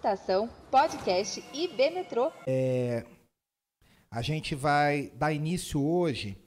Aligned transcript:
Estação 0.00 0.48
Podcast 0.70 1.44
IB 1.52 1.90
Metrô. 1.90 2.32
É, 2.46 3.04
a 4.10 4.22
gente 4.22 4.54
vai 4.54 5.12
dar 5.14 5.30
início 5.30 5.78
hoje 5.78 6.38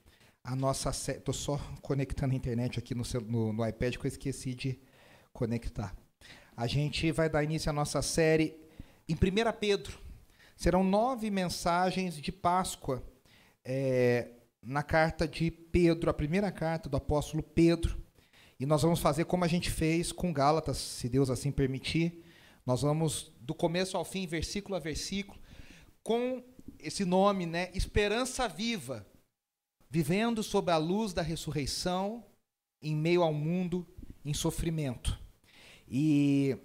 à 0.44 0.56
nossa 0.56 0.92
série. 0.92 1.20
Estou 1.20 1.36
só 1.36 1.60
conectando 1.84 2.34
a 2.34 2.36
internet 2.36 2.80
aqui 2.80 2.96
no, 2.96 3.04
no, 3.28 3.54
no 3.54 3.68
iPad 3.68 3.96
que 3.98 4.08
eu 4.08 4.10
esqueci 4.10 4.56
de 4.56 4.80
conectar. 5.32 5.96
A 6.58 6.66
gente 6.66 7.12
vai 7.12 7.30
dar 7.30 7.44
início 7.44 7.70
à 7.70 7.74
nossa 7.74 8.02
série 8.02 8.60
em 9.08 9.14
1 9.14 9.18
Pedro. 9.60 10.00
Serão 10.56 10.84
nove 10.84 11.30
mensagens 11.30 12.20
de 12.20 12.32
Páscoa 12.32 13.04
é, 13.64 14.32
na 14.64 14.82
carta 14.82 15.28
de 15.28 15.52
Pedro, 15.52 16.10
a 16.10 16.14
primeira 16.14 16.52
carta 16.52 16.90
do 16.90 16.98
apóstolo 16.98 17.44
Pedro. 17.44 18.02
E 18.60 18.66
nós 18.66 18.82
vamos 18.82 19.00
fazer 19.00 19.26
como 19.26 19.46
a 19.46 19.48
gente 19.48 19.70
fez 19.70 20.12
com 20.12 20.34
Gálatas, 20.34 20.78
se 20.78 21.08
Deus 21.08 21.30
assim 21.30 21.52
permitir. 21.52 22.33
Nós 22.66 22.82
vamos 22.82 23.32
do 23.40 23.54
começo 23.54 23.98
ao 23.98 24.06
fim, 24.06 24.26
versículo 24.26 24.76
a 24.76 24.80
versículo, 24.80 25.40
com 26.02 26.44
esse 26.80 27.04
nome, 27.04 27.46
né? 27.46 27.70
Esperança 27.74 28.48
viva, 28.48 29.06
vivendo 29.90 30.42
sob 30.42 30.72
a 30.72 30.78
luz 30.78 31.14
da 31.14 31.22
ressurreição 31.22 32.26
em 32.82 32.96
meio 32.96 33.22
ao 33.22 33.34
mundo 33.34 33.86
em 34.24 34.34
sofrimento. 34.34 35.20
E 35.88 36.58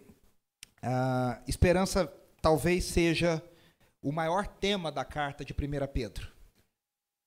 a 0.82 1.42
esperança 1.46 2.06
talvez 2.40 2.84
seja 2.84 3.42
o 4.00 4.12
maior 4.12 4.46
tema 4.46 4.92
da 4.92 5.04
carta 5.04 5.44
de 5.44 5.52
1 5.52 5.56
Pedro. 5.92 6.28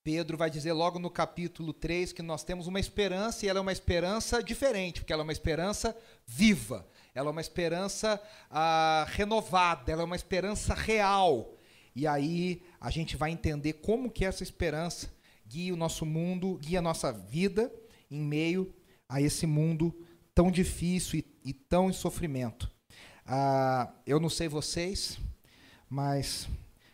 Pedro 0.03 0.37
vai 0.37 0.49
dizer 0.49 0.73
logo 0.73 0.97
no 0.97 1.11
capítulo 1.11 1.73
3 1.73 2.11
que 2.11 2.23
nós 2.23 2.43
temos 2.43 2.65
uma 2.65 2.79
esperança 2.79 3.45
e 3.45 3.49
ela 3.49 3.59
é 3.59 3.61
uma 3.61 3.71
esperança 3.71 4.41
diferente, 4.41 5.01
porque 5.01 5.13
ela 5.13 5.21
é 5.21 5.25
uma 5.25 5.31
esperança 5.31 5.95
viva 6.25 6.87
ela 7.13 7.29
é 7.29 7.31
uma 7.31 7.41
esperança 7.41 8.21
ah, 8.49 9.05
renovada, 9.09 9.91
ela 9.91 10.01
é 10.01 10.05
uma 10.05 10.15
esperança 10.15 10.73
real. 10.73 11.55
E 11.95 12.07
aí 12.07 12.63
a 12.79 12.89
gente 12.89 13.17
vai 13.17 13.31
entender 13.31 13.73
como 13.73 14.09
que 14.09 14.23
essa 14.23 14.43
esperança 14.43 15.09
guia 15.45 15.73
o 15.73 15.77
nosso 15.77 16.05
mundo, 16.05 16.57
guia 16.61 16.79
a 16.79 16.81
nossa 16.81 17.11
vida 17.11 17.71
em 18.09 18.21
meio 18.21 18.73
a 19.07 19.21
esse 19.21 19.45
mundo 19.45 19.93
tão 20.33 20.49
difícil 20.49 21.19
e, 21.19 21.49
e 21.49 21.53
tão 21.53 21.89
em 21.89 21.93
sofrimento. 21.93 22.71
Ah, 23.25 23.93
eu 24.05 24.19
não 24.19 24.29
sei 24.29 24.47
vocês, 24.47 25.19
mas 25.89 26.47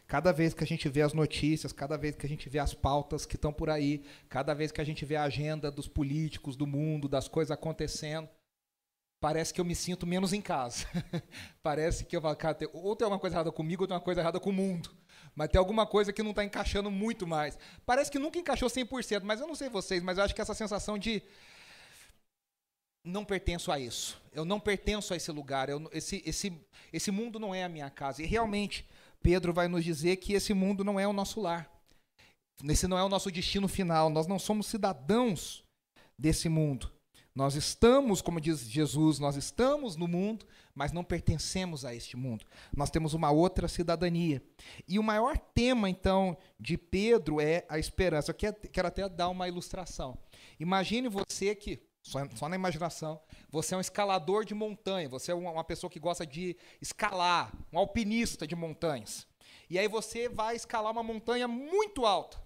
cada 0.07 0.31
vez 0.31 0.53
que 0.53 0.63
a 0.63 0.67
gente 0.67 0.89
vê 0.89 1.03
as 1.03 1.13
notícias, 1.13 1.71
cada 1.71 1.97
vez 1.97 2.15
que 2.15 2.25
a 2.25 2.29
gente 2.29 2.49
vê 2.49 2.57
as 2.57 2.73
pautas 2.73 3.25
que 3.25 3.35
estão 3.35 3.53
por 3.53 3.69
aí, 3.69 4.03
cada 4.27 4.53
vez 4.55 4.71
que 4.71 4.81
a 4.81 4.83
gente 4.83 5.05
vê 5.05 5.15
a 5.15 5.23
agenda 5.23 5.69
dos 5.69 5.87
políticos 5.87 6.55
do 6.55 6.65
mundo, 6.65 7.07
das 7.07 7.27
coisas 7.27 7.51
acontecendo, 7.51 8.27
parece 9.19 9.53
que 9.53 9.59
eu 9.59 9.65
me 9.65 9.75
sinto 9.75 10.05
menos 10.05 10.33
em 10.33 10.41
casa. 10.41 10.85
parece 11.63 12.05
que 12.05 12.15
eu 12.15 12.21
falo, 12.21 12.35
cara, 12.35 12.57
ou 12.73 12.95
tem 12.95 13.05
alguma 13.05 13.19
coisa 13.19 13.35
errada 13.35 13.51
comigo, 13.51 13.83
ou 13.83 13.87
tem 13.87 13.95
uma 13.95 14.01
coisa 14.01 14.21
errada 14.21 14.39
com 14.39 14.49
o 14.49 14.53
mundo. 14.53 14.89
Mas 15.35 15.49
tem 15.49 15.59
alguma 15.59 15.85
coisa 15.85 16.11
que 16.13 16.23
não 16.23 16.31
está 16.31 16.43
encaixando 16.43 16.89
muito 16.89 17.27
mais. 17.27 17.57
Parece 17.85 18.09
que 18.09 18.19
nunca 18.19 18.39
encaixou 18.39 18.69
100%, 18.69 19.21
mas 19.23 19.39
eu 19.39 19.47
não 19.47 19.55
sei 19.55 19.69
vocês, 19.69 20.01
mas 20.01 20.17
eu 20.17 20.23
acho 20.23 20.33
que 20.33 20.41
essa 20.41 20.53
sensação 20.53 20.97
de 20.97 21.21
não 23.03 23.23
pertenço 23.23 23.71
a 23.71 23.79
isso. 23.79 24.21
Eu 24.33 24.43
não 24.43 24.59
pertenço 24.59 25.13
a 25.13 25.17
esse 25.17 25.31
lugar. 25.31 25.69
Eu, 25.69 25.89
esse, 25.93 26.21
esse, 26.25 26.53
esse 26.91 27.11
mundo 27.11 27.39
não 27.39 27.55
é 27.55 27.63
a 27.63 27.69
minha 27.69 27.89
casa. 27.89 28.21
E 28.21 28.25
realmente, 28.25 28.87
Pedro 29.21 29.53
vai 29.53 29.67
nos 29.67 29.83
dizer 29.83 30.17
que 30.17 30.33
esse 30.33 30.53
mundo 30.53 30.83
não 30.83 30.99
é 30.99 31.07
o 31.07 31.13
nosso 31.13 31.39
lar. 31.39 31.69
Esse 32.67 32.87
não 32.87 32.97
é 32.97 33.03
o 33.03 33.09
nosso 33.09 33.31
destino 33.31 33.67
final. 33.67 34.09
Nós 34.09 34.27
não 34.27 34.39
somos 34.39 34.67
cidadãos 34.67 35.63
desse 36.19 36.49
mundo. 36.49 36.91
Nós 37.37 37.53
estamos, 37.53 38.19
como 38.19 38.41
diz 38.41 38.61
Jesus, 38.61 39.19
nós 39.19 39.35
estamos 39.35 39.95
no 39.95 40.07
mundo, 40.07 40.43
mas 40.73 40.91
não 40.91 41.03
pertencemos 41.03 41.85
a 41.85 41.93
este 41.93 42.17
mundo. 42.17 42.43
Nós 42.75 42.89
temos 42.89 43.13
uma 43.13 43.29
outra 43.29 43.67
cidadania. 43.67 44.41
E 44.87 44.97
o 44.97 45.03
maior 45.03 45.37
tema, 45.37 45.87
então, 45.87 46.35
de 46.59 46.79
Pedro 46.79 47.39
é 47.39 47.63
a 47.69 47.77
esperança. 47.77 48.31
Eu 48.31 48.33
quero 48.33 48.87
até 48.87 49.07
dar 49.07 49.29
uma 49.29 49.47
ilustração. 49.47 50.17
Imagine 50.59 51.09
você 51.09 51.53
que, 51.53 51.79
só, 52.01 52.27
só 52.33 52.49
na 52.49 52.55
imaginação, 52.55 53.21
você 53.51 53.75
é 53.75 53.77
um 53.77 53.81
escalador 53.81 54.43
de 54.43 54.55
montanha, 54.55 55.07
você 55.07 55.31
é 55.31 55.35
uma 55.35 55.63
pessoa 55.63 55.91
que 55.91 55.99
gosta 55.99 56.25
de 56.25 56.57
escalar, 56.81 57.53
um 57.71 57.77
alpinista 57.77 58.47
de 58.47 58.55
montanhas. 58.55 59.27
E 59.69 59.77
aí 59.77 59.87
você 59.87 60.27
vai 60.27 60.55
escalar 60.55 60.91
uma 60.91 61.03
montanha 61.03 61.47
muito 61.47 62.03
alta. 62.03 62.41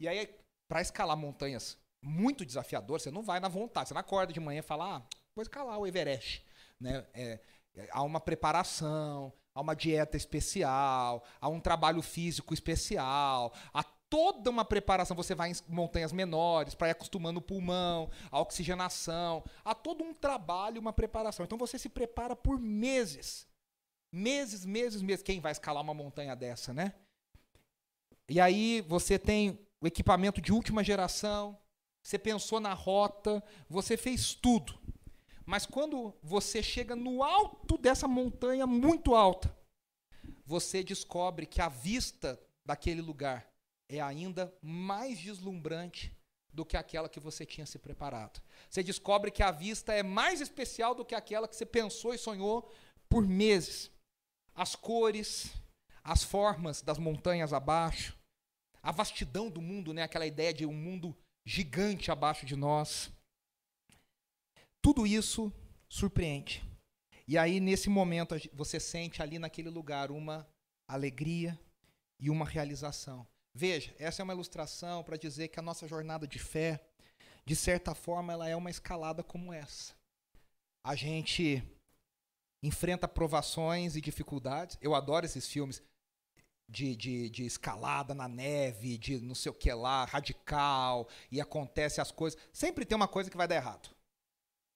E 0.00 0.08
aí, 0.08 0.28
para 0.66 0.82
escalar 0.82 1.16
montanhas 1.16 1.80
muito 2.02 2.44
desafiador, 2.44 3.00
você 3.00 3.10
não 3.10 3.22
vai 3.22 3.38
na 3.38 3.48
vontade, 3.48 3.88
você 3.88 3.94
não 3.94 4.00
acorda 4.00 4.32
de 4.32 4.40
manhã 4.40 4.58
e 4.58 4.62
fala, 4.62 4.96
ah, 4.96 5.02
vou 5.34 5.42
escalar 5.42 5.78
o 5.78 5.86
Everest. 5.86 6.44
Né? 6.80 7.06
É, 7.14 7.40
é, 7.76 7.88
há 7.92 8.02
uma 8.02 8.20
preparação, 8.20 9.32
há 9.54 9.60
uma 9.60 9.74
dieta 9.74 10.16
especial, 10.16 11.24
há 11.40 11.48
um 11.48 11.60
trabalho 11.60 12.02
físico 12.02 12.52
especial, 12.52 13.52
há 13.72 13.84
toda 14.12 14.50
uma 14.50 14.64
preparação. 14.64 15.16
Você 15.16 15.34
vai 15.34 15.50
em 15.50 15.54
montanhas 15.68 16.12
menores 16.12 16.74
para 16.74 16.88
ir 16.88 16.90
acostumando 16.90 17.38
o 17.38 17.42
pulmão, 17.42 18.10
a 18.30 18.40
oxigenação, 18.40 19.42
há 19.64 19.74
todo 19.74 20.04
um 20.04 20.12
trabalho, 20.12 20.80
uma 20.80 20.92
preparação. 20.92 21.44
Então 21.44 21.56
você 21.56 21.78
se 21.78 21.88
prepara 21.88 22.36
por 22.36 22.58
meses. 22.58 23.46
Meses, 24.12 24.66
meses, 24.66 25.00
meses. 25.00 25.22
Quem 25.22 25.40
vai 25.40 25.52
escalar 25.52 25.82
uma 25.82 25.94
montanha 25.94 26.36
dessa, 26.36 26.74
né? 26.74 26.92
E 28.28 28.38
aí 28.38 28.82
você 28.82 29.18
tem 29.18 29.58
o 29.80 29.86
equipamento 29.86 30.40
de 30.40 30.52
última 30.52 30.84
geração, 30.84 31.58
você 32.02 32.18
pensou 32.18 32.58
na 32.58 32.74
rota, 32.74 33.42
você 33.68 33.96
fez 33.96 34.34
tudo. 34.34 34.78
Mas 35.46 35.66
quando 35.66 36.14
você 36.22 36.62
chega 36.62 36.96
no 36.96 37.22
alto 37.22 37.76
dessa 37.78 38.08
montanha 38.08 38.66
muito 38.66 39.14
alta, 39.14 39.54
você 40.44 40.82
descobre 40.82 41.46
que 41.46 41.60
a 41.60 41.68
vista 41.68 42.40
daquele 42.64 43.00
lugar 43.00 43.46
é 43.88 44.00
ainda 44.00 44.52
mais 44.62 45.18
deslumbrante 45.18 46.16
do 46.52 46.64
que 46.64 46.76
aquela 46.76 47.08
que 47.08 47.20
você 47.20 47.46
tinha 47.46 47.66
se 47.66 47.78
preparado. 47.78 48.42
Você 48.68 48.82
descobre 48.82 49.30
que 49.30 49.42
a 49.42 49.50
vista 49.50 49.92
é 49.92 50.02
mais 50.02 50.40
especial 50.40 50.94
do 50.94 51.04
que 51.04 51.14
aquela 51.14 51.48
que 51.48 51.56
você 51.56 51.64
pensou 51.64 52.12
e 52.12 52.18
sonhou 52.18 52.70
por 53.08 53.26
meses. 53.26 53.90
As 54.54 54.76
cores, 54.76 55.50
as 56.04 56.22
formas 56.22 56.82
das 56.82 56.98
montanhas 56.98 57.52
abaixo, 57.52 58.16
a 58.82 58.92
vastidão 58.92 59.48
do 59.48 59.62
mundo, 59.62 59.94
né? 59.94 60.02
aquela 60.02 60.26
ideia 60.26 60.52
de 60.52 60.66
um 60.66 60.74
mundo 60.74 61.16
gigante 61.44 62.10
abaixo 62.10 62.46
de 62.46 62.56
nós. 62.56 63.10
Tudo 64.80 65.06
isso 65.06 65.52
surpreende. 65.88 66.62
E 67.26 67.38
aí, 67.38 67.60
nesse 67.60 67.88
momento, 67.88 68.34
você 68.52 68.80
sente 68.80 69.22
ali 69.22 69.38
naquele 69.38 69.70
lugar 69.70 70.10
uma 70.10 70.46
alegria 70.88 71.58
e 72.18 72.30
uma 72.30 72.44
realização. 72.44 73.26
Veja, 73.54 73.94
essa 73.98 74.22
é 74.22 74.24
uma 74.24 74.32
ilustração 74.32 75.02
para 75.02 75.16
dizer 75.16 75.48
que 75.48 75.58
a 75.58 75.62
nossa 75.62 75.86
jornada 75.86 76.26
de 76.26 76.38
fé, 76.38 76.84
de 77.44 77.54
certa 77.54 77.94
forma, 77.94 78.32
ela 78.32 78.48
é 78.48 78.56
uma 78.56 78.70
escalada 78.70 79.22
como 79.22 79.52
essa. 79.52 79.94
A 80.82 80.94
gente 80.94 81.62
enfrenta 82.62 83.06
provações 83.06 83.96
e 83.96 84.00
dificuldades. 84.00 84.78
Eu 84.80 84.94
adoro 84.94 85.26
esses 85.26 85.46
filmes 85.46 85.82
de, 86.72 86.96
de, 86.96 87.28
de, 87.28 87.44
escalada 87.44 88.14
na 88.14 88.26
neve, 88.26 88.96
de 88.96 89.20
não 89.20 89.34
sei 89.34 89.50
o 89.50 89.54
que 89.54 89.70
lá, 89.72 90.06
radical, 90.06 91.06
e 91.30 91.38
acontece 91.40 92.00
as 92.00 92.10
coisas. 92.10 92.40
Sempre 92.50 92.86
tem 92.86 92.96
uma 92.96 93.06
coisa 93.06 93.30
que 93.30 93.36
vai 93.36 93.46
dar 93.46 93.56
errado. 93.56 93.90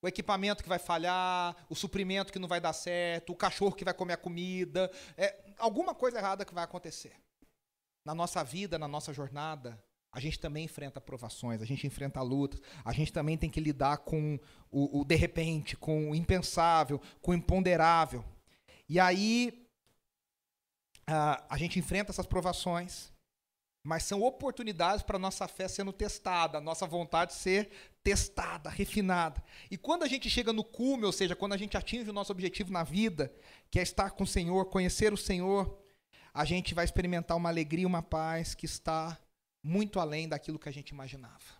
O 0.03 0.07
equipamento 0.07 0.63
que 0.63 0.69
vai 0.69 0.79
falhar, 0.79 1.57
o 1.71 1.75
suprimento 1.75 2.31
que 2.31 2.39
não 2.39 2.47
vai 2.47 2.61
dar 2.61 2.75
certo, 2.75 3.33
o 3.33 3.37
cachorro 3.37 3.75
que 3.75 3.85
vai 3.85 3.95
comer 3.95 4.13
a 4.13 4.19
comida, 4.19 4.91
é, 5.17 5.55
alguma 5.59 5.95
coisa 5.95 6.19
errada 6.19 6.45
que 6.45 6.55
vai 6.55 6.63
acontecer. 6.63 7.15
Na 8.05 8.15
nossa 8.15 8.45
vida, 8.45 8.79
na 8.79 8.87
nossa 8.87 9.13
jornada, 9.13 9.83
a 10.13 10.21
gente 10.21 10.39
também 10.39 10.65
enfrenta 10.65 11.01
provações, 11.01 11.63
a 11.63 11.65
gente 11.65 11.87
enfrenta 11.87 12.21
lutas, 12.21 12.61
a 12.85 12.93
gente 12.93 13.13
também 13.13 13.39
tem 13.39 13.49
que 13.49 13.59
lidar 13.59 13.99
com 13.99 14.39
o, 14.71 15.01
o 15.01 15.05
de 15.05 15.15
repente, 15.15 15.77
com 15.77 16.11
o 16.11 16.15
impensável, 16.15 17.01
com 17.23 17.31
o 17.31 17.35
imponderável. 17.35 18.23
E 18.87 19.01
aí 19.01 19.66
uh, 21.09 21.45
a 21.49 21.57
gente 21.57 21.79
enfrenta 21.79 22.11
essas 22.11 22.27
provações, 22.27 23.13
mas 23.83 24.03
são 24.03 24.23
oportunidades 24.23 25.03
para 25.03 25.17
a 25.17 25.19
nossa 25.19 25.47
fé 25.47 25.69
sendo 25.69 25.93
testada, 25.93 26.59
a 26.59 26.61
nossa 26.61 26.87
vontade 26.87 27.33
ser 27.33 27.71
testada, 28.03 28.69
refinada. 28.69 29.43
E 29.71 29.77
quando 29.77 30.03
a 30.03 30.09
gente 30.09 30.29
chega 30.29 30.53
no 30.53 30.65
cume, 30.65 31.05
ou 31.05 31.13
seja, 31.13 31.37
quando 31.37 31.53
a 31.53 31.57
gente 31.57 31.77
atinge 31.77 32.11
o 32.11 32.13
nosso 32.13 32.33
objetivo 32.33 32.73
na 32.73 32.83
vida, 32.83 33.33
que 33.71 33.79
é 33.79 33.83
estar 33.83 34.11
com 34.11 34.25
o 34.25 34.27
Senhor, 34.27 34.67
conhecer 34.67 35.13
o 35.13 35.17
Senhor, 35.17 35.81
a 36.35 36.45
gente 36.45 36.75
vai 36.75 36.85
experimentar 36.85 37.37
uma 37.37 37.49
alegria, 37.49 37.87
uma 37.87 38.03
paz 38.03 38.55
que 38.55 38.67
está 38.67 39.17
muito 39.63 40.01
além 40.01 40.29
daquilo 40.29 40.59
que 40.59 40.69
a 40.69 40.73
gente 40.73 40.91
imaginava. 40.91 41.57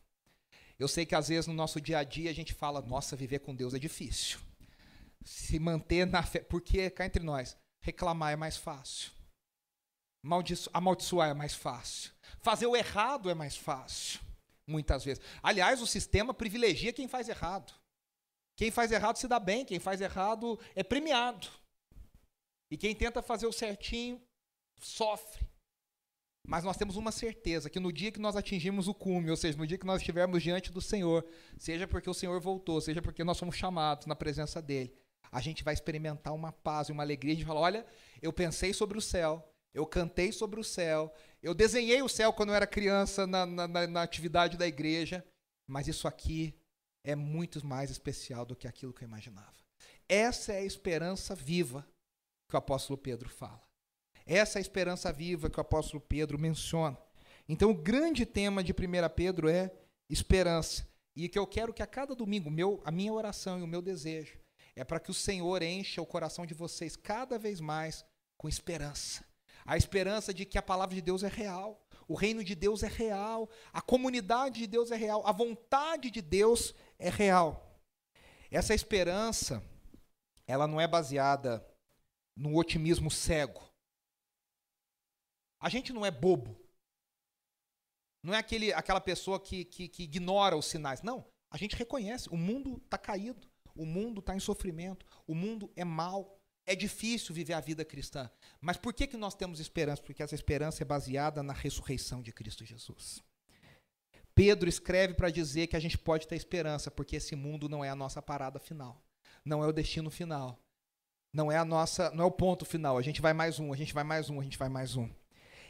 Eu 0.79 0.89
sei 0.89 1.07
que 1.07 1.15
às 1.15 1.29
vezes 1.29 1.47
no 1.47 1.55
nosso 1.55 1.81
dia 1.81 1.99
a 1.99 2.05
dia 2.05 2.31
a 2.31 2.35
gente 2.35 2.53
fala, 2.53 2.83
nossa, 2.83 3.17
viver 3.17 3.39
com 3.39 3.55
Deus 3.55 3.73
é 3.73 3.79
difícil. 3.79 4.39
Se 5.25 5.59
manter 5.59 6.07
na 6.07 6.23
fé, 6.23 6.41
porque 6.41 6.91
cá 6.91 7.07
entre 7.07 7.23
nós, 7.23 7.57
reclamar 7.81 8.33
é 8.33 8.37
mais 8.37 8.57
fácil 8.57 9.16
amaldiçoar 10.73 11.31
é 11.31 11.35
mais 11.35 11.55
fácil. 11.55 12.13
Fazer 12.41 12.67
o 12.67 12.77
errado 12.77 13.31
é 13.31 13.35
mais 13.35 13.57
fácil, 13.57 14.21
muitas 14.67 15.05
vezes. 15.05 15.23
Aliás, 15.43 15.81
o 15.81 15.87
sistema 15.87 16.35
privilegia 16.35 16.93
quem 16.93 17.09
faz 17.09 17.29
errado. 17.29 17.73
Quem 18.57 18.71
faz 18.71 18.91
errado 18.91 19.17
se 19.17 19.29
dá 19.29 19.39
bem, 19.39 19.65
quem 19.65 19.79
faz 19.79 20.01
errado 20.01 20.59
é 20.75 20.83
premiado. 20.83 21.49
E 22.71 22.77
quem 22.77 22.95
tenta 22.95 23.23
fazer 23.23 23.47
o 23.47 23.53
certinho 23.53 24.21
sofre. 24.81 25.47
Mas 26.47 26.63
nós 26.63 26.77
temos 26.77 26.97
uma 26.97 27.11
certeza 27.11 27.69
que 27.69 27.81
no 27.81 27.93
dia 27.93 28.13
que 28.13 28.21
nós 28.21 28.37
atingimos 28.37 28.87
o 28.87 28.95
cume, 28.95 29.31
ou 29.31 29.37
seja, 29.37 29.59
no 29.59 29.67
dia 29.67 29.77
que 29.77 29.87
nós 29.87 30.01
estivermos 30.01 30.43
diante 30.43 30.71
do 30.71 30.81
Senhor, 30.81 31.27
seja 31.59 31.89
porque 31.89 32.09
o 32.09 32.15
Senhor 32.15 32.41
voltou, 32.41 32.81
seja 32.81 33.03
porque 33.03 33.25
nós 33.25 33.37
somos 33.37 33.57
chamados 33.57 34.07
na 34.07 34.15
presença 34.15 34.63
dele, 34.63 34.95
a 35.31 35.41
gente 35.41 35.65
vai 35.65 35.75
experimentar 35.75 36.33
uma 36.33 36.53
paz 36.53 36.89
e 36.89 36.93
uma 36.93 37.03
alegria 37.03 37.35
de 37.35 37.45
falar: 37.45 37.61
olha, 37.61 37.87
eu 38.23 38.33
pensei 38.33 38.73
sobre 38.73 38.97
o 38.97 39.03
céu, 39.03 39.45
eu 39.77 39.85
cantei 39.87 40.33
sobre 40.33 40.59
o 40.59 40.65
céu, 40.65 41.13
eu 41.43 41.53
desenhei 41.53 42.01
o 42.01 42.09
céu 42.09 42.33
quando 42.33 42.49
eu 42.49 42.55
era 42.55 42.67
criança 42.67 43.27
na, 43.27 43.45
na, 43.45 43.87
na 43.87 44.03
atividade 44.03 44.57
da 44.57 44.67
igreja, 44.67 45.23
mas 45.69 45.87
isso 45.87 46.09
aqui 46.09 46.59
é 47.05 47.15
muito 47.15 47.65
mais 47.65 47.91
especial 47.91 48.47
do 48.47 48.57
que 48.57 48.67
aquilo 48.67 48.95
que 48.95 49.05
eu 49.05 49.09
imaginava. 49.09 49.53
Essa 50.09 50.55
é 50.55 50.61
a 50.61 50.65
esperança 50.65 51.35
viva 51.35 51.87
que 52.49 52.57
o 52.57 52.59
apóstolo 52.59 52.97
Pedro 52.97 53.29
fala. 53.29 53.61
Essa 54.25 54.59
é 54.59 54.61
a 54.61 54.63
esperança 54.63 55.13
viva 55.13 55.51
que 55.51 55.59
o 55.59 55.61
apóstolo 55.61 56.01
Pedro 56.01 56.39
menciona. 56.39 56.97
Então, 57.47 57.71
o 57.71 57.75
grande 57.75 58.25
tema 58.25 58.65
de 58.65 58.73
1 58.73 58.77
Pedro 59.15 59.47
é 59.47 59.71
esperança. 60.09 60.89
E 61.15 61.29
que 61.29 61.39
eu 61.39 61.47
quero 61.47 61.75
que 61.75 61.83
a 61.83 61.87
cada 61.87 62.15
domingo, 62.15 62.51
meu, 62.51 62.81
a 62.83 62.91
minha 62.91 63.13
oração 63.13 63.61
e 63.61 63.63
o 63.63 63.67
meu 63.67 63.83
desejo 63.83 64.39
é 64.75 64.85
para 64.85 65.01
que 65.01 65.11
o 65.11 65.15
Senhor 65.15 65.63
encha 65.63 66.01
o 66.01 66.07
coração 66.07 66.47
de 66.47 66.55
vocês 66.55 66.97
cada 66.97 67.39
vez 67.39 67.61
mais 67.61 68.05
com 68.39 68.49
esperança. 68.49 69.23
A 69.67 69.77
esperança 69.77 70.33
de 70.33 70.45
que 70.45 70.59
a 70.59 70.63
palavra 70.63 70.95
de 70.95 71.03
Deus 71.03 71.23
é 71.23 71.29
real, 71.29 71.85
o 72.09 72.15
reino 72.15 72.45
de 72.45 72.55
Deus 72.55 72.83
é 72.83 72.89
real, 72.89 73.49
a 73.73 73.83
comunidade 73.83 74.61
de 74.61 74.67
Deus 74.67 74.91
é 74.91 74.97
real, 74.97 75.27
a 75.27 75.33
vontade 75.33 76.11
de 76.11 76.23
Deus 76.23 76.75
é 76.99 77.11
real. 77.11 77.81
Essa 78.51 78.75
esperança, 78.75 79.63
ela 80.47 80.67
não 80.67 80.81
é 80.81 80.87
baseada 80.87 81.67
no 82.37 82.57
otimismo 82.57 83.11
cego. 83.11 83.63
A 85.59 85.69
gente 85.69 85.93
não 85.93 86.07
é 86.07 86.11
bobo. 86.11 86.57
Não 88.23 88.35
é 88.35 88.39
aquele, 88.39 88.73
aquela 88.73 89.01
pessoa 89.01 89.41
que, 89.41 89.65
que, 89.65 89.89
que 89.89 90.03
ignora 90.05 90.57
os 90.57 90.67
sinais. 90.67 91.03
Não. 91.03 91.27
A 91.51 91.57
gente 91.57 91.77
reconhece. 91.77 92.29
O 92.29 92.37
mundo 92.37 92.81
está 92.85 92.99
caído. 92.99 93.49
O 93.75 93.85
mundo 93.87 94.21
está 94.21 94.35
em 94.35 94.41
sofrimento. 94.41 95.07
O 95.27 95.35
mundo 95.35 95.73
é 95.75 95.85
mal. 95.85 96.36
É 96.67 96.75
difícil 96.75 97.33
viver 97.33 97.53
a 97.53 97.61
vida 97.61 97.85
cristã. 97.85 98.29
Mas 98.61 98.77
por 98.77 98.93
que, 98.93 99.07
que 99.07 99.17
nós 99.17 99.35
temos 99.35 99.61
esperança? 99.61 100.03
Porque 100.03 100.23
essa 100.23 100.35
esperança 100.35 100.83
é 100.83 100.85
baseada 100.85 101.43
na 101.43 101.53
ressurreição 101.53 102.21
de 102.21 102.33
Cristo 102.33 102.65
Jesus. 102.65 103.23
Pedro 104.35 104.69
escreve 104.69 105.15
para 105.15 105.31
dizer 105.31 105.69
que 105.69 105.77
a 105.77 105.81
gente 105.81 105.97
pode 105.97 106.27
ter 106.27 106.37
esperança, 106.37 106.91
porque 106.91 107.17
esse 107.17 107.37
mundo 107.37 107.69
não 107.69 107.85
é 107.85 107.89
a 107.89 107.95
nossa 107.95 108.21
parada 108.21 108.59
final. 108.59 109.01
Não 109.45 109.63
é 109.63 109.67
o 109.67 109.73
destino 109.73 110.11
final. 110.11 110.61
Não 111.33 111.51
é 111.51 111.57
a 111.57 111.65
nossa, 111.65 112.11
não 112.11 112.25
é 112.25 112.27
o 112.27 112.31
ponto 112.31 112.65
final. 112.65 112.99
A 112.99 113.03
gente 113.03 113.23
vai 113.23 113.33
mais 113.33 113.61
um, 113.61 113.73
a 113.73 113.77
gente 113.77 113.95
vai 113.95 114.05
mais 114.05 114.29
um, 114.29 114.41
a 114.41 114.45
gente 114.45 114.59
vai 114.59 114.69
mais 114.69 114.97
um. 114.97 115.09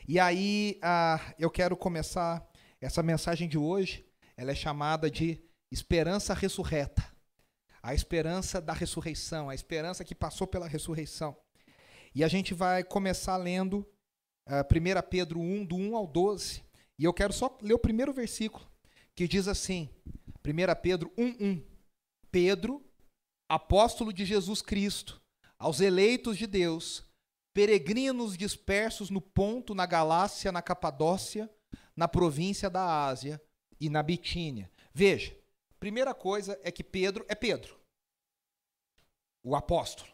E 0.09 0.19
aí 0.19 0.79
ah, 0.83 1.21
eu 1.39 1.51
quero 1.51 1.77
começar 1.77 2.45
essa 2.81 3.03
mensagem 3.03 3.49
de 3.49 3.59
hoje. 3.59 4.05
Ela 4.37 4.53
é 4.53 4.55
chamada 4.55 5.11
de 5.11 5.41
esperança 5.71 6.35
ressurreta. 6.35 7.06
A 7.87 7.95
esperança 7.95 8.61
da 8.61 8.73
ressurreição, 8.73 9.49
a 9.49 9.55
esperança 9.55 10.03
que 10.03 10.13
passou 10.13 10.45
pela 10.45 10.67
ressurreição. 10.67 11.37
E 12.13 12.25
a 12.25 12.27
gente 12.27 12.53
vai 12.53 12.83
começar 12.83 13.37
lendo 13.37 13.75
uh, 14.49 14.57
ah, 14.57 14.67
1 14.69 15.09
Pedro 15.09 15.39
1, 15.39 15.65
do 15.65 15.77
1 15.77 15.97
ao 15.97 16.05
12. 16.05 16.65
E 16.99 17.05
eu 17.05 17.15
quero 17.15 17.33
só 17.33 17.57
ler 17.63 17.75
o 17.75 17.79
primeiro 17.79 18.13
versículo, 18.13 18.67
que 19.15 19.29
diz 19.29 19.47
assim: 19.47 19.89
1 20.45 20.81
Pedro 20.83 21.13
1, 21.17 21.27
1. 21.41 21.63
Pedro, 22.29 22.85
apóstolo 23.49 24.13
de 24.13 24.25
Jesus 24.25 24.61
Cristo, 24.61 25.23
aos 25.57 25.81
eleitos 25.81 26.37
de 26.37 26.49
Deus, 26.49 27.05
peregrinos 27.55 28.37
dispersos 28.37 29.11
no 29.11 29.21
Ponto, 29.21 29.77
na 29.77 29.87
Galácia, 29.87 30.51
na 30.51 30.61
Capadócia, 30.61 31.49
na 31.95 32.09
província 32.09 32.69
da 32.69 33.07
Ásia 33.07 33.41
e 33.81 33.89
na 33.89 34.03
Bitínia. 34.03 34.69
Veja, 34.93 35.37
primeira 35.79 36.15
coisa 36.15 36.59
é 36.63 36.71
que 36.71 36.85
Pedro 36.85 37.25
é 37.29 37.35
Pedro, 37.35 37.79
o 39.45 39.55
apóstolo. 39.55 40.11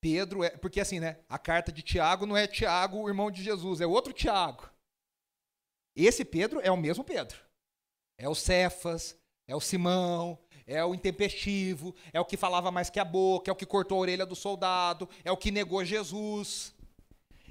Pedro 0.00 0.42
é, 0.42 0.50
porque 0.50 0.80
assim, 0.80 0.98
né? 0.98 1.18
A 1.28 1.38
carta 1.38 1.70
de 1.70 1.82
Tiago 1.82 2.24
não 2.24 2.36
é 2.36 2.46
Tiago, 2.46 2.98
o 2.98 3.08
irmão 3.08 3.30
de 3.30 3.42
Jesus, 3.42 3.80
é 3.80 3.86
outro 3.86 4.12
Tiago. 4.12 4.70
Esse 5.94 6.24
Pedro 6.24 6.60
é 6.60 6.70
o 6.70 6.76
mesmo 6.76 7.04
Pedro. 7.04 7.38
É 8.16 8.28
o 8.28 8.34
Cefas, 8.34 9.16
é 9.46 9.54
o 9.54 9.60
Simão, 9.60 10.38
é 10.66 10.84
o 10.84 10.94
intempestivo, 10.94 11.94
é 12.12 12.20
o 12.20 12.24
que 12.24 12.36
falava 12.36 12.70
mais 12.70 12.88
que 12.88 13.00
a 13.00 13.04
boca, 13.04 13.50
é 13.50 13.52
o 13.52 13.56
que 13.56 13.66
cortou 13.66 13.98
a 13.98 14.00
orelha 14.00 14.24
do 14.24 14.36
soldado, 14.36 15.08
é 15.24 15.30
o 15.32 15.36
que 15.36 15.50
negou 15.50 15.84
Jesus. 15.84 16.74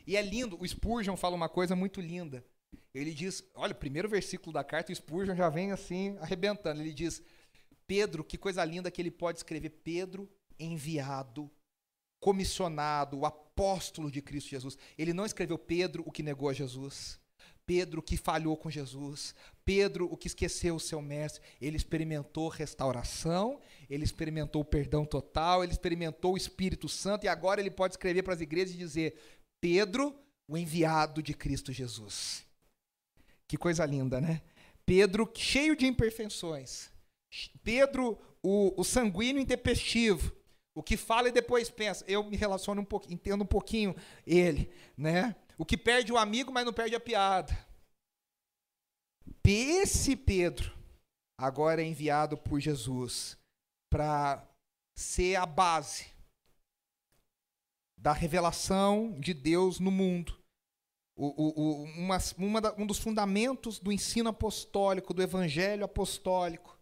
E 0.07 0.15
é 0.17 0.21
lindo, 0.21 0.59
o 0.59 0.67
Spurgeon 0.67 1.15
fala 1.15 1.35
uma 1.35 1.49
coisa 1.49 1.75
muito 1.75 2.01
linda. 2.01 2.43
Ele 2.93 3.13
diz, 3.13 3.43
olha, 3.53 3.73
o 3.73 3.75
primeiro 3.75 4.09
versículo 4.09 4.51
da 4.51 4.63
carta, 4.63 4.91
o 4.91 4.95
Spurgeon 4.95 5.35
já 5.35 5.49
vem 5.49 5.71
assim, 5.71 6.17
arrebentando. 6.19 6.81
Ele 6.81 6.93
diz, 6.93 7.21
Pedro, 7.85 8.23
que 8.23 8.37
coisa 8.37 8.63
linda 8.65 8.91
que 8.91 9.01
ele 9.01 9.11
pode 9.11 9.39
escrever. 9.39 9.69
Pedro, 9.83 10.29
enviado, 10.59 11.49
comissionado, 12.19 13.17
o 13.19 13.25
apóstolo 13.25 14.11
de 14.11 14.21
Cristo 14.21 14.49
Jesus. 14.49 14.77
Ele 14.97 15.13
não 15.13 15.25
escreveu 15.25 15.57
Pedro, 15.57 16.03
o 16.05 16.11
que 16.11 16.23
negou 16.23 16.49
a 16.49 16.53
Jesus. 16.53 17.19
Pedro 17.65 18.01
que 18.01 18.17
falhou 18.17 18.57
com 18.57 18.71
Jesus, 18.71 19.35
Pedro 19.63 20.11
o 20.11 20.17
que 20.17 20.25
esqueceu 20.25 20.75
o 20.75 20.79
seu 20.79 21.03
mestre, 21.03 21.39
ele 21.61 21.77
experimentou 21.77 22.47
restauração, 22.47 23.61
ele 23.87 24.03
experimentou 24.03 24.63
o 24.63 24.65
perdão 24.65 25.05
total, 25.05 25.63
ele 25.63 25.71
experimentou 25.71 26.33
o 26.33 26.37
Espírito 26.37 26.89
Santo 26.89 27.25
e 27.25 27.27
agora 27.27 27.61
ele 27.61 27.69
pode 27.69 27.93
escrever 27.93 28.23
para 28.23 28.33
as 28.33 28.41
igrejas 28.41 28.73
e 28.73 28.77
dizer: 28.79 29.19
Pedro, 29.61 30.19
o 30.47 30.57
enviado 30.57 31.21
de 31.21 31.35
Cristo 31.35 31.71
Jesus. 31.71 32.43
Que 33.49 33.57
coisa 33.57 33.83
linda, 33.83 34.21
né? 34.21 34.43
Pedro 34.85 35.29
cheio 35.35 35.75
de 35.75 35.87
imperfeições. 35.87 36.91
Pedro, 37.63 38.17
o, 38.43 38.79
o 38.79 38.83
sanguíneo 38.83 39.41
intempestivo, 39.41 40.31
o 40.75 40.83
que 40.83 40.95
fala 40.95 41.29
e 41.29 41.31
depois 41.31 41.69
pensa. 41.69 42.05
Eu 42.07 42.23
me 42.23 42.37
relaciono 42.37 42.81
um 42.81 42.85
pouquinho, 42.85 43.15
entendo 43.15 43.43
um 43.43 43.47
pouquinho 43.47 43.95
ele, 44.25 44.71
né? 44.95 45.35
O 45.57 45.65
que 45.65 45.75
perde 45.75 46.13
o 46.13 46.17
amigo, 46.17 46.53
mas 46.53 46.63
não 46.63 46.71
perde 46.71 46.95
a 46.95 46.99
piada. 46.99 47.57
Esse 49.43 50.15
Pedro 50.15 50.71
agora 51.35 51.81
é 51.81 51.85
enviado 51.85 52.37
por 52.37 52.59
Jesus 52.59 53.35
para 53.89 54.47
ser 54.95 55.37
a 55.37 55.45
base 55.45 56.05
da 57.97 58.13
revelação 58.13 59.19
de 59.19 59.33
Deus 59.33 59.79
no 59.79 59.89
mundo. 59.89 60.38
O, 61.21 61.51
o, 61.61 61.83
uma, 61.83 62.17
uma 62.37 62.61
da, 62.61 62.73
um 62.77 62.85
dos 62.85 62.97
fundamentos 62.97 63.77
do 63.77 63.91
ensino 63.91 64.29
apostólico, 64.29 65.13
do 65.13 65.21
evangelho 65.21 65.83
apostólico, 65.83 66.79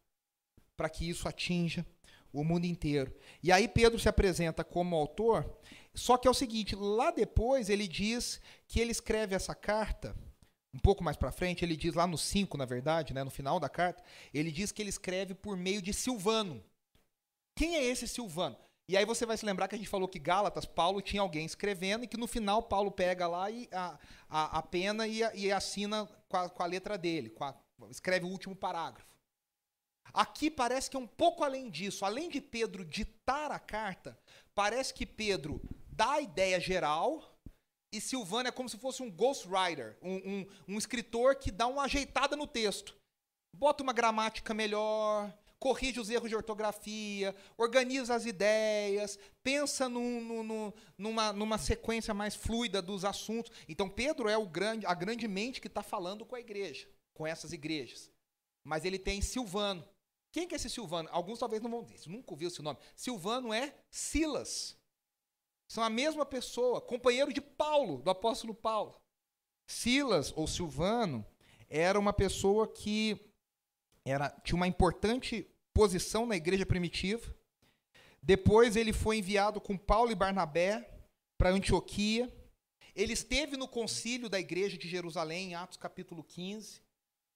para 0.76 0.88
que 0.90 1.10
isso 1.10 1.28
atinja 1.28 1.84
o 2.32 2.44
mundo 2.44 2.66
inteiro. 2.66 3.12
E 3.42 3.52
aí 3.52 3.68
Pedro 3.68 3.98
se 3.98 4.08
apresenta 4.08 4.64
como 4.64 4.96
autor, 4.96 5.58
só 5.96 6.18
que 6.18 6.28
é 6.28 6.32
o 6.32 6.36
seguinte, 6.36 6.76
lá 6.76 7.10
depois 7.10 7.68
ele 7.68 7.88
diz 7.88 8.40
que 8.68 8.80
ele 8.80 8.92
escreve 8.92 9.34
essa 9.34 9.56
carta, 9.56 10.16
um 10.72 10.78
pouco 10.78 11.04
mais 11.04 11.18
para 11.18 11.32
frente, 11.32 11.66
ele 11.66 11.76
diz 11.76 11.96
lá 11.96 12.06
no 12.06 12.18
5, 12.18 12.56
na 12.58 12.66
verdade, 12.66 13.16
né, 13.16 13.24
no 13.24 13.32
final 13.32 13.60
da 13.60 13.68
carta, 13.68 14.04
ele 14.32 14.52
diz 14.52 14.72
que 14.72 14.84
ele 14.84 14.90
escreve 14.90 15.34
por 15.34 15.58
meio 15.58 15.82
de 15.82 15.92
Silvano. 15.94 16.64
Quem 17.56 17.76
é 17.76 17.84
esse 17.84 18.08
Silvano? 18.08 18.56
E 18.90 18.96
aí 18.96 19.04
você 19.04 19.26
vai 19.26 19.36
se 19.36 19.46
lembrar 19.46 19.68
que 19.68 19.76
a 19.76 19.78
gente 19.78 19.90
falou 19.90 20.08
que 20.08 20.18
Gálatas, 20.18 20.66
Paulo 20.66 21.02
tinha 21.02 21.22
alguém 21.22 21.46
escrevendo 21.46 22.06
e 22.06 22.08
que 22.08 22.16
no 22.16 22.26
final 22.26 22.64
Paulo 22.64 22.90
pega 22.90 23.28
lá 23.28 23.52
e 23.52 23.68
a, 23.72 24.00
a, 24.30 24.60
a 24.60 24.64
pena 24.64 25.06
e, 25.06 25.22
a, 25.22 25.36
e 25.36 25.52
assina 25.52 26.08
com 26.30 26.38
a, 26.38 26.50
com 26.50 26.64
a, 26.64 26.66
letra 26.66 26.98
dele, 26.98 27.36
a, 27.42 27.54
escreve 27.90 28.26
o 28.26 28.30
último 28.30 28.56
parágrafo. 28.56 29.06
Aqui 30.14 30.50
parece 30.50 30.90
que 30.90 30.96
é 30.96 31.00
um 31.00 31.08
pouco 31.08 31.44
além 31.44 31.70
disso. 31.70 32.06
Além 32.06 32.30
de 32.30 32.40
Pedro 32.40 32.86
ditar 32.86 33.52
a 33.52 33.60
carta, 33.60 34.18
parece 34.56 34.94
que 34.94 35.06
Pedro 35.06 35.62
dá 35.90 36.14
a 36.14 36.22
ideia 36.22 36.58
geral 36.58 37.38
e 37.92 38.00
Silvano 38.00 38.48
é 38.48 38.52
como 38.52 38.70
se 38.70 38.78
fosse 38.78 39.04
um 39.04 39.12
ghostwriter, 39.12 39.98
um, 40.02 40.16
um, 40.16 40.48
um 40.70 40.78
escritor 40.78 41.36
que 41.36 41.52
dá 41.52 41.68
uma 41.68 41.84
ajeitada 41.84 42.36
no 42.36 42.48
texto. 42.48 42.96
Bota 43.54 43.84
uma 43.84 43.94
gramática 43.94 44.54
melhor, 44.54 45.34
corrige 45.60 46.00
os 46.00 46.10
erros 46.10 46.30
de 46.30 46.36
ortografia, 46.36 47.36
organiza 47.58 48.16
as 48.16 48.26
ideias, 48.26 49.18
pensa 49.44 49.90
num, 49.90 50.44
num, 50.44 50.74
numa, 50.98 51.34
numa 51.34 51.58
sequência 51.58 52.14
mais 52.14 52.36
fluida 52.36 52.82
dos 52.82 53.04
assuntos. 53.04 53.52
Então, 53.68 53.90
Pedro 53.90 54.30
é 54.30 54.38
o 54.38 54.48
grande, 54.48 54.86
a 54.86 54.94
grande 54.94 55.28
mente 55.28 55.60
que 55.60 55.68
está 55.68 55.82
falando 55.82 56.26
com 56.26 56.36
a 56.36 56.40
igreja, 56.40 56.88
com 57.14 57.26
essas 57.26 57.54
igrejas. 57.54 58.12
Mas 58.64 58.86
ele 58.86 59.00
tem 59.00 59.22
Silvano. 59.22 59.88
Quem 60.32 60.48
que 60.48 60.54
é 60.54 60.58
esse 60.58 60.70
Silvano? 60.70 61.10
Alguns 61.12 61.40
talvez 61.40 61.62
não 61.62 61.70
vão 61.70 61.84
dizer, 61.84 62.10
nunca 62.10 62.32
ouviu 62.32 62.50
esse 62.50 62.62
nome. 62.62 62.78
Silvano 62.96 63.54
é 63.54 63.74
Silas. 63.90 64.78
São 65.68 65.84
a 65.84 65.90
mesma 65.90 66.26
pessoa, 66.26 66.80
companheiro 66.80 67.34
de 67.34 67.42
Paulo, 67.42 68.02
do 68.02 68.10
apóstolo 68.10 68.54
Paulo. 68.54 69.02
Silas, 69.66 70.32
ou 70.36 70.48
Silvano, 70.48 71.26
era 71.70 72.00
uma 72.00 72.14
pessoa 72.14 72.68
que 72.68 73.20
era, 74.10 74.30
tinha 74.44 74.56
uma 74.56 74.68
importante 74.68 75.48
posição 75.74 76.26
na 76.26 76.36
igreja 76.36 76.66
primitiva. 76.66 77.36
Depois 78.22 78.76
ele 78.76 78.94
foi 78.94 79.18
enviado 79.18 79.62
com 79.62 79.78
Paulo 79.78 80.12
e 80.12 80.16
Barnabé 80.16 80.90
para 81.38 81.52
Antioquia. 81.52 82.34
Ele 82.96 83.14
esteve 83.14 83.56
no 83.56 83.68
concílio 83.68 84.28
da 84.28 84.40
igreja 84.40 84.78
de 84.78 84.88
Jerusalém, 84.88 85.52
em 85.52 85.56
Atos 85.56 85.78
capítulo 85.78 86.24
15. 86.24 86.82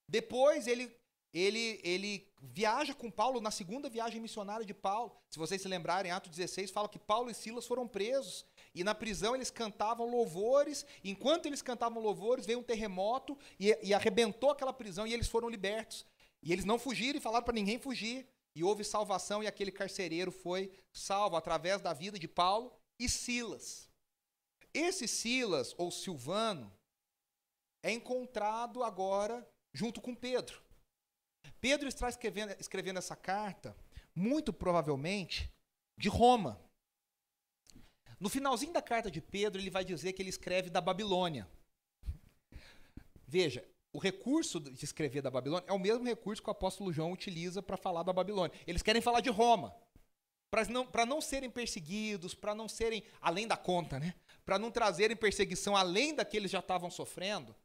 Depois 0.07 0.65
ele, 0.65 0.91
ele, 1.33 1.79
ele 1.83 2.27
viaja 2.41 2.93
com 2.93 3.11
Paulo 3.11 3.39
na 3.39 3.51
segunda 3.51 3.89
viagem 3.89 4.19
missionária 4.19 4.65
de 4.65 4.73
Paulo. 4.73 5.15
Se 5.29 5.37
vocês 5.37 5.61
se 5.61 5.67
lembrarem, 5.67 6.11
Atos 6.11 6.31
16 6.31 6.71
fala 6.71 6.89
que 6.89 6.99
Paulo 6.99 7.29
e 7.29 7.33
Silas 7.33 7.67
foram 7.67 7.87
presos. 7.87 8.45
E 8.73 8.83
na 8.83 8.95
prisão 8.95 9.35
eles 9.35 9.51
cantavam 9.51 10.09
louvores. 10.09 10.85
Enquanto 11.03 11.45
eles 11.45 11.61
cantavam 11.61 12.01
louvores, 12.01 12.45
veio 12.45 12.59
um 12.59 12.63
terremoto 12.63 13.37
e, 13.59 13.77
e 13.83 13.93
arrebentou 13.93 14.49
aquela 14.49 14.73
prisão 14.73 15.05
e 15.05 15.13
eles 15.13 15.27
foram 15.27 15.47
libertos. 15.47 16.05
E 16.43 16.51
eles 16.51 16.65
não 16.65 16.79
fugiram 16.79 17.17
e 17.17 17.21
falaram 17.21 17.45
para 17.45 17.53
ninguém 17.53 17.79
fugir. 17.79 18.27
E 18.55 18.63
houve 18.63 18.83
salvação 18.83 19.41
e 19.41 19.47
aquele 19.47 19.71
carcereiro 19.71 20.31
foi 20.31 20.71
salvo 20.91 21.35
através 21.35 21.81
da 21.81 21.93
vida 21.93 22.19
de 22.19 22.27
Paulo 22.27 22.73
e 22.99 23.07
Silas. 23.07 23.89
Esse 24.73 25.07
Silas, 25.07 25.73
ou 25.77 25.89
Silvano, 25.91 26.71
é 27.83 27.91
encontrado 27.91 28.83
agora 28.83 29.47
junto 29.73 30.01
com 30.01 30.13
Pedro. 30.13 30.61
Pedro 31.59 31.87
está 31.87 32.09
escrevendo, 32.09 32.51
escrevendo 32.59 32.97
essa 32.97 33.15
carta, 33.15 33.75
muito 34.15 34.51
provavelmente, 34.51 35.51
de 35.97 36.09
Roma. 36.09 36.59
No 38.19 38.29
finalzinho 38.29 38.73
da 38.73 38.81
carta 38.81 39.09
de 39.09 39.21
Pedro, 39.21 39.61
ele 39.61 39.69
vai 39.69 39.83
dizer 39.83 40.13
que 40.13 40.21
ele 40.21 40.29
escreve 40.29 40.69
da 40.69 40.81
Babilônia. 40.81 41.49
Veja, 43.27 43.65
o 43.93 43.99
recurso 43.99 44.59
de 44.59 44.83
escrever 44.83 45.21
da 45.21 45.29
Babilônia 45.29 45.65
é 45.67 45.73
o 45.73 45.79
mesmo 45.79 46.05
recurso 46.05 46.41
que 46.41 46.49
o 46.49 46.51
apóstolo 46.51 46.93
João 46.93 47.11
utiliza 47.11 47.61
para 47.61 47.77
falar 47.77 48.03
da 48.03 48.13
Babilônia. 48.13 48.55
Eles 48.65 48.81
querem 48.81 49.01
falar 49.01 49.21
de 49.21 49.29
Roma. 49.29 49.75
Para 50.49 50.65
não, 50.65 50.87
não 51.07 51.21
serem 51.21 51.49
perseguidos, 51.49 52.33
para 52.33 52.53
não 52.53 52.67
serem 52.67 53.03
além 53.21 53.47
da 53.47 53.55
conta, 53.55 53.99
né? 53.99 54.13
Para 54.45 54.59
não 54.59 54.69
trazerem 54.69 55.15
perseguição 55.15 55.75
além 55.77 56.13
da 56.13 56.25
que 56.25 56.35
eles 56.35 56.51
já 56.51 56.59
estavam 56.59 56.89
sofrendo. 56.91 57.55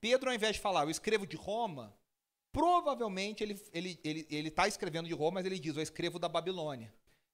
Pedro, 0.00 0.30
ao 0.30 0.34
invés 0.34 0.56
de 0.56 0.60
falar, 0.60 0.84
eu 0.84 0.90
escrevo 0.90 1.26
de 1.26 1.36
Roma, 1.36 1.94
provavelmente 2.50 3.44
ele 3.44 3.52
está 3.52 3.70
ele, 3.74 4.00
ele, 4.02 4.26
ele 4.30 4.50
tá 4.50 4.66
escrevendo 4.66 5.08
de 5.08 5.14
Roma, 5.14 5.32
mas 5.32 5.46
ele 5.46 5.58
diz, 5.58 5.76
eu 5.76 5.82
escrevo 5.82 6.18
da 6.18 6.28
Babilônia 6.28 6.92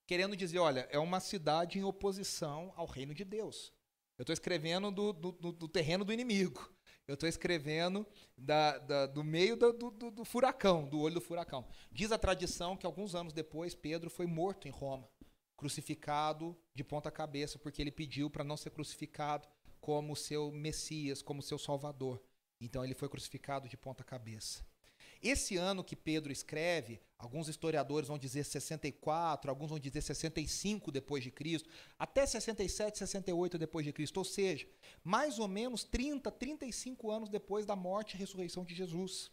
querendo 0.08 0.34
dizer, 0.34 0.58
olha, 0.58 0.88
é 0.90 0.98
uma 0.98 1.20
cidade 1.20 1.78
em 1.78 1.84
oposição 1.84 2.72
ao 2.74 2.86
reino 2.86 3.12
de 3.12 3.24
Deus. 3.24 3.70
Eu 4.16 4.22
estou 4.22 4.32
escrevendo 4.32 4.90
do, 4.90 5.12
do, 5.12 5.52
do, 5.52 5.68
terreno 5.68 6.02
do 6.02 6.14
inimigo. 6.14 6.72
Eu 7.08 7.14
estou 7.14 7.26
escrevendo 7.26 8.06
da, 8.36 8.76
da, 8.76 9.06
do 9.06 9.24
meio 9.24 9.56
do, 9.56 9.72
do, 9.72 10.24
furacão, 10.26 10.86
do 10.86 11.00
olho 11.00 11.14
do 11.14 11.20
furacão. 11.22 11.66
Diz 11.90 12.12
a 12.12 12.18
tradição 12.18 12.76
que 12.76 12.84
alguns 12.84 13.14
anos 13.14 13.32
depois 13.32 13.74
Pedro 13.74 14.10
foi 14.10 14.26
morto 14.26 14.68
em 14.68 14.70
Roma, 14.70 15.08
crucificado 15.56 16.54
de 16.74 16.84
ponta 16.84 17.10
cabeça, 17.10 17.58
porque 17.58 17.80
ele 17.80 17.90
pediu 17.90 18.28
para 18.28 18.44
não 18.44 18.58
ser 18.58 18.70
crucificado 18.70 19.48
como 19.80 20.14
seu 20.14 20.52
Messias, 20.52 21.22
como 21.22 21.40
seu 21.40 21.58
Salvador. 21.58 22.22
Então 22.60 22.84
ele 22.84 22.94
foi 22.94 23.08
crucificado 23.08 23.70
de 23.70 23.76
ponta 23.78 24.04
cabeça. 24.04 24.67
Esse 25.22 25.56
ano 25.56 25.82
que 25.82 25.96
Pedro 25.96 26.30
escreve, 26.30 27.00
alguns 27.18 27.48
historiadores 27.48 28.08
vão 28.08 28.18
dizer 28.18 28.44
64, 28.44 29.50
alguns 29.50 29.70
vão 29.70 29.78
dizer 29.78 30.00
65 30.00 30.92
depois 30.92 31.24
de 31.24 31.30
Cristo, 31.30 31.68
até 31.98 32.24
67, 32.24 32.98
68 32.98 33.58
depois 33.58 33.84
de 33.84 33.92
Cristo, 33.92 34.18
ou 34.18 34.24
seja, 34.24 34.68
mais 35.02 35.38
ou 35.38 35.48
menos 35.48 35.82
30, 35.82 36.30
35 36.30 37.10
anos 37.10 37.28
depois 37.28 37.66
da 37.66 37.74
morte 37.74 38.14
e 38.14 38.16
ressurreição 38.16 38.64
de 38.64 38.74
Jesus. 38.74 39.30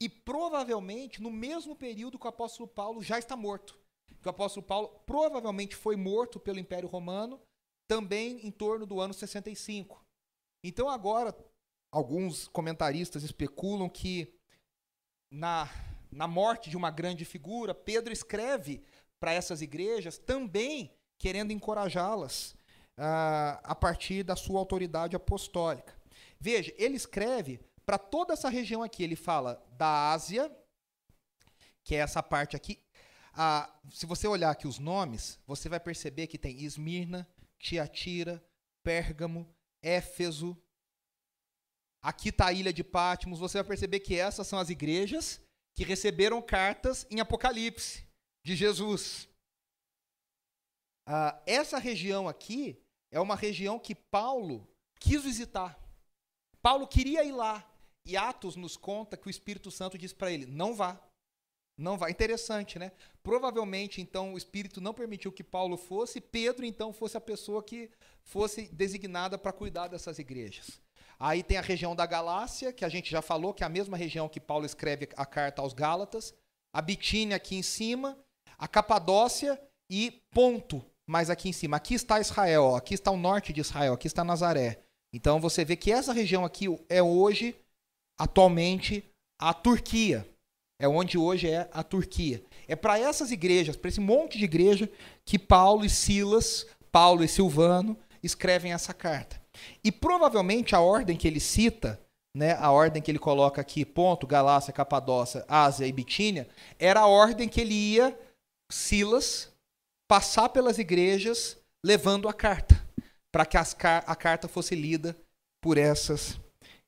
E 0.00 0.08
provavelmente 0.08 1.22
no 1.22 1.30
mesmo 1.30 1.74
período 1.74 2.18
que 2.18 2.26
o 2.26 2.30
apóstolo 2.30 2.68
Paulo 2.68 3.02
já 3.02 3.18
está 3.18 3.36
morto. 3.36 3.78
Que 4.20 4.28
o 4.28 4.30
apóstolo 4.30 4.64
Paulo 4.64 4.88
provavelmente 5.06 5.76
foi 5.76 5.96
morto 5.96 6.40
pelo 6.40 6.58
Império 6.58 6.88
Romano 6.88 7.40
também 7.88 8.44
em 8.46 8.50
torno 8.50 8.84
do 8.84 9.00
ano 9.00 9.14
65. 9.14 10.04
Então 10.64 10.88
agora 10.88 11.36
alguns 11.92 12.48
comentaristas 12.48 13.22
especulam 13.22 13.88
que 13.88 14.35
na, 15.30 15.68
na 16.10 16.26
morte 16.26 16.70
de 16.70 16.76
uma 16.76 16.90
grande 16.90 17.24
figura, 17.24 17.74
Pedro 17.74 18.12
escreve 18.12 18.82
para 19.18 19.32
essas 19.32 19.62
igrejas 19.62 20.18
também 20.18 20.92
querendo 21.18 21.52
encorajá-las 21.52 22.52
uh, 22.98 23.58
a 23.62 23.74
partir 23.74 24.22
da 24.22 24.36
sua 24.36 24.58
autoridade 24.58 25.16
apostólica. 25.16 25.94
Veja, 26.38 26.74
ele 26.76 26.96
escreve 26.96 27.60
para 27.84 27.98
toda 27.98 28.34
essa 28.34 28.48
região 28.48 28.82
aqui. 28.82 29.02
Ele 29.02 29.16
fala 29.16 29.64
da 29.72 30.12
Ásia, 30.12 30.50
que 31.84 31.94
é 31.94 31.98
essa 31.98 32.22
parte 32.22 32.56
aqui. 32.56 32.82
Uh, 33.32 33.90
se 33.90 34.06
você 34.06 34.26
olhar 34.26 34.50
aqui 34.50 34.66
os 34.66 34.78
nomes, 34.78 35.38
você 35.46 35.68
vai 35.68 35.78
perceber 35.78 36.26
que 36.26 36.38
tem 36.38 36.62
Esmirna, 36.62 37.28
Tiatira, 37.58 38.42
Pérgamo, 38.82 39.48
Éfeso, 39.82 40.56
Aqui 42.06 42.28
está 42.28 42.46
a 42.46 42.52
ilha 42.52 42.72
de 42.72 42.84
Patmos. 42.84 43.40
Você 43.40 43.58
vai 43.58 43.66
perceber 43.66 43.98
que 43.98 44.14
essas 44.14 44.46
são 44.46 44.60
as 44.60 44.70
igrejas 44.70 45.40
que 45.74 45.82
receberam 45.82 46.40
cartas 46.40 47.04
em 47.10 47.18
Apocalipse 47.18 48.06
de 48.44 48.54
Jesus. 48.54 49.28
Ah, 51.04 51.42
essa 51.44 51.78
região 51.78 52.28
aqui 52.28 52.80
é 53.10 53.18
uma 53.18 53.34
região 53.34 53.76
que 53.76 53.92
Paulo 53.92 54.68
quis 55.00 55.24
visitar. 55.24 55.76
Paulo 56.62 56.86
queria 56.86 57.24
ir 57.24 57.32
lá. 57.32 57.68
E 58.04 58.16
Atos 58.16 58.54
nos 58.54 58.76
conta 58.76 59.16
que 59.16 59.26
o 59.26 59.30
Espírito 59.30 59.72
Santo 59.72 59.98
disse 59.98 60.14
para 60.14 60.30
ele: 60.30 60.46
não 60.46 60.76
vá. 60.76 61.04
Não 61.76 61.98
vá. 61.98 62.08
Interessante, 62.08 62.78
né? 62.78 62.92
Provavelmente, 63.20 64.00
então, 64.00 64.34
o 64.34 64.38
Espírito 64.38 64.80
não 64.80 64.94
permitiu 64.94 65.32
que 65.32 65.42
Paulo 65.42 65.76
fosse, 65.76 66.20
Pedro, 66.20 66.64
então, 66.64 66.92
fosse 66.92 67.16
a 67.16 67.20
pessoa 67.20 67.64
que 67.64 67.90
fosse 68.22 68.68
designada 68.68 69.36
para 69.36 69.52
cuidar 69.52 69.88
dessas 69.88 70.20
igrejas. 70.20 70.85
Aí 71.18 71.42
tem 71.42 71.56
a 71.56 71.62
região 71.62 71.96
da 71.96 72.04
Galácia, 72.04 72.72
que 72.72 72.84
a 72.84 72.88
gente 72.88 73.10
já 73.10 73.22
falou, 73.22 73.54
que 73.54 73.62
é 73.62 73.66
a 73.66 73.70
mesma 73.70 73.96
região 73.96 74.28
que 74.28 74.40
Paulo 74.40 74.66
escreve 74.66 75.08
a 75.16 75.24
carta 75.24 75.62
aos 75.62 75.72
Gálatas. 75.72 76.34
A 76.72 76.82
Bitínia 76.82 77.36
aqui 77.36 77.56
em 77.56 77.62
cima, 77.62 78.18
a 78.58 78.68
Capadócia 78.68 79.60
e 79.90 80.22
Ponto, 80.30 80.84
mais 81.06 81.30
aqui 81.30 81.48
em 81.48 81.52
cima. 81.52 81.78
Aqui 81.78 81.94
está 81.94 82.20
Israel, 82.20 82.64
ó, 82.64 82.76
aqui 82.76 82.94
está 82.94 83.10
o 83.10 83.16
norte 83.16 83.52
de 83.52 83.60
Israel, 83.60 83.94
aqui 83.94 84.06
está 84.06 84.22
Nazaré. 84.22 84.80
Então 85.12 85.40
você 85.40 85.64
vê 85.64 85.76
que 85.76 85.90
essa 85.90 86.12
região 86.12 86.44
aqui 86.44 86.66
é 86.88 87.02
hoje, 87.02 87.56
atualmente, 88.18 89.02
a 89.38 89.54
Turquia. 89.54 90.26
É 90.78 90.86
onde 90.86 91.16
hoje 91.16 91.48
é 91.48 91.68
a 91.72 91.82
Turquia. 91.82 92.44
É 92.68 92.76
para 92.76 92.98
essas 92.98 93.30
igrejas, 93.30 93.76
para 93.76 93.88
esse 93.88 94.00
monte 94.00 94.36
de 94.36 94.44
igreja, 94.44 94.90
que 95.24 95.38
Paulo 95.38 95.86
e 95.86 95.88
Silas, 95.88 96.66
Paulo 96.92 97.24
e 97.24 97.28
Silvano, 97.28 97.96
escrevem 98.22 98.74
essa 98.74 98.92
carta. 98.92 99.40
E 99.82 99.90
provavelmente 99.92 100.74
a 100.74 100.80
ordem 100.80 101.16
que 101.16 101.26
ele 101.26 101.40
cita, 101.40 102.00
né, 102.34 102.56
a 102.60 102.70
ordem 102.70 103.00
que 103.00 103.10
ele 103.10 103.18
coloca 103.18 103.60
aqui, 103.60 103.84
ponto, 103.84 104.26
Galácia, 104.26 104.72
Capadócia, 104.72 105.44
Ásia 105.48 105.86
e 105.86 105.92
Bitínia, 105.92 106.48
era 106.78 107.00
a 107.00 107.06
ordem 107.06 107.48
que 107.48 107.60
ele 107.60 107.74
ia, 107.74 108.18
Silas, 108.70 109.52
passar 110.08 110.48
pelas 110.50 110.78
igrejas 110.78 111.56
levando 111.84 112.28
a 112.28 112.32
carta, 112.32 112.80
para 113.32 113.46
que 113.46 113.56
car 113.76 114.04
a 114.06 114.16
carta 114.16 114.48
fosse 114.48 114.74
lida 114.74 115.16
por 115.62 115.78
essas 115.78 116.38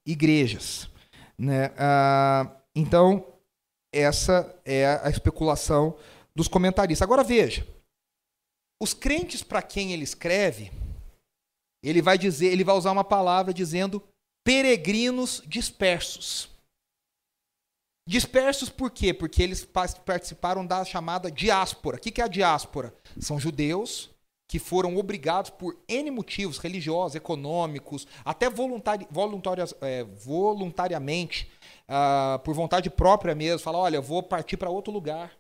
igrejas. 0.07 0.89
Né? 1.39 1.73
Ah, 1.77 2.51
então, 2.75 3.25
essa 3.93 4.55
é 4.65 5.01
a 5.03 5.09
especulação 5.09 5.97
dos 6.35 6.49
comentaristas. 6.49 7.05
Agora 7.05 7.25
veja, 7.25 7.67
os 8.81 8.95
crentes 8.95 9.43
para 9.43 9.63
quem 9.63 9.93
ele 9.93 10.05
escreve, 10.05 10.71
ele 11.83 12.03
vai 12.03 12.19
dizer, 12.19 12.47
ele 12.47 12.65
vai 12.65 12.75
usar 12.75 12.93
uma 12.93 13.05
palavra 13.05 13.53
dizendo 13.53 14.03
peregrinos 14.45 15.43
dispersos. 15.47 16.49
Dispersos 18.07 18.71
por 18.71 18.91
quê? 18.91 19.13
Porque 19.13 19.43
eles 19.43 19.65
participaram 19.65 20.65
da 20.67 20.85
chamada 20.85 21.31
diáspora. 21.31 21.99
O 21.99 22.01
que 22.01 22.21
é 22.21 22.25
a 22.25 22.29
diáspora? 22.29 22.95
São 23.21 23.39
judeus 23.39 24.11
que 24.49 24.59
foram 24.59 24.97
obrigados 24.97 25.51
por 25.51 25.77
N 25.87 26.11
motivos 26.11 26.57
religiosos, 26.57 27.15
econômicos, 27.15 28.07
até 28.25 28.49
voluntari 28.49 29.07
é, 29.83 30.05
voluntariamente, 30.05 31.51
uh, 31.87 32.39
por 32.39 32.55
vontade 32.55 32.89
própria 32.89 33.35
mesmo, 33.35 33.59
falar: 33.59 33.81
olha, 33.81 33.97
eu 33.97 34.03
vou 34.03 34.23
partir 34.23 34.57
para 34.57 34.71
outro 34.71 34.91
lugar, 34.91 35.37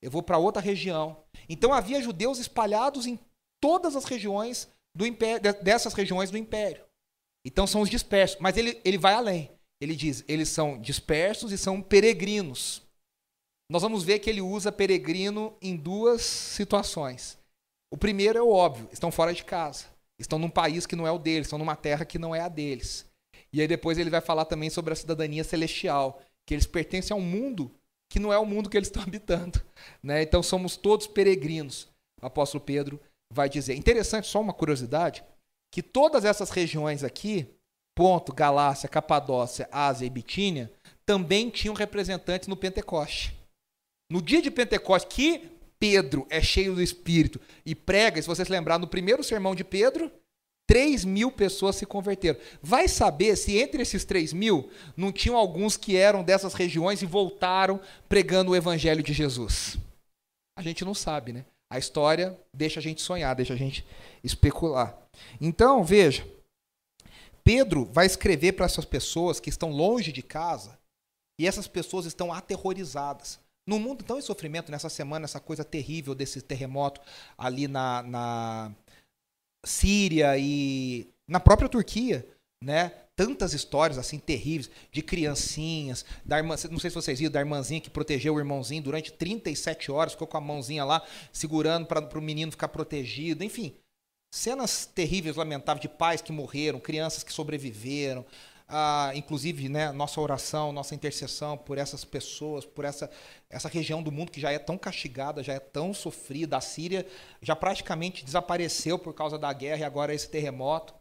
eu 0.00 0.10
vou 0.10 0.22
para 0.22 0.38
outra 0.38 0.62
região. 0.62 1.18
Então 1.46 1.74
havia 1.74 2.00
judeus 2.00 2.38
espalhados 2.38 3.06
em 3.06 3.18
todas 3.60 3.94
as 3.94 4.06
regiões 4.06 4.68
do 4.96 5.06
império, 5.06 5.40
dessas 5.62 5.92
regiões 5.92 6.30
do 6.30 6.38
império. 6.38 6.82
Então 7.44 7.66
são 7.66 7.82
os 7.82 7.90
dispersos. 7.90 8.38
Mas 8.40 8.56
ele, 8.56 8.80
ele 8.82 8.96
vai 8.96 9.12
além. 9.12 9.50
Ele 9.80 9.94
diz: 9.94 10.24
eles 10.26 10.48
são 10.48 10.80
dispersos 10.80 11.52
e 11.52 11.58
são 11.58 11.82
peregrinos. 11.82 12.82
Nós 13.70 13.82
vamos 13.82 14.04
ver 14.04 14.20
que 14.20 14.30
ele 14.30 14.40
usa 14.40 14.72
peregrino 14.72 15.54
em 15.60 15.76
duas 15.76 16.22
situações. 16.22 17.38
O 17.92 17.98
primeiro 17.98 18.38
é 18.38 18.42
o 18.42 18.50
óbvio: 18.50 18.88
estão 18.90 19.12
fora 19.12 19.34
de 19.34 19.44
casa. 19.44 19.84
Estão 20.18 20.38
num 20.38 20.48
país 20.48 20.86
que 20.86 20.96
não 20.96 21.06
é 21.06 21.10
o 21.10 21.18
deles, 21.18 21.46
estão 21.46 21.58
numa 21.58 21.76
terra 21.76 22.06
que 22.06 22.18
não 22.18 22.34
é 22.34 22.40
a 22.40 22.48
deles. 22.48 23.04
E 23.52 23.60
aí 23.60 23.68
depois 23.68 23.98
ele 23.98 24.08
vai 24.08 24.22
falar 24.22 24.46
também 24.46 24.70
sobre 24.70 24.94
a 24.94 24.96
cidadania 24.96 25.44
celestial, 25.44 26.22
que 26.46 26.54
eles 26.54 26.66
pertencem 26.66 27.14
a 27.14 27.18
um 27.18 27.22
mundo 27.22 27.70
que 28.08 28.18
não 28.18 28.32
é 28.32 28.38
o 28.38 28.46
mundo 28.46 28.70
que 28.70 28.78
eles 28.78 28.88
estão 28.88 29.02
habitando. 29.04 29.60
Né? 30.02 30.22
Então 30.22 30.42
somos 30.42 30.74
todos 30.74 31.06
peregrinos. 31.06 31.86
o 32.22 32.26
apóstolo 32.26 32.64
Pedro 32.64 32.98
vai 33.32 33.48
dizer. 33.48 33.74
Interessante, 33.74 34.26
só 34.26 34.40
uma 34.40 34.52
curiosidade, 34.52 35.24
que 35.72 35.82
todas 35.82 36.24
essas 36.24 36.50
regiões 36.50 37.04
aqui, 37.04 37.48
Ponto, 37.94 38.32
Galácia, 38.32 38.88
Capadócia, 38.88 39.68
Ásia 39.72 40.06
e 40.06 40.10
Bitínia, 40.10 40.70
também 41.04 41.50
tinham 41.50 41.74
representantes 41.74 42.48
no 42.48 42.56
Pentecoste. 42.56 43.34
No 44.10 44.20
dia 44.20 44.42
de 44.42 44.50
Pentecoste, 44.50 45.08
que 45.08 45.50
Pedro 45.78 46.26
é 46.30 46.40
cheio 46.40 46.74
do 46.74 46.82
Espírito 46.82 47.40
e 47.64 47.74
prega, 47.74 48.20
se 48.20 48.28
vocês 48.28 48.48
lembrar, 48.48 48.78
no 48.78 48.86
primeiro 48.86 49.24
sermão 49.24 49.54
de 49.54 49.64
Pedro, 49.64 50.10
3 50.66 51.04
mil 51.04 51.30
pessoas 51.30 51.76
se 51.76 51.86
converteram. 51.86 52.38
Vai 52.60 52.88
saber 52.88 53.36
se 53.36 53.56
entre 53.56 53.82
esses 53.82 54.04
3 54.04 54.32
mil 54.32 54.68
não 54.96 55.12
tinham 55.12 55.36
alguns 55.36 55.76
que 55.76 55.96
eram 55.96 56.24
dessas 56.24 56.54
regiões 56.54 57.02
e 57.02 57.06
voltaram 57.06 57.80
pregando 58.08 58.50
o 58.50 58.56
evangelho 58.56 59.02
de 59.02 59.12
Jesus. 59.12 59.78
A 60.58 60.62
gente 60.62 60.84
não 60.84 60.94
sabe, 60.94 61.32
né? 61.32 61.44
A 61.70 61.78
história 61.78 62.38
deixa 62.54 62.80
a 62.80 62.82
gente 62.82 63.02
sonhar, 63.02 63.34
deixa 63.34 63.54
a 63.54 63.56
gente 63.56 63.84
especular. 64.22 64.96
Então, 65.40 65.82
veja, 65.84 66.26
Pedro 67.42 67.84
vai 67.84 68.06
escrever 68.06 68.52
para 68.52 68.66
essas 68.66 68.84
pessoas 68.84 69.40
que 69.40 69.50
estão 69.50 69.70
longe 69.70 70.12
de 70.12 70.22
casa 70.22 70.78
e 71.40 71.46
essas 71.46 71.66
pessoas 71.66 72.06
estão 72.06 72.32
aterrorizadas. 72.32 73.38
No 73.66 73.80
mundo 73.80 74.04
tão 74.04 74.18
em 74.18 74.22
sofrimento, 74.22 74.70
nessa 74.70 74.88
semana, 74.88 75.24
essa 75.24 75.40
coisa 75.40 75.64
terrível 75.64 76.14
desse 76.14 76.40
terremoto 76.40 77.00
ali 77.36 77.66
na, 77.66 78.02
na 78.02 78.72
Síria 79.64 80.38
e 80.38 81.08
na 81.26 81.40
própria 81.40 81.68
Turquia, 81.68 82.26
né? 82.62 82.92
Tantas 83.16 83.54
histórias 83.54 83.96
assim 83.96 84.18
terríveis 84.18 84.70
de 84.92 85.00
criancinhas, 85.00 86.04
da 86.22 86.36
irmã, 86.36 86.54
não 86.70 86.78
sei 86.78 86.90
se 86.90 86.94
vocês 86.94 87.18
viram, 87.18 87.32
da 87.32 87.40
irmãzinha 87.40 87.80
que 87.80 87.88
protegeu 87.88 88.34
o 88.34 88.38
irmãozinho 88.38 88.82
durante 88.82 89.10
37 89.10 89.90
horas, 89.90 90.12
ficou 90.12 90.28
com 90.28 90.36
a 90.36 90.40
mãozinha 90.40 90.84
lá 90.84 91.02
segurando 91.32 91.86
para 91.86 92.18
o 92.18 92.22
menino 92.22 92.52
ficar 92.52 92.68
protegido, 92.68 93.42
enfim. 93.42 93.74
Cenas 94.30 94.84
terríveis, 94.84 95.36
lamentáveis 95.36 95.80
de 95.80 95.88
pais 95.88 96.20
que 96.20 96.30
morreram, 96.30 96.78
crianças 96.78 97.22
que 97.22 97.32
sobreviveram, 97.32 98.22
ah, 98.68 99.12
inclusive, 99.14 99.68
né, 99.68 99.92
nossa 99.92 100.20
oração, 100.20 100.72
nossa 100.72 100.94
intercessão 100.94 101.56
por 101.56 101.78
essas 101.78 102.04
pessoas, 102.04 102.64
por 102.66 102.84
essa, 102.84 103.08
essa 103.48 103.68
região 103.68 104.02
do 104.02 104.10
mundo 104.10 104.32
que 104.32 104.40
já 104.40 104.50
é 104.50 104.58
tão 104.58 104.76
castigada, 104.76 105.42
já 105.42 105.54
é 105.54 105.60
tão 105.60 105.94
sofrida. 105.94 106.56
A 106.56 106.60
Síria 106.60 107.06
já 107.40 107.54
praticamente 107.54 108.24
desapareceu 108.24 108.98
por 108.98 109.14
causa 109.14 109.38
da 109.38 109.52
guerra 109.52 109.80
e 109.80 109.84
agora 109.84 110.12
esse 110.12 110.28
terremoto. 110.28 110.95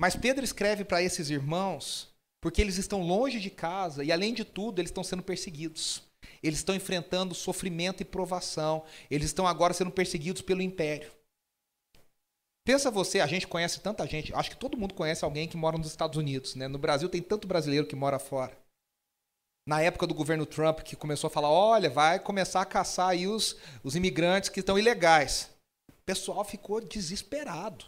Mas 0.00 0.14
Pedro 0.14 0.44
escreve 0.44 0.84
para 0.84 1.02
esses 1.02 1.28
irmãos 1.28 2.08
porque 2.40 2.60
eles 2.60 2.78
estão 2.78 3.02
longe 3.02 3.40
de 3.40 3.50
casa 3.50 4.04
e, 4.04 4.12
além 4.12 4.32
de 4.32 4.44
tudo, 4.44 4.80
eles 4.80 4.90
estão 4.90 5.02
sendo 5.02 5.22
perseguidos. 5.22 6.02
Eles 6.40 6.60
estão 6.60 6.74
enfrentando 6.74 7.34
sofrimento 7.34 8.00
e 8.00 8.04
provação. 8.04 8.84
Eles 9.10 9.26
estão 9.26 9.46
agora 9.46 9.74
sendo 9.74 9.90
perseguidos 9.90 10.40
pelo 10.42 10.62
império. 10.62 11.10
Pensa 12.64 12.90
você, 12.90 13.20
a 13.20 13.26
gente 13.26 13.48
conhece 13.48 13.80
tanta 13.80 14.06
gente, 14.06 14.32
acho 14.34 14.50
que 14.50 14.56
todo 14.56 14.76
mundo 14.76 14.92
conhece 14.92 15.24
alguém 15.24 15.48
que 15.48 15.56
mora 15.56 15.78
nos 15.78 15.86
Estados 15.86 16.18
Unidos, 16.18 16.54
né? 16.54 16.68
No 16.68 16.78
Brasil 16.78 17.08
tem 17.08 17.22
tanto 17.22 17.48
brasileiro 17.48 17.86
que 17.86 17.96
mora 17.96 18.18
fora. 18.18 18.54
Na 19.66 19.80
época 19.80 20.06
do 20.06 20.14
governo 20.14 20.44
Trump, 20.44 20.80
que 20.80 20.94
começou 20.94 21.28
a 21.28 21.30
falar, 21.30 21.50
olha, 21.50 21.88
vai 21.88 22.20
começar 22.20 22.60
a 22.60 22.66
caçar 22.66 23.08
aí 23.08 23.26
os, 23.26 23.56
os 23.82 23.96
imigrantes 23.96 24.50
que 24.50 24.60
estão 24.60 24.78
ilegais. 24.78 25.50
O 25.90 26.02
pessoal 26.04 26.44
ficou 26.44 26.78
desesperado. 26.80 27.86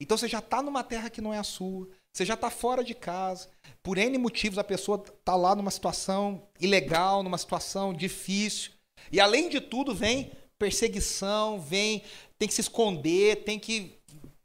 Então 0.00 0.16
você 0.16 0.28
já 0.28 0.38
está 0.38 0.62
numa 0.62 0.84
terra 0.84 1.10
que 1.10 1.20
não 1.20 1.34
é 1.34 1.38
a 1.38 1.44
sua, 1.44 1.88
você 2.12 2.24
já 2.24 2.34
está 2.34 2.50
fora 2.50 2.84
de 2.84 2.94
casa. 2.94 3.48
Por 3.82 3.98
N 3.98 4.16
motivos 4.18 4.58
a 4.58 4.64
pessoa 4.64 5.02
está 5.06 5.34
lá 5.34 5.54
numa 5.54 5.70
situação 5.70 6.48
ilegal, 6.60 7.22
numa 7.22 7.38
situação 7.38 7.92
difícil. 7.92 8.72
E 9.10 9.20
além 9.20 9.48
de 9.48 9.60
tudo 9.60 9.94
vem 9.94 10.32
perseguição, 10.58 11.60
vem 11.60 12.02
tem 12.38 12.48
que 12.48 12.54
se 12.54 12.60
esconder, 12.60 13.44
tem 13.44 13.58
que 13.58 13.98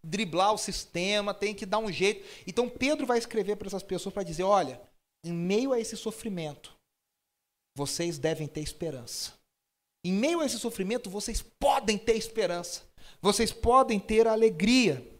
driblar 0.03 0.53
o 0.53 0.57
sistema, 0.57 1.33
tem 1.33 1.53
que 1.53 1.65
dar 1.65 1.79
um 1.79 1.91
jeito. 1.91 2.27
Então 2.45 2.69
Pedro 2.69 3.05
vai 3.05 3.17
escrever 3.17 3.55
para 3.55 3.67
essas 3.67 3.83
pessoas 3.83 4.13
para 4.13 4.23
dizer: 4.23 4.43
olha, 4.43 4.81
em 5.23 5.31
meio 5.31 5.71
a 5.71 5.79
esse 5.79 5.95
sofrimento, 5.95 6.75
vocês 7.75 8.17
devem 8.17 8.47
ter 8.47 8.61
esperança. 8.61 9.33
Em 10.05 10.11
meio 10.11 10.41
a 10.41 10.45
esse 10.45 10.59
sofrimento, 10.59 11.09
vocês 11.09 11.41
podem 11.59 11.97
ter 11.97 12.15
esperança. 12.17 12.83
Vocês 13.21 13.53
podem 13.53 13.99
ter 13.99 14.27
alegria. 14.27 15.12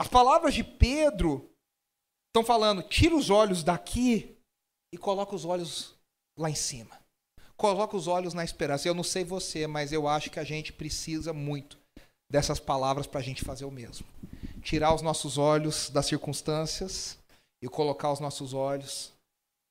As 0.00 0.08
palavras 0.08 0.54
de 0.54 0.64
Pedro 0.64 1.50
estão 2.28 2.44
falando: 2.44 2.82
tira 2.82 3.14
os 3.14 3.28
olhos 3.28 3.62
daqui 3.62 4.36
e 4.92 4.96
coloca 4.98 5.36
os 5.36 5.44
olhos 5.44 5.94
lá 6.38 6.48
em 6.48 6.54
cima 6.54 7.00
coloca 7.60 7.94
os 7.94 8.08
olhos 8.08 8.32
na 8.32 8.42
esperança. 8.42 8.88
Eu 8.88 8.94
não 8.94 9.04
sei 9.04 9.22
você, 9.22 9.66
mas 9.66 9.92
eu 9.92 10.08
acho 10.08 10.30
que 10.30 10.40
a 10.40 10.44
gente 10.44 10.72
precisa 10.72 11.30
muito 11.30 11.78
dessas 12.32 12.58
palavras 12.58 13.06
para 13.06 13.20
a 13.20 13.22
gente 13.22 13.44
fazer 13.44 13.66
o 13.66 13.70
mesmo. 13.70 14.06
Tirar 14.62 14.94
os 14.94 15.02
nossos 15.02 15.36
olhos 15.36 15.90
das 15.90 16.06
circunstâncias 16.06 17.18
e 17.62 17.68
colocar 17.68 18.10
os 18.12 18.18
nossos 18.18 18.54
olhos 18.54 19.12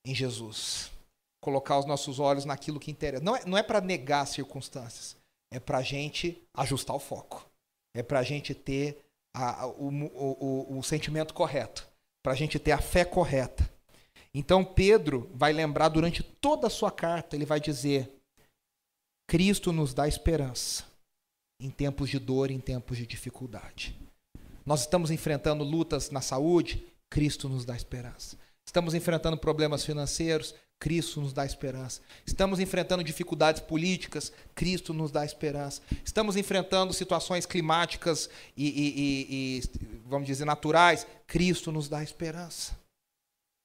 em 0.06 0.14
Jesus. 0.14 0.92
Colocar 1.42 1.80
os 1.80 1.86
nossos 1.86 2.20
olhos 2.20 2.46
naquilo 2.46 2.80
que 2.80 2.92
interessa. 2.92 3.24
Não 3.24 3.36
é, 3.36 3.46
não 3.46 3.58
é 3.58 3.64
para 3.64 3.82
negar 3.82 4.22
as 4.22 4.30
circunstâncias, 4.30 5.18
é 5.52 5.60
para 5.60 5.80
a 5.80 5.82
gente 5.82 6.40
ajustar 6.54 6.96
o 6.96 7.00
foco. 7.00 7.50
É 7.96 8.04
para 8.04 8.20
a 8.20 8.24
gente 8.24 8.54
ter 8.54 9.04
a, 9.34 9.68
o, 9.68 9.90
o, 9.90 10.74
o, 10.76 10.80
o 10.80 10.84
sentimento 10.84 11.34
correto. 11.34 11.88
Para 12.24 12.34
a 12.34 12.36
gente 12.36 12.60
ter 12.60 12.72
a 12.72 12.82
fé 12.82 13.06
correta 13.06 13.70
então 14.34 14.64
Pedro 14.64 15.30
vai 15.34 15.52
lembrar 15.52 15.90
durante 15.90 16.22
toda 16.22 16.68
a 16.68 16.70
sua 16.70 16.92
carta, 16.92 17.36
ele 17.36 17.46
vai 17.46 17.60
dizer: 17.60 18.12
Cristo 19.28 19.72
nos 19.72 19.94
dá 19.94 20.08
esperança 20.08 20.86
em 21.60 21.70
tempos 21.70 22.10
de 22.10 22.20
dor, 22.20 22.52
em 22.52 22.60
tempos 22.60 22.98
de 22.98 23.06
dificuldade. 23.06 24.00
Nós 24.66 24.82
estamos 24.82 25.10
enfrentando 25.10 25.64
lutas 25.64 26.12
na 26.12 26.22
saúde, 26.22 26.86
Cristo 27.10 27.50
nos 27.50 27.66
dá 27.66 27.76
esperança. 27.76 28.38
Estamos 28.66 28.94
enfrentando 28.94 29.38
problemas 29.38 29.84
financeiros, 29.84 30.54
Cristo 30.80 31.20
nos 31.20 31.34
dá 31.34 31.46
esperança. 31.46 32.02
Estamos 32.26 32.60
enfrentando 32.60 33.04
dificuldades 33.04 33.62
políticas, 33.62 34.32
Cristo 34.56 34.94
nos 34.94 35.12
dá 35.12 35.26
esperança. 35.26 35.82
Estamos 36.06 36.38
enfrentando 36.38 36.94
situações 36.94 37.46
climáticas 37.46 38.30
e, 38.56 38.68
e, 38.68 39.00
e, 39.00 39.60
e 39.60 40.02
vamos 40.06 40.26
dizer, 40.26 40.46
naturais, 40.46 41.06
Cristo 41.28 41.72
nos 41.72 41.90
dá 41.90 42.02
esperança. 42.02 42.80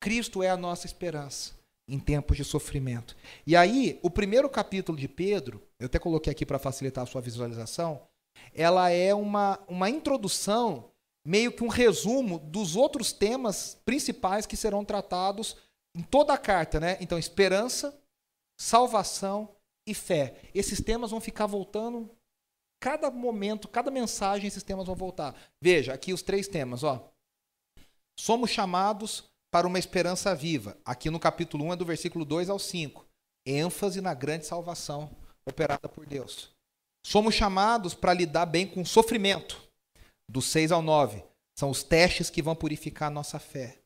Cristo 0.00 0.42
é 0.42 0.50
a 0.50 0.56
nossa 0.56 0.86
esperança 0.86 1.52
em 1.86 1.98
tempos 1.98 2.36
de 2.36 2.44
sofrimento. 2.44 3.16
E 3.46 3.54
aí, 3.54 3.98
o 4.02 4.10
primeiro 4.10 4.48
capítulo 4.48 4.98
de 4.98 5.06
Pedro, 5.06 5.62
eu 5.78 5.86
até 5.86 5.98
coloquei 5.98 6.32
aqui 6.32 6.44
para 6.44 6.58
facilitar 6.58 7.04
a 7.04 7.06
sua 7.06 7.20
visualização, 7.20 8.02
ela 8.52 8.90
é 8.90 9.14
uma, 9.14 9.60
uma 9.68 9.88
introdução, 9.88 10.90
meio 11.24 11.52
que 11.52 11.62
um 11.62 11.68
resumo 11.68 12.38
dos 12.38 12.74
outros 12.74 13.12
temas 13.12 13.78
principais 13.84 14.46
que 14.46 14.56
serão 14.56 14.84
tratados 14.84 15.56
em 15.94 16.02
toda 16.02 16.32
a 16.32 16.38
carta, 16.38 16.80
né? 16.80 16.96
Então, 17.00 17.18
esperança, 17.18 17.96
salvação 18.58 19.54
e 19.86 19.94
fé. 19.94 20.40
Esses 20.54 20.80
temas 20.80 21.10
vão 21.10 21.20
ficar 21.20 21.46
voltando 21.46 22.10
cada 22.80 23.10
momento, 23.10 23.68
cada 23.68 23.90
mensagem 23.90 24.46
esses 24.46 24.62
temas 24.62 24.86
vão 24.86 24.94
voltar. 24.94 25.34
Veja, 25.62 25.94
aqui 25.94 26.12
os 26.12 26.22
três 26.22 26.46
temas, 26.46 26.82
ó. 26.82 27.10
Somos 28.18 28.50
chamados 28.50 29.24
para 29.50 29.66
uma 29.66 29.78
esperança 29.78 30.34
viva. 30.34 30.76
Aqui 30.84 31.10
no 31.10 31.18
capítulo 31.18 31.64
1 31.66 31.72
é 31.72 31.76
do 31.76 31.84
versículo 31.84 32.24
2 32.24 32.50
ao 32.50 32.58
5. 32.58 33.06
ênfase 33.46 34.00
na 34.00 34.14
grande 34.14 34.46
salvação 34.46 35.10
operada 35.46 35.88
por 35.88 36.06
Deus. 36.06 36.50
Somos 37.06 37.34
chamados 37.34 37.94
para 37.94 38.14
lidar 38.14 38.46
bem 38.46 38.66
com 38.66 38.80
o 38.82 38.86
sofrimento. 38.86 39.62
Do 40.30 40.40
6 40.40 40.72
ao 40.72 40.82
9 40.82 41.22
são 41.58 41.70
os 41.70 41.82
testes 41.82 42.30
que 42.30 42.42
vão 42.42 42.56
purificar 42.56 43.08
a 43.08 43.14
nossa 43.14 43.38
fé. 43.38 43.78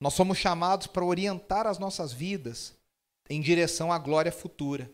Nós 0.00 0.14
somos 0.14 0.38
chamados 0.38 0.86
para 0.86 1.04
orientar 1.04 1.66
as 1.66 1.78
nossas 1.78 2.12
vidas 2.12 2.76
em 3.28 3.40
direção 3.40 3.92
à 3.92 3.98
glória 3.98 4.32
futura. 4.32 4.90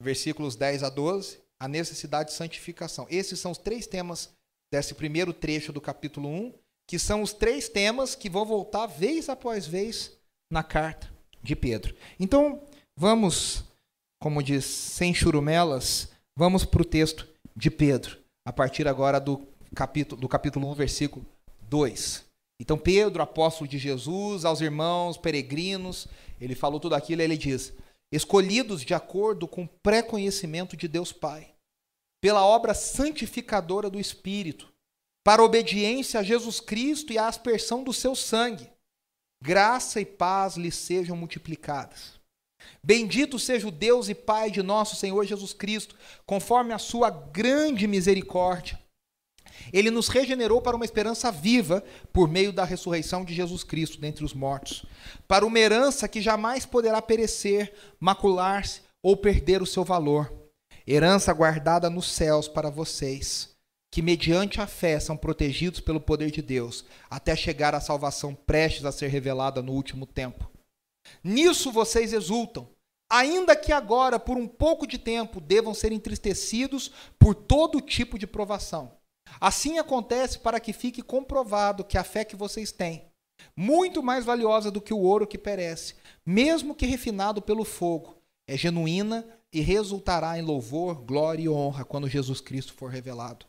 Versículos 0.00 0.56
10 0.56 0.82
a 0.82 0.90
12, 0.90 1.40
a 1.58 1.66
necessidade 1.66 2.30
de 2.30 2.36
santificação. 2.36 3.06
Esses 3.10 3.40
são 3.40 3.50
os 3.50 3.58
três 3.58 3.86
temas 3.86 4.30
desse 4.72 4.94
primeiro 4.94 5.32
trecho 5.32 5.72
do 5.72 5.80
capítulo 5.80 6.28
1 6.28 6.52
que 6.86 6.98
são 6.98 7.20
os 7.22 7.32
três 7.32 7.68
temas 7.68 8.14
que 8.14 8.30
vão 8.30 8.44
voltar 8.44 8.86
vez 8.86 9.28
após 9.28 9.66
vez 9.66 10.16
na 10.50 10.62
carta 10.62 11.10
de 11.42 11.56
Pedro. 11.56 11.94
Então, 12.18 12.62
vamos, 12.96 13.64
como 14.20 14.42
diz, 14.42 14.64
sem 14.64 15.12
churumelas, 15.12 16.08
vamos 16.36 16.64
para 16.64 16.82
o 16.82 16.84
texto 16.84 17.26
de 17.56 17.70
Pedro, 17.70 18.18
a 18.46 18.52
partir 18.52 18.86
agora 18.86 19.18
do 19.18 19.46
capítulo, 19.74 20.20
do 20.20 20.28
capítulo 20.28 20.70
1, 20.70 20.74
versículo 20.74 21.26
2. 21.62 22.24
Então, 22.60 22.78
Pedro, 22.78 23.22
apóstolo 23.22 23.68
de 23.68 23.78
Jesus, 23.78 24.44
aos 24.44 24.60
irmãos 24.60 25.16
peregrinos, 25.16 26.08
ele 26.40 26.54
falou 26.54 26.80
tudo 26.80 26.94
aquilo 26.94 27.20
e 27.20 27.24
ele 27.24 27.36
diz: 27.36 27.72
escolhidos 28.10 28.82
de 28.82 28.94
acordo 28.94 29.46
com 29.46 29.64
o 29.64 29.68
pré-conhecimento 29.68 30.76
de 30.76 30.88
Deus 30.88 31.12
Pai, 31.12 31.54
pela 32.20 32.44
obra 32.44 32.72
santificadora 32.72 33.90
do 33.90 34.00
Espírito, 34.00 34.72
para 35.24 35.42
obediência 35.42 36.20
a 36.20 36.22
Jesus 36.22 36.60
Cristo 36.60 37.12
e 37.12 37.18
a 37.18 37.28
aspersão 37.28 37.82
do 37.84 37.92
seu 37.92 38.14
sangue. 38.14 38.70
Graça 39.42 40.00
e 40.00 40.06
paz 40.06 40.56
lhes 40.56 40.74
sejam 40.76 41.16
multiplicadas. 41.16 42.16
Bendito 42.82 43.38
seja 43.38 43.68
o 43.68 43.70
Deus 43.70 44.08
e 44.08 44.14
Pai 44.14 44.50
de 44.50 44.62
nosso 44.62 44.96
Senhor 44.96 45.24
Jesus 45.26 45.52
Cristo, 45.52 45.94
conforme 46.24 46.72
a 46.72 46.78
sua 46.78 47.10
grande 47.10 47.86
misericórdia. 47.86 48.80
Ele 49.72 49.90
nos 49.90 50.08
regenerou 50.08 50.60
para 50.60 50.76
uma 50.76 50.84
esperança 50.84 51.30
viva 51.30 51.82
por 52.12 52.28
meio 52.28 52.52
da 52.52 52.64
ressurreição 52.64 53.24
de 53.24 53.34
Jesus 53.34 53.64
Cristo 53.64 54.00
dentre 54.00 54.24
os 54.24 54.34
mortos, 54.34 54.84
para 55.26 55.44
uma 55.44 55.58
herança 55.58 56.08
que 56.08 56.20
jamais 56.20 56.64
poderá 56.66 57.00
perecer, 57.02 57.72
macular-se 57.98 58.82
ou 59.02 59.16
perder 59.16 59.62
o 59.62 59.66
seu 59.66 59.84
valor. 59.84 60.32
Herança 60.86 61.32
guardada 61.32 61.90
nos 61.90 62.10
céus 62.10 62.46
para 62.46 62.70
vocês, 62.70 63.56
que 63.92 64.02
mediante 64.02 64.60
a 64.60 64.66
fé 64.66 65.00
são 65.00 65.16
protegidos 65.16 65.80
pelo 65.80 66.00
poder 66.00 66.30
de 66.30 66.42
Deus, 66.42 66.84
até 67.10 67.34
chegar 67.34 67.74
à 67.74 67.80
salvação 67.80 68.34
prestes 68.34 68.84
a 68.84 68.92
ser 68.92 69.08
revelada 69.08 69.62
no 69.62 69.72
último 69.72 70.06
tempo. 70.06 70.50
Nisso 71.22 71.72
vocês 71.72 72.12
exultam, 72.12 72.68
ainda 73.10 73.56
que 73.56 73.72
agora, 73.72 74.18
por 74.18 74.36
um 74.36 74.46
pouco 74.46 74.86
de 74.86 74.98
tempo, 74.98 75.40
devam 75.40 75.72
ser 75.72 75.92
entristecidos 75.92 76.90
por 77.18 77.34
todo 77.34 77.80
tipo 77.80 78.18
de 78.18 78.26
provação. 78.26 78.92
Assim 79.40 79.78
acontece 79.78 80.38
para 80.38 80.60
que 80.60 80.72
fique 80.72 81.02
comprovado 81.02 81.84
que 81.84 81.98
a 81.98 82.04
fé 82.04 82.24
que 82.24 82.36
vocês 82.36 82.72
têm, 82.72 83.04
muito 83.56 84.02
mais 84.02 84.24
valiosa 84.24 84.70
do 84.70 84.80
que 84.80 84.94
o 84.94 84.98
ouro 84.98 85.26
que 85.26 85.38
perece, 85.38 85.94
mesmo 86.24 86.74
que 86.74 86.86
refinado 86.86 87.42
pelo 87.42 87.64
fogo, 87.64 88.16
é 88.46 88.56
genuína 88.56 89.26
e 89.52 89.60
resultará 89.60 90.38
em 90.38 90.42
louvor, 90.42 91.02
glória 91.02 91.42
e 91.42 91.48
honra 91.48 91.84
quando 91.84 92.08
Jesus 92.08 92.40
Cristo 92.40 92.74
for 92.74 92.90
revelado. 92.90 93.46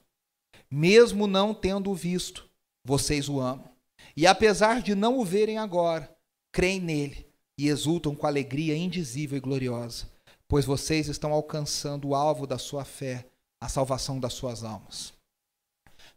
Mesmo 0.70 1.28
não 1.28 1.54
tendo 1.54 1.92
o 1.92 1.96
visto, 1.96 2.50
vocês 2.84 3.30
o 3.30 3.40
amam. 3.40 3.70
E 4.16 4.26
apesar 4.26 4.82
de 4.82 4.96
não 4.96 5.18
o 5.20 5.26
verem 5.26 5.58
agora, 5.58 6.10
creem 6.52 6.80
nele 6.80 7.28
e 7.58 7.68
exultam 7.68 8.16
com 8.16 8.28
alegria 8.28 8.76
indizível 8.76 9.38
e 9.38 9.42
gloriosa, 9.42 10.10
pois 10.48 10.66
vocês 10.66 11.08
estão 11.08 11.32
alcançando 11.32 12.10
o 12.10 12.16
alvo 12.16 12.46
da 12.46 12.58
sua 12.58 12.86
fé, 12.86 13.28
a 13.62 13.68
salvação 13.68 14.20
das 14.20 14.34
suas 14.34 14.64
almas. 14.64 15.17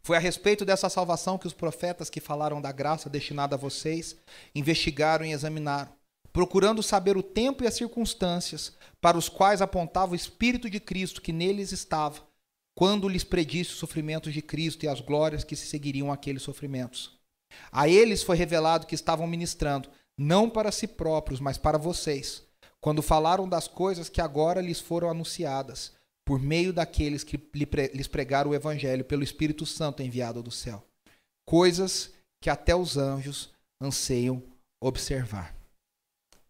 Foi 0.02 0.16
a 0.16 0.20
respeito 0.20 0.64
dessa 0.64 0.88
salvação 0.88 1.38
que 1.38 1.46
os 1.46 1.52
profetas 1.52 2.08
que 2.08 2.20
falaram 2.20 2.60
da 2.60 2.72
graça 2.72 3.10
destinada 3.10 3.54
a 3.54 3.58
vocês 3.58 4.16
investigaram 4.54 5.24
e 5.24 5.32
examinaram, 5.32 5.92
procurando 6.32 6.82
saber 6.82 7.16
o 7.16 7.22
tempo 7.22 7.62
e 7.62 7.66
as 7.66 7.74
circunstâncias 7.74 8.72
para 9.00 9.18
os 9.18 9.28
quais 9.28 9.60
apontava 9.60 10.12
o 10.12 10.16
Espírito 10.16 10.70
de 10.70 10.80
Cristo 10.80 11.20
que 11.20 11.32
neles 11.32 11.72
estava, 11.72 12.22
quando 12.74 13.08
lhes 13.08 13.24
predisse 13.24 13.72
os 13.72 13.78
sofrimentos 13.78 14.32
de 14.32 14.40
Cristo 14.40 14.84
e 14.84 14.88
as 14.88 15.00
glórias 15.00 15.44
que 15.44 15.56
se 15.56 15.66
seguiriam 15.66 16.10
àqueles 16.10 16.42
sofrimentos. 16.42 17.18
A 17.70 17.88
eles 17.88 18.22
foi 18.22 18.36
revelado 18.36 18.86
que 18.86 18.94
estavam 18.94 19.26
ministrando 19.26 19.90
não 20.16 20.48
para 20.48 20.72
si 20.72 20.86
próprios, 20.86 21.40
mas 21.40 21.58
para 21.58 21.78
vocês, 21.78 22.42
quando 22.80 23.02
falaram 23.02 23.48
das 23.48 23.66
coisas 23.66 24.08
que 24.08 24.20
agora 24.20 24.60
lhes 24.60 24.80
foram 24.80 25.10
anunciadas, 25.10 25.92
por 26.30 26.38
meio 26.38 26.72
daqueles 26.72 27.24
que 27.24 27.36
lhes 27.92 28.06
pregaram 28.06 28.52
o 28.52 28.54
Evangelho 28.54 29.04
pelo 29.04 29.24
Espírito 29.24 29.66
Santo 29.66 30.00
enviado 30.00 30.40
do 30.40 30.50
céu. 30.52 30.86
Coisas 31.44 32.14
que 32.40 32.48
até 32.48 32.72
os 32.72 32.96
anjos 32.96 33.52
anseiam 33.82 34.40
observar. 34.80 35.52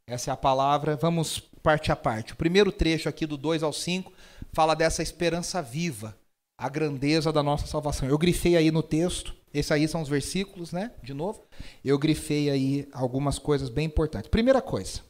Essa 0.07 0.31
é 0.31 0.35
a 0.35 0.37
palavra. 0.37 0.97
Vamos 0.97 1.41
parte 1.63 1.91
a 1.91 1.97
parte. 1.97 2.35
O 2.35 2.37
primeiro 2.37 2.71
trecho 2.71 3.09
aqui 3.09 3.25
do 3.25 3.39
2 3.39 3.63
ao 3.63 3.73
5 3.73 4.13
fala 4.53 4.75
dessa 4.75 5.03
esperança 5.03 5.63
viva, 5.63 6.15
a 6.61 6.69
grandeza 6.69 7.33
da 7.33 7.43
nossa 7.43 7.67
salvação. 7.67 8.07
Eu 8.07 8.19
grifei 8.19 8.59
aí 8.59 8.71
no 8.71 8.83
texto 8.83 9.35
esses 9.51 9.73
aí 9.73 9.89
são 9.89 10.03
os 10.03 10.11
versículos, 10.11 10.73
né? 10.73 10.93
De 11.03 11.15
novo. 11.15 11.43
Eu 11.83 11.99
grifei 11.99 12.51
aí 12.51 12.87
algumas 12.93 13.39
coisas 13.39 13.71
bem 13.71 13.87
importantes. 13.87 14.29
Primeira 14.29 14.61
coisa. 14.61 15.01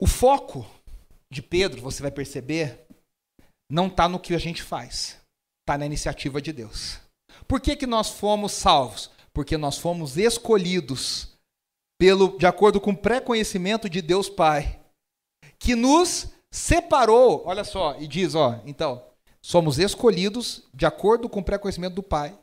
O 0.00 0.06
foco 0.06 0.66
de 1.34 1.42
Pedro, 1.42 1.82
você 1.82 2.00
vai 2.00 2.12
perceber, 2.12 2.83
não 3.70 3.86
está 3.86 4.08
no 4.08 4.18
que 4.18 4.34
a 4.34 4.38
gente 4.38 4.62
faz. 4.62 5.20
Está 5.62 5.78
na 5.78 5.86
iniciativa 5.86 6.40
de 6.40 6.52
Deus. 6.52 6.98
Por 7.48 7.60
que, 7.60 7.76
que 7.76 7.86
nós 7.86 8.10
fomos 8.10 8.52
salvos? 8.52 9.10
Porque 9.32 9.56
nós 9.56 9.78
fomos 9.78 10.16
escolhidos 10.16 11.36
pelo, 11.98 12.38
de 12.38 12.46
acordo 12.46 12.80
com 12.80 12.90
o 12.90 12.96
pré-conhecimento 12.96 13.88
de 13.88 14.02
Deus 14.02 14.28
Pai, 14.28 14.80
que 15.58 15.74
nos 15.74 16.28
separou, 16.50 17.42
olha 17.46 17.64
só, 17.64 17.96
e 17.98 18.06
diz, 18.06 18.34
ó, 18.34 18.60
então, 18.64 19.04
somos 19.42 19.78
escolhidos 19.78 20.68
de 20.72 20.86
acordo 20.86 21.28
com 21.28 21.40
o 21.40 21.44
pré-conhecimento 21.44 21.94
do 21.94 22.02
Pai, 22.02 22.38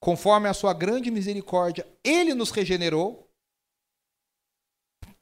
Conforme 0.00 0.48
a 0.48 0.54
sua 0.54 0.72
grande 0.72 1.10
misericórdia, 1.10 1.86
ele 2.02 2.32
nos 2.32 2.50
regenerou. 2.50 3.30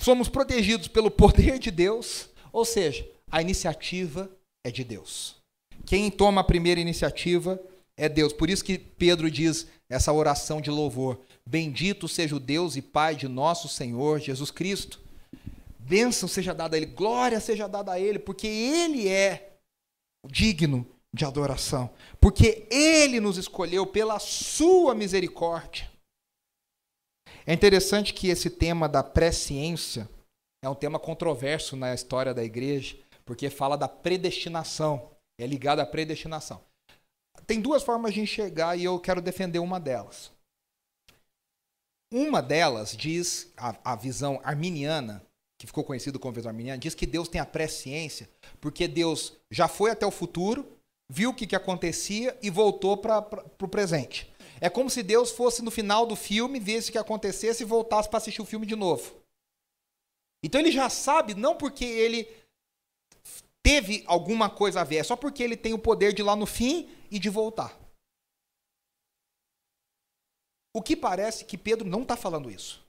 Somos 0.00 0.28
protegidos 0.28 0.86
pelo 0.86 1.10
poder 1.10 1.58
de 1.58 1.72
Deus, 1.72 2.30
ou 2.52 2.64
seja, 2.64 3.06
a 3.28 3.42
iniciativa 3.42 4.30
é 4.68 4.70
de 4.70 4.84
Deus. 4.84 5.36
Quem 5.84 6.10
toma 6.10 6.40
a 6.42 6.44
primeira 6.44 6.80
iniciativa 6.80 7.60
é 7.96 8.08
Deus. 8.08 8.32
Por 8.32 8.48
isso 8.48 8.64
que 8.64 8.78
Pedro 8.78 9.30
diz 9.30 9.66
essa 9.88 10.12
oração 10.12 10.60
de 10.60 10.70
louvor: 10.70 11.20
Bendito 11.44 12.06
seja 12.06 12.36
o 12.36 12.40
Deus 12.40 12.76
e 12.76 12.82
Pai 12.82 13.16
de 13.16 13.26
nosso 13.26 13.68
Senhor 13.68 14.20
Jesus 14.20 14.50
Cristo. 14.50 15.00
Bênção 15.78 16.28
seja 16.28 16.54
dada 16.54 16.76
a 16.76 16.78
Ele, 16.78 16.86
glória 16.86 17.40
seja 17.40 17.66
dada 17.66 17.92
a 17.92 18.00
Ele, 18.00 18.18
porque 18.18 18.46
Ele 18.46 19.08
é 19.08 19.56
digno 20.26 20.86
de 21.14 21.24
adoração, 21.24 21.90
porque 22.20 22.66
Ele 22.70 23.18
nos 23.18 23.38
escolheu 23.38 23.86
pela 23.86 24.18
Sua 24.18 24.94
misericórdia. 24.94 25.90
É 27.46 27.54
interessante 27.54 28.12
que 28.12 28.28
esse 28.28 28.50
tema 28.50 28.86
da 28.86 29.02
presciência 29.02 30.06
é 30.62 30.68
um 30.68 30.74
tema 30.74 30.98
controverso 30.98 31.74
na 31.76 31.94
história 31.94 32.34
da 32.34 32.44
igreja, 32.44 32.94
porque 33.28 33.50
fala 33.50 33.76
da 33.76 33.86
predestinação, 33.86 35.10
é 35.38 35.46
ligado 35.46 35.80
à 35.80 35.86
predestinação. 35.86 36.62
Tem 37.46 37.60
duas 37.60 37.82
formas 37.82 38.14
de 38.14 38.22
enxergar 38.22 38.74
e 38.74 38.84
eu 38.84 38.98
quero 38.98 39.20
defender 39.20 39.58
uma 39.58 39.78
delas. 39.78 40.32
Uma 42.10 42.40
delas 42.40 42.96
diz, 42.96 43.52
a, 43.54 43.92
a 43.92 43.94
visão 43.94 44.40
arminiana, 44.42 45.22
que 45.58 45.66
ficou 45.66 45.84
conhecido 45.84 46.18
como 46.18 46.32
visão 46.32 46.48
arminiana, 46.48 46.78
diz 46.78 46.94
que 46.94 47.04
Deus 47.04 47.28
tem 47.28 47.38
a 47.38 47.44
presciência, 47.44 48.30
porque 48.62 48.88
Deus 48.88 49.34
já 49.50 49.68
foi 49.68 49.90
até 49.90 50.06
o 50.06 50.10
futuro, 50.10 50.66
viu 51.06 51.28
o 51.28 51.34
que, 51.34 51.46
que 51.46 51.54
acontecia 51.54 52.34
e 52.40 52.48
voltou 52.48 52.96
para 52.96 53.18
o 53.60 53.68
presente. 53.68 54.32
É 54.58 54.70
como 54.70 54.88
se 54.88 55.02
Deus 55.02 55.30
fosse 55.30 55.60
no 55.60 55.70
final 55.70 56.06
do 56.06 56.16
filme, 56.16 56.58
visse 56.58 56.88
o 56.88 56.92
que 56.92 56.98
acontecesse 56.98 57.62
e 57.62 57.66
voltasse 57.66 58.08
para 58.08 58.16
assistir 58.16 58.40
o 58.40 58.46
filme 58.46 58.64
de 58.64 58.74
novo. 58.74 59.18
Então 60.42 60.58
ele 60.58 60.72
já 60.72 60.88
sabe, 60.88 61.34
não 61.34 61.54
porque 61.54 61.84
ele 61.84 62.26
teve 63.64 64.02
alguma 64.06 64.48
coisa 64.48 64.80
a 64.80 64.84
ver, 64.84 64.96
é 64.96 65.02
só 65.02 65.16
porque 65.16 65.42
ele 65.42 65.56
tem 65.56 65.72
o 65.72 65.78
poder 65.78 66.12
de 66.12 66.22
ir 66.22 66.24
lá 66.24 66.34
no 66.34 66.46
fim 66.46 66.88
e 67.10 67.18
de 67.18 67.28
voltar. 67.28 67.78
O 70.74 70.82
que 70.82 70.94
parece 70.94 71.44
que 71.44 71.58
Pedro 71.58 71.88
não 71.88 72.02
está 72.02 72.16
falando 72.16 72.50
isso. 72.50 72.86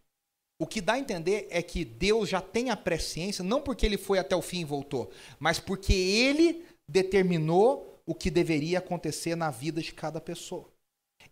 O 0.61 0.67
que 0.67 0.81
dá 0.81 0.93
a 0.93 0.99
entender 0.99 1.47
é 1.49 1.61
que 1.63 1.85
Deus 1.85 2.27
já 2.27 2.41
tem 2.41 2.69
a 2.69 2.75
presciência, 2.75 3.43
não 3.43 3.61
porque 3.61 3.85
ele 3.85 3.97
foi 3.97 4.19
até 4.19 4.35
o 4.35 4.41
fim 4.41 4.59
e 4.59 4.65
voltou, 4.65 5.09
mas 5.39 5.59
porque 5.59 5.93
ele 5.93 6.65
determinou 6.87 8.01
o 8.05 8.13
que 8.13 8.29
deveria 8.29 8.79
acontecer 8.79 9.35
na 9.35 9.49
vida 9.51 9.81
de 9.81 9.93
cada 9.93 10.19
pessoa. 10.19 10.69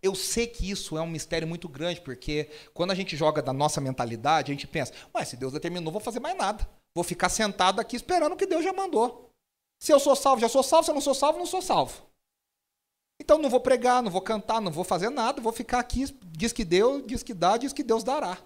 Eu 0.02 0.16
sei 0.16 0.48
que 0.48 0.70
isso 0.70 0.98
é 0.98 1.02
um 1.02 1.10
mistério 1.10 1.48
muito 1.48 1.68
grande, 1.68 2.00
porque 2.02 2.50
quando 2.74 2.92
a 2.92 2.96
gente 2.96 3.18
joga 3.18 3.42
da 3.42 3.52
nossa 3.52 3.82
mentalidade, 3.82 4.52
a 4.52 4.54
gente 4.54 4.68
pensa: 4.68 4.94
ué, 5.14 5.26
se 5.26 5.36
Deus 5.36 5.54
determinou, 5.54 5.92
vou 5.92 6.02
fazer 6.02 6.20
mais 6.20 6.38
nada. 6.38 6.70
Vou 6.96 7.04
ficar 7.04 7.30
sentado 7.30 7.82
aqui 7.82 7.96
esperando 7.96 8.34
o 8.34 8.38
que 8.38 8.46
Deus 8.46 8.64
já 8.64 8.72
mandou. 8.72 9.27
Se 9.80 9.92
eu 9.94 10.00
sou 10.00 10.16
salvo, 10.16 10.42
já 10.42 10.50
sou 10.50 10.64
salvo. 10.64 10.86
Se 10.86 10.92
eu 10.92 10.96
não 10.96 11.02
sou 11.02 11.14
salvo, 11.14 11.40
não 11.40 11.46
sou 11.46 11.62
salvo. 11.62 12.08
Então 13.20 13.38
não 13.38 13.50
vou 13.50 13.60
pregar, 13.60 14.02
não 14.02 14.12
vou 14.12 14.22
cantar, 14.22 14.62
não 14.62 14.72
vou 14.72 14.84
fazer 14.84 15.10
nada, 15.10 15.42
vou 15.42 15.52
ficar 15.52 15.80
aqui. 15.80 16.06
Diz 16.26 16.54
que 16.54 16.64
Deus, 16.64 17.04
diz 17.06 17.24
que 17.24 17.34
dá, 17.34 17.58
diz 17.58 17.74
que 17.74 17.84
Deus 17.84 18.04
dará. 18.04 18.38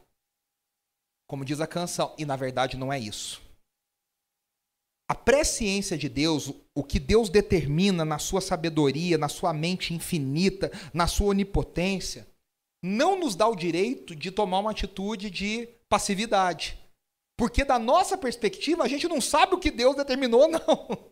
Como 1.27 1.45
diz 1.45 1.59
a 1.59 1.67
canção. 1.67 2.13
E 2.17 2.25
na 2.25 2.35
verdade 2.35 2.77
não 2.77 2.91
é 2.91 2.99
isso. 2.99 3.41
A 5.09 5.15
presciência 5.15 5.97
de 5.97 6.07
Deus, 6.07 6.53
o 6.73 6.83
que 6.85 6.97
Deus 6.97 7.29
determina 7.29 8.05
na 8.05 8.17
sua 8.17 8.39
sabedoria, 8.39 9.17
na 9.17 9.27
sua 9.27 9.51
mente 9.53 9.93
infinita, 9.93 10.71
na 10.93 11.05
sua 11.05 11.27
onipotência, 11.27 12.25
não 12.81 13.19
nos 13.19 13.35
dá 13.35 13.45
o 13.45 13.55
direito 13.55 14.15
de 14.15 14.31
tomar 14.31 14.59
uma 14.59 14.71
atitude 14.71 15.29
de 15.29 15.67
passividade. 15.89 16.79
Porque 17.37 17.65
da 17.65 17.77
nossa 17.77 18.17
perspectiva, 18.17 18.83
a 18.83 18.87
gente 18.87 19.07
não 19.07 19.19
sabe 19.19 19.53
o 19.53 19.59
que 19.59 19.69
Deus 19.69 19.97
determinou, 19.97 20.47
não. 20.49 21.11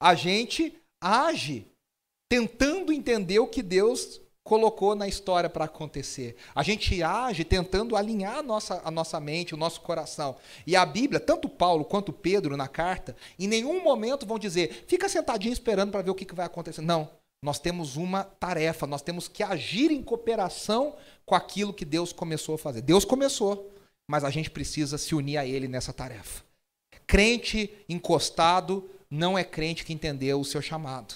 A 0.00 0.14
gente 0.14 0.74
age 1.00 1.66
tentando 2.28 2.92
entender 2.92 3.38
o 3.38 3.46
que 3.46 3.62
Deus 3.62 4.20
colocou 4.48 4.94
na 4.94 5.06
história 5.06 5.50
para 5.50 5.66
acontecer. 5.66 6.36
A 6.54 6.62
gente 6.62 7.02
age 7.02 7.44
tentando 7.44 7.94
alinhar 7.94 8.38
a 8.38 8.42
nossa, 8.42 8.80
a 8.82 8.90
nossa 8.90 9.20
mente, 9.20 9.54
o 9.54 9.58
nosso 9.58 9.82
coração. 9.82 10.36
E 10.66 10.74
a 10.74 10.86
Bíblia, 10.86 11.20
tanto 11.20 11.48
Paulo 11.48 11.84
quanto 11.84 12.14
Pedro 12.14 12.56
na 12.56 12.66
carta, 12.66 13.14
em 13.38 13.46
nenhum 13.46 13.82
momento 13.82 14.26
vão 14.26 14.38
dizer, 14.38 14.84
fica 14.86 15.08
sentadinho 15.08 15.52
esperando 15.52 15.90
para 15.90 16.00
ver 16.00 16.10
o 16.10 16.14
que, 16.14 16.24
que 16.24 16.34
vai 16.34 16.46
acontecer. 16.46 16.80
Não. 16.80 17.10
Nós 17.44 17.58
temos 17.58 17.96
uma 17.96 18.24
tarefa, 18.24 18.86
nós 18.86 19.02
temos 19.02 19.28
que 19.28 19.42
agir 19.42 19.92
em 19.92 20.02
cooperação 20.02 20.96
com 21.24 21.34
aquilo 21.34 21.72
que 21.72 21.84
Deus 21.84 22.12
começou 22.12 22.54
a 22.54 22.58
fazer. 22.58 22.80
Deus 22.80 23.04
começou. 23.04 23.70
mas 24.10 24.24
a 24.24 24.30
gente 24.30 24.50
precisa 24.50 24.96
se 24.96 25.14
unir 25.14 25.36
a 25.36 25.44
Ele 25.44 25.68
nessa 25.68 25.92
tarefa. 25.92 26.42
Crente 27.06 27.70
encostado 27.86 28.88
não 29.10 29.38
é 29.38 29.44
crente 29.44 29.84
que 29.84 29.92
entendeu 29.92 30.40
o 30.40 30.44
seu 30.44 30.60
chamado. 30.60 31.14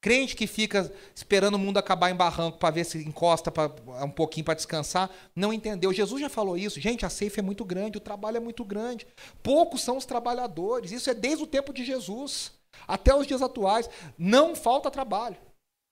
Crente 0.00 0.36
que 0.36 0.46
fica 0.46 0.92
esperando 1.14 1.56
o 1.56 1.58
mundo 1.58 1.76
acabar 1.76 2.10
em 2.10 2.14
barranco 2.14 2.58
para 2.58 2.70
ver 2.70 2.84
se 2.84 2.98
encosta 2.98 3.50
pra, 3.50 3.66
um 4.04 4.10
pouquinho 4.10 4.44
para 4.44 4.54
descansar, 4.54 5.10
não 5.34 5.52
entendeu. 5.52 5.92
Jesus 5.92 6.20
já 6.20 6.28
falou 6.28 6.56
isso. 6.56 6.80
Gente, 6.80 7.04
a 7.04 7.10
ceifa 7.10 7.40
é 7.40 7.42
muito 7.42 7.64
grande, 7.64 7.98
o 7.98 8.00
trabalho 8.00 8.36
é 8.36 8.40
muito 8.40 8.64
grande. 8.64 9.08
Poucos 9.42 9.82
são 9.82 9.96
os 9.96 10.06
trabalhadores. 10.06 10.92
Isso 10.92 11.10
é 11.10 11.14
desde 11.14 11.42
o 11.42 11.48
tempo 11.48 11.72
de 11.72 11.84
Jesus 11.84 12.52
até 12.86 13.12
os 13.12 13.26
dias 13.26 13.42
atuais. 13.42 13.90
Não 14.16 14.54
falta 14.54 14.88
trabalho. 14.88 15.36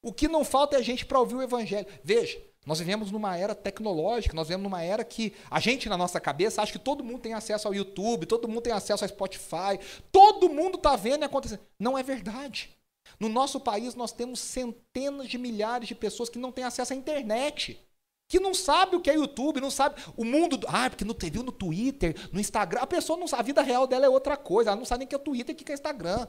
O 0.05 0.13
que 0.13 0.29
não 0.29 0.45
falta 0.45 0.77
é 0.77 0.83
gente 0.85 1.05
para 1.05 1.19
ouvir 1.19 1.35
o 1.35 1.43
evangelho. 1.43 1.89
Veja, 2.05 2.41
nós 2.67 2.81
vivemos 2.81 3.13
numa 3.13 3.37
era 3.37 3.55
tecnológica, 3.55 4.35
nós 4.35 4.49
vivemos 4.49 4.65
numa 4.65 4.83
era 4.83 5.05
que 5.05 5.33
a 5.49 5.61
gente, 5.61 5.89
na 5.89 5.97
nossa 5.97 6.19
cabeça, 6.19 6.61
acha 6.61 6.73
que 6.73 6.81
todo 6.81 7.05
mundo 7.05 7.21
tem 7.21 7.33
acesso 7.33 7.69
ao 7.69 7.75
YouTube, 7.75 8.27
todo 8.27 8.49
mundo 8.49 8.63
tem 8.63 8.73
acesso 8.73 9.05
ao 9.05 9.09
Spotify, 9.09 9.79
todo 10.11 10.49
mundo 10.49 10.75
está 10.75 10.97
vendo 10.97 11.23
e 11.23 11.25
acontecendo. 11.25 11.61
Não 11.79 11.97
é 11.97 12.03
verdade. 12.03 12.77
No 13.21 13.29
nosso 13.29 13.61
país, 13.61 13.95
nós 13.95 14.11
temos 14.11 14.41
centenas 14.41 15.29
de 15.29 15.39
milhares 15.39 15.87
de 15.87 15.95
pessoas 15.95 16.29
que 16.29 16.41
não 16.41 16.51
têm 16.51 16.65
acesso 16.65 16.93
à 16.93 16.97
internet. 16.97 17.81
Que 18.29 18.41
não 18.41 18.53
sabe 18.53 18.97
o 18.97 19.01
que 19.01 19.09
é 19.09 19.15
YouTube, 19.15 19.61
não 19.61 19.71
sabe 19.71 20.03
o 20.17 20.25
mundo. 20.25 20.57
Do, 20.57 20.67
ah, 20.69 20.91
porque 20.91 21.05
no 21.05 21.15
TV, 21.15 21.45
no 21.45 21.53
Twitter, 21.53 22.17
no 22.33 22.41
Instagram. 22.41 22.81
A 22.81 22.87
pessoa 22.87 23.17
não 23.17 23.29
sabe, 23.29 23.43
a 23.43 23.45
vida 23.45 23.63
real 23.63 23.87
dela 23.87 24.05
é 24.05 24.09
outra 24.09 24.37
coisa. 24.37 24.71
Ela 24.71 24.77
não 24.77 24.85
sabe 24.85 25.01
nem 25.01 25.07
o 25.07 25.09
que 25.09 25.15
é 25.15 25.19
Twitter 25.19 25.55
e 25.55 25.63
o 25.63 25.65
que 25.65 25.71
é 25.71 25.75
Instagram. 25.75 26.27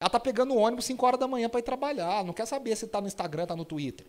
Ela 0.00 0.08
está 0.08 0.18
pegando 0.18 0.54
o 0.54 0.56
ônibus 0.56 0.86
5 0.86 1.04
horas 1.04 1.20
da 1.20 1.28
manhã 1.28 1.50
para 1.50 1.60
ir 1.60 1.64
trabalhar. 1.64 2.24
Não 2.24 2.32
quer 2.32 2.46
saber 2.46 2.74
se 2.76 2.86
está 2.86 2.98
no 2.98 3.06
Instagram, 3.06 3.42
está 3.42 3.54
no 3.54 3.66
Twitter. 3.66 4.06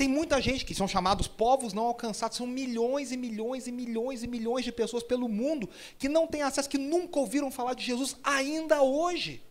Tem 0.00 0.08
muita 0.08 0.40
gente 0.40 0.64
que 0.64 0.74
são 0.74 0.88
chamados 0.88 1.28
povos 1.28 1.74
não 1.74 1.84
alcançados, 1.84 2.38
são 2.38 2.46
milhões 2.46 3.12
e 3.12 3.18
milhões 3.18 3.66
e 3.66 3.70
milhões 3.70 4.22
e 4.22 4.26
milhões 4.26 4.64
de 4.64 4.72
pessoas 4.72 5.02
pelo 5.02 5.28
mundo 5.28 5.68
que 5.98 6.08
não 6.08 6.26
têm 6.26 6.40
acesso, 6.40 6.70
que 6.70 6.78
nunca 6.78 7.18
ouviram 7.18 7.50
falar 7.50 7.74
de 7.74 7.84
Jesus 7.84 8.16
ainda 8.24 8.80
hoje. 8.80 9.44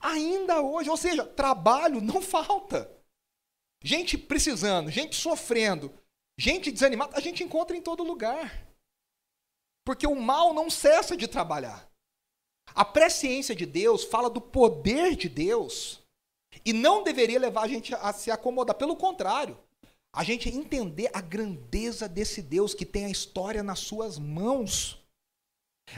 Ainda 0.00 0.62
hoje, 0.62 0.88
ou 0.88 0.96
seja, 0.96 1.22
trabalho 1.22 2.00
não 2.00 2.22
falta. 2.32 2.90
Gente 3.84 4.16
precisando, 4.16 4.90
gente 4.90 5.14
sofrendo, 5.14 5.92
gente 6.38 6.72
desanimada, 6.72 7.14
a 7.14 7.20
gente 7.20 7.44
encontra 7.44 7.76
em 7.76 7.82
todo 7.82 8.02
lugar. 8.02 8.66
Porque 9.84 10.06
o 10.06 10.18
mal 10.18 10.54
não 10.54 10.70
cessa 10.70 11.14
de 11.14 11.28
trabalhar. 11.28 11.86
A 12.74 12.86
presciência 12.86 13.54
de 13.54 13.66
Deus 13.66 14.02
fala 14.02 14.30
do 14.30 14.40
poder 14.40 15.14
de 15.14 15.28
Deus 15.28 16.00
e 16.64 16.72
não 16.72 17.02
deveria 17.02 17.38
levar 17.38 17.62
a 17.62 17.68
gente 17.68 17.94
a 17.94 18.12
se 18.12 18.30
acomodar. 18.30 18.76
Pelo 18.76 18.96
contrário, 18.96 19.58
a 20.12 20.24
gente 20.24 20.48
entender 20.48 21.10
a 21.12 21.20
grandeza 21.20 22.08
desse 22.08 22.42
Deus 22.42 22.74
que 22.74 22.84
tem 22.84 23.06
a 23.06 23.10
história 23.10 23.62
nas 23.62 23.78
suas 23.78 24.18
mãos. 24.18 24.98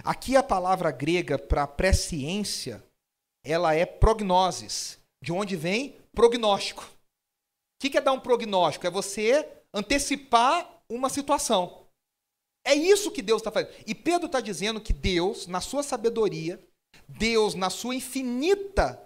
Aqui 0.04 0.36
a 0.36 0.42
palavra 0.42 0.90
grega 0.90 1.38
para 1.38 1.66
presciência 1.66 2.82
ela 3.44 3.74
é 3.74 3.84
prognoses, 3.84 4.98
de 5.22 5.32
onde 5.32 5.56
vem 5.56 5.96
prognóstico. 6.12 6.84
O 6.84 7.90
que 7.90 7.98
é 7.98 8.00
dar 8.00 8.12
um 8.12 8.20
prognóstico? 8.20 8.86
É 8.86 8.90
você 8.90 9.48
antecipar 9.74 10.82
uma 10.88 11.08
situação. 11.08 11.86
É 12.64 12.74
isso 12.74 13.10
que 13.10 13.22
Deus 13.22 13.40
está 13.40 13.50
fazendo. 13.50 13.74
E 13.86 13.94
Pedro 13.94 14.26
está 14.26 14.40
dizendo 14.40 14.80
que 14.80 14.92
Deus, 14.92 15.48
na 15.48 15.60
sua 15.60 15.82
sabedoria, 15.82 16.62
Deus, 17.08 17.54
na 17.54 17.70
sua 17.70 17.96
infinita 17.96 19.01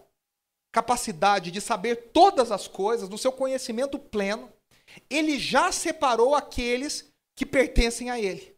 capacidade 0.77 1.51
de 1.51 1.59
saber 1.59 2.11
todas 2.12 2.53
as 2.53 2.69
coisas, 2.69 3.09
no 3.09 3.17
seu 3.17 3.33
conhecimento 3.33 3.99
pleno, 3.99 4.53
ele 5.09 5.39
já 5.39 5.73
separou 5.73 6.35
aqueles 6.35 7.11
que 7.35 7.47
pertencem 7.47 8.11
a 8.11 8.21
ele. 8.21 8.55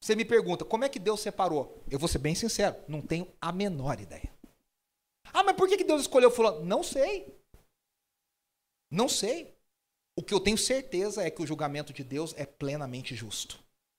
Você 0.00 0.14
me 0.14 0.24
pergunta, 0.24 0.64
como 0.64 0.84
é 0.84 0.88
que 0.88 1.00
Deus 1.00 1.18
separou? 1.18 1.82
Eu 1.90 1.98
vou 1.98 2.08
ser 2.08 2.18
bem 2.18 2.36
sincero, 2.36 2.76
não 2.86 3.02
tenho 3.02 3.26
a 3.40 3.50
menor 3.50 3.98
ideia. 3.98 4.32
Ah, 5.32 5.42
mas 5.42 5.56
por 5.56 5.68
que 5.68 5.82
Deus 5.82 6.02
escolheu 6.02 6.30
fulano? 6.30 6.64
Não 6.64 6.84
sei. 6.84 7.26
Não 8.88 9.08
sei. 9.08 9.52
O 10.16 10.22
que 10.22 10.32
eu 10.32 10.38
tenho 10.38 10.56
certeza 10.56 11.24
é 11.24 11.30
que 11.30 11.42
o 11.42 11.46
julgamento 11.46 11.92
de 11.92 12.04
Deus 12.04 12.32
é 12.36 12.46
plenamente 12.46 13.16
justo. 13.16 13.58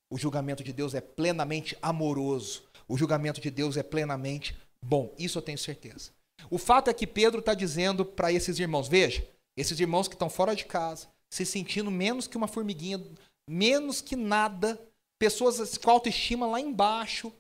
O 0.10 0.18
julgamento 0.18 0.64
de 0.64 0.72
Deus 0.72 0.94
é 0.94 1.02
plenamente 1.02 1.78
amoroso. 1.82 2.64
O 2.88 2.98
julgamento 2.98 3.42
de 3.42 3.52
Deus 3.52 3.76
é 3.76 3.84
plenamente 3.84 4.58
bom. 4.82 5.14
Isso 5.20 5.38
eu 5.38 5.42
tenho 5.42 5.58
certeza. 5.58 6.16
O 6.50 6.58
fato 6.58 6.90
é 6.90 6.94
que 6.94 7.08
Pedro 7.08 7.40
está 7.40 7.54
dizendo 7.54 8.06
para 8.06 8.32
esses 8.32 8.60
irmãos: 8.60 8.88
veja, 8.88 9.28
esses 9.58 9.80
irmãos 9.80 10.08
que 10.08 10.16
estão 10.16 10.30
fora 10.30 10.56
de 10.56 10.66
casa, 10.66 11.08
se 11.30 11.46
sentindo 11.46 11.90
menos 11.90 12.28
que 12.28 12.38
uma 12.38 12.48
formiguinha, 12.48 13.04
menos 13.50 14.02
que 14.02 14.16
nada, 14.16 14.80
pessoas 15.20 15.78
com 15.78 15.90
autoestima 15.92 16.46
lá 16.46 16.60
embaixo, 16.60 17.32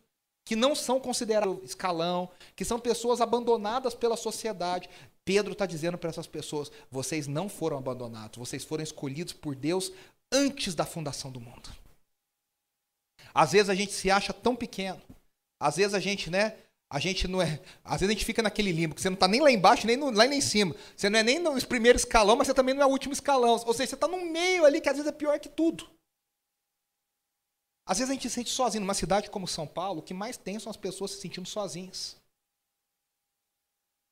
que 0.45 0.55
não 0.55 0.75
são 0.75 0.99
considerados 0.99 1.63
escalão, 1.63 2.29
que 2.55 2.63
são 2.63 2.79
pessoas 2.79 3.19
abandonadas 3.19 3.95
pela 3.95 4.15
sociedade. 4.15 4.89
Pedro 5.25 5.53
está 5.53 5.65
dizendo 5.65 5.97
para 5.97 6.09
essas 6.09 6.27
pessoas: 6.27 6.71
vocês 6.89 7.27
não 7.27 7.49
foram 7.49 7.77
abandonados, 7.77 8.37
vocês 8.37 8.63
foram 8.63 8.83
escolhidos 8.83 9.33
por 9.33 9.55
Deus 9.55 9.91
antes 10.31 10.75
da 10.75 10.85
fundação 10.85 11.31
do 11.31 11.41
mundo. 11.41 11.69
Às 13.33 13.51
vezes 13.51 13.69
a 13.69 13.75
gente 13.75 13.91
se 13.91 14.09
acha 14.09 14.31
tão 14.31 14.55
pequeno, 14.55 15.01
às 15.59 15.75
vezes 15.75 15.93
a 15.93 15.99
gente, 15.99 16.29
né? 16.29 16.55
A 16.95 16.99
gente 16.99 17.27
não 17.27 17.41
é. 17.41 17.59
Às 17.83 17.99
vezes 17.99 18.09
a 18.09 18.13
gente 18.13 18.23
fica 18.23 18.41
naquele 18.41 18.71
limbo, 18.71 18.95
que 18.95 19.01
você 19.01 19.09
não 19.09 19.15
está 19.15 19.27
nem 19.27 19.41
lá 19.41 19.51
embaixo, 19.51 19.85
nem 19.85 19.97
no, 19.97 20.11
lá 20.11 20.25
nem 20.25 20.39
em 20.39 20.41
cima. 20.41 20.73
Você 20.95 21.09
não 21.09 21.19
é 21.19 21.23
nem 21.23 21.39
no 21.39 21.67
primeiro 21.67 21.97
escalão, 21.97 22.37
mas 22.37 22.47
você 22.47 22.53
também 22.53 22.73
não 22.73 22.83
é 22.83 22.85
o 22.85 22.89
último 22.89 23.11
escalão. 23.11 23.51
Ou 23.65 23.73
seja, 23.73 23.89
você 23.89 23.95
está 23.95 24.07
no 24.07 24.25
meio 24.31 24.63
ali, 24.63 24.79
que 24.79 24.87
às 24.87 24.95
vezes 24.95 25.11
é 25.11 25.13
pior 25.13 25.37
que 25.37 25.49
tudo. 25.49 25.89
Às 27.85 27.97
vezes 27.97 28.09
a 28.09 28.13
gente 28.13 28.29
se 28.29 28.35
sente 28.35 28.49
sozinho. 28.49 28.79
Numa 28.79 28.93
cidade 28.93 29.29
como 29.29 29.45
São 29.45 29.67
Paulo, 29.67 29.99
o 29.99 30.01
que 30.01 30.13
mais 30.13 30.37
tem 30.37 30.57
são 30.57 30.69
as 30.69 30.77
pessoas 30.77 31.11
se 31.11 31.19
sentindo 31.19 31.49
sozinhas. 31.49 32.15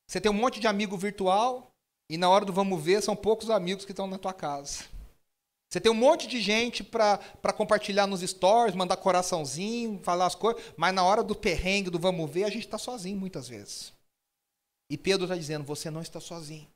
Você 0.06 0.20
tem 0.20 0.30
um 0.30 0.36
monte 0.36 0.60
de 0.60 0.68
amigo 0.68 0.98
virtual 0.98 1.72
e 2.12 2.18
na 2.18 2.30
hora 2.30 2.44
do 2.44 2.52
vamos 2.52 2.84
ver 2.84 3.02
são 3.02 3.16
poucos 3.16 3.50
amigos 3.50 3.86
que 3.86 3.94
estão 3.94 4.08
na 4.08 4.18
tua 4.18 4.34
casa. 4.34 4.84
Você 5.74 5.82
tem 5.82 5.92
um 5.92 5.96
monte 5.96 6.28
de 6.28 6.40
gente 6.40 6.84
para 6.84 7.18
compartilhar 7.58 8.06
nos 8.06 8.22
stories, 8.22 8.76
mandar 8.76 8.96
coraçãozinho, 8.98 10.00
falar 10.04 10.28
as 10.28 10.36
coisas, 10.36 10.62
mas 10.78 10.94
na 10.94 11.04
hora 11.04 11.24
do 11.24 11.34
perrengue, 11.34 11.90
do 11.90 11.98
vamos 11.98 12.30
ver, 12.30 12.44
a 12.44 12.50
gente 12.50 12.66
está 12.66 12.78
sozinho 12.78 13.18
muitas 13.18 13.48
vezes. 13.48 13.92
E 14.88 14.96
Pedro 14.96 15.24
está 15.24 15.36
dizendo: 15.36 15.66
você 15.66 15.90
não 15.90 16.04
está 16.04 16.20
sozinho. 16.20 16.68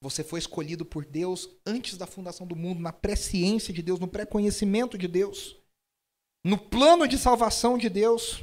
Você 0.00 0.22
foi 0.22 0.38
escolhido 0.38 0.84
por 0.84 1.04
Deus 1.04 1.50
antes 1.66 1.96
da 1.96 2.06
fundação 2.06 2.46
do 2.46 2.54
mundo, 2.54 2.80
na 2.80 2.92
presciência 2.92 3.74
de 3.74 3.82
Deus, 3.82 3.98
no 3.98 4.06
pré-conhecimento 4.06 4.96
de 4.96 5.08
Deus 5.08 5.56
no 6.46 6.56
plano 6.56 7.08
de 7.08 7.18
salvação 7.18 7.76
de 7.76 7.88
Deus. 7.88 8.40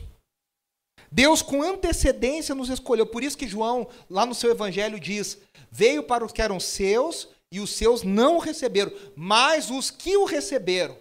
Deus, 1.09 1.41
com 1.41 1.63
antecedência, 1.63 2.53
nos 2.53 2.67
escolheu. 2.67 3.05
Por 3.05 3.23
isso 3.23 3.37
que 3.37 3.47
João, 3.47 3.87
lá 4.09 4.25
no 4.25 4.35
seu 4.35 4.51
evangelho, 4.51 4.99
diz: 4.99 5.37
Veio 5.71 6.03
para 6.03 6.25
os 6.25 6.33
que 6.33 6.41
eram 6.41 6.59
seus 6.59 7.29
e 7.53 7.59
os 7.59 7.69
seus 7.69 8.01
não 8.01 8.37
o 8.37 8.39
receberam, 8.39 8.91
mas 9.15 9.69
os 9.69 9.91
que 9.91 10.17
o 10.17 10.25
receberam, 10.25 10.97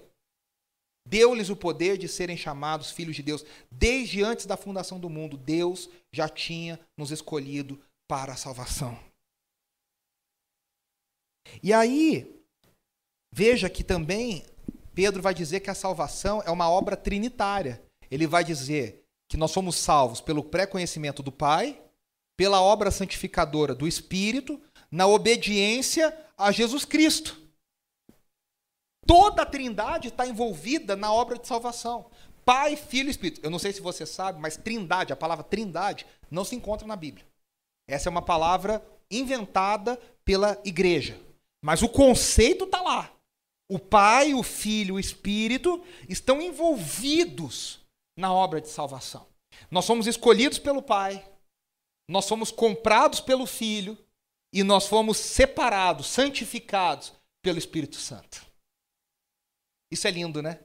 deu-lhes 1.08 1.48
o 1.48 1.56
poder 1.56 1.96
de 1.96 2.06
serem 2.06 2.36
chamados 2.36 2.90
filhos 2.90 3.16
de 3.16 3.22
Deus. 3.22 3.42
Desde 3.70 4.22
antes 4.22 4.44
da 4.44 4.54
fundação 4.54 5.00
do 5.00 5.08
mundo, 5.08 5.38
Deus 5.38 5.88
já 6.12 6.28
tinha 6.28 6.78
nos 6.94 7.10
escolhido 7.10 7.80
para 8.06 8.34
a 8.34 8.36
salvação. 8.36 8.98
E 11.62 11.72
aí, 11.72 12.38
veja 13.32 13.70
que 13.70 13.82
também 13.82 14.44
Pedro 14.94 15.22
vai 15.22 15.32
dizer 15.32 15.60
que 15.60 15.70
a 15.70 15.74
salvação 15.74 16.42
é 16.44 16.50
uma 16.50 16.68
obra 16.68 16.98
trinitária. 16.98 17.82
Ele 18.10 18.26
vai 18.26 18.44
dizer 18.44 19.06
que 19.26 19.38
nós 19.38 19.52
somos 19.52 19.76
salvos 19.76 20.20
pelo 20.20 20.44
pré-conhecimento 20.44 21.22
do 21.22 21.32
Pai, 21.32 21.80
pela 22.36 22.60
obra 22.60 22.90
santificadora 22.90 23.74
do 23.74 23.88
Espírito, 23.88 24.60
na 24.92 25.06
obediência 25.06 26.16
a 26.36 26.52
Jesus 26.52 26.84
Cristo. 26.84 27.40
Toda 29.06 29.42
a 29.42 29.46
Trindade 29.46 30.08
está 30.08 30.26
envolvida 30.26 30.94
na 30.94 31.12
obra 31.12 31.38
de 31.38 31.48
salvação. 31.48 32.10
Pai, 32.44 32.76
Filho 32.76 33.08
e 33.08 33.10
Espírito. 33.10 33.40
Eu 33.42 33.50
não 33.50 33.58
sei 33.58 33.72
se 33.72 33.80
você 33.80 34.04
sabe, 34.04 34.38
mas 34.38 34.56
Trindade, 34.56 35.12
a 35.12 35.16
palavra 35.16 35.42
Trindade, 35.42 36.06
não 36.30 36.44
se 36.44 36.54
encontra 36.54 36.86
na 36.86 36.94
Bíblia. 36.94 37.26
Essa 37.88 38.08
é 38.08 38.10
uma 38.10 38.22
palavra 38.22 38.84
inventada 39.10 39.98
pela 40.24 40.60
igreja. 40.64 41.18
Mas 41.62 41.82
o 41.82 41.88
conceito 41.88 42.64
está 42.64 42.80
lá. 42.80 43.10
O 43.68 43.78
Pai, 43.78 44.34
o 44.34 44.42
Filho, 44.42 44.96
o 44.96 45.00
Espírito 45.00 45.82
estão 46.08 46.42
envolvidos 46.42 47.80
na 48.16 48.32
obra 48.32 48.60
de 48.60 48.68
salvação. 48.68 49.26
Nós 49.70 49.84
somos 49.84 50.06
escolhidos 50.06 50.58
pelo 50.58 50.82
Pai, 50.82 51.24
nós 52.08 52.28
fomos 52.28 52.50
comprados 52.50 53.20
pelo 53.20 53.46
Filho 53.46 53.96
e 54.52 54.62
nós 54.62 54.86
fomos 54.86 55.16
separados, 55.16 56.06
santificados 56.08 57.12
pelo 57.42 57.58
Espírito 57.58 57.96
Santo. 57.96 58.44
Isso 59.90 60.06
é 60.06 60.10
lindo, 60.10 60.42
né? 60.42 60.60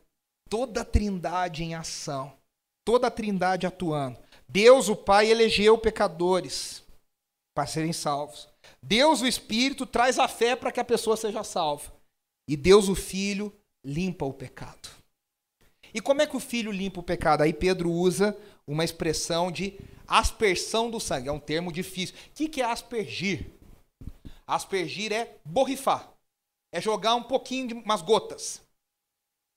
Toda 0.49 0.81
a 0.81 0.85
Trindade 0.85 1.63
em 1.63 1.75
ação, 1.75 2.37
toda 2.85 3.07
a 3.07 3.11
Trindade 3.11 3.65
atuando. 3.65 4.19
Deus, 4.47 4.89
o 4.89 4.95
Pai, 4.95 5.29
elegeu 5.29 5.77
pecadores 5.77 6.83
para 7.55 7.67
serem 7.67 7.93
salvos. 7.93 8.47
Deus, 8.81 9.21
o 9.21 9.27
Espírito, 9.27 9.85
traz 9.85 10.19
a 10.19 10.27
fé 10.27 10.55
para 10.55 10.71
que 10.71 10.79
a 10.79 10.85
pessoa 10.85 11.17
seja 11.17 11.43
salva. 11.43 11.91
E 12.47 12.55
Deus 12.55 12.87
o 12.87 12.95
Filho 12.95 13.53
limpa 13.83 14.25
o 14.25 14.33
pecado. 14.33 14.89
E 15.93 16.01
como 16.01 16.21
é 16.21 16.27
que 16.27 16.35
o 16.35 16.39
filho 16.39 16.71
limpa 16.71 16.99
o 16.99 17.03
pecado? 17.03 17.41
Aí 17.41 17.53
Pedro 17.53 17.91
usa 17.91 18.37
uma 18.65 18.83
expressão 18.83 19.51
de 19.51 19.79
aspersão 20.07 20.91
do 20.91 20.99
sangue. 20.99 21.29
É 21.29 21.31
um 21.31 21.39
termo 21.39 21.71
difícil. 21.71 22.15
O 22.29 22.33
que 22.33 22.61
é 22.61 22.65
aspergir? 22.65 23.47
Aspergir 24.47 25.11
é 25.11 25.35
borrifar. 25.43 26.11
É 26.71 26.79
jogar 26.79 27.15
um 27.15 27.23
pouquinho 27.23 27.67
de 27.67 27.73
umas 27.73 28.01
gotas. 28.01 28.61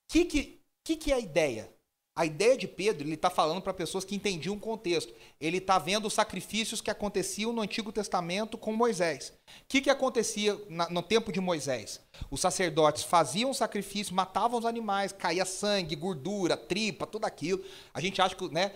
O 0.09 0.13
que, 0.13 0.25
que, 0.25 0.61
que, 0.85 0.97
que 0.97 1.13
é 1.13 1.15
a 1.15 1.21
ideia? 1.21 1.73
A 2.21 2.27
ideia 2.27 2.57
de 2.57 2.67
Pedro, 2.67 3.07
ele 3.07 3.15
está 3.15 3.31
falando 3.31 3.63
para 3.63 3.73
pessoas 3.73 4.05
que 4.05 4.17
entendiam 4.17 4.55
o 4.57 4.61
contexto. 4.61 5.15
Ele 5.41 5.59
está 5.59 5.79
vendo 5.79 6.07
os 6.07 6.13
sacrifícios 6.13 6.81
que 6.81 6.91
aconteciam 6.91 7.53
no 7.53 7.63
Antigo 7.63 7.93
Testamento 7.93 8.59
com 8.59 8.73
Moisés. 8.73 9.33
O 9.47 9.53
que, 9.69 9.81
que 9.81 9.89
acontecia 9.89 10.55
no 10.91 11.03
tempo 11.03 11.33
de 11.33 11.41
Moisés? 11.41 12.01
Os 12.31 12.41
sacerdotes 12.41 13.05
faziam 13.05 13.55
sacrifício, 13.55 14.15
matavam 14.15 14.59
os 14.59 14.67
animais, 14.67 15.13
caía 15.13 15.45
sangue, 15.45 15.95
gordura, 15.95 16.57
tripa, 16.57 17.07
tudo 17.07 17.25
aquilo. 17.25 17.65
A 17.95 18.01
gente 18.01 18.21
acha 18.21 18.35
que, 18.35 18.49
né? 18.49 18.73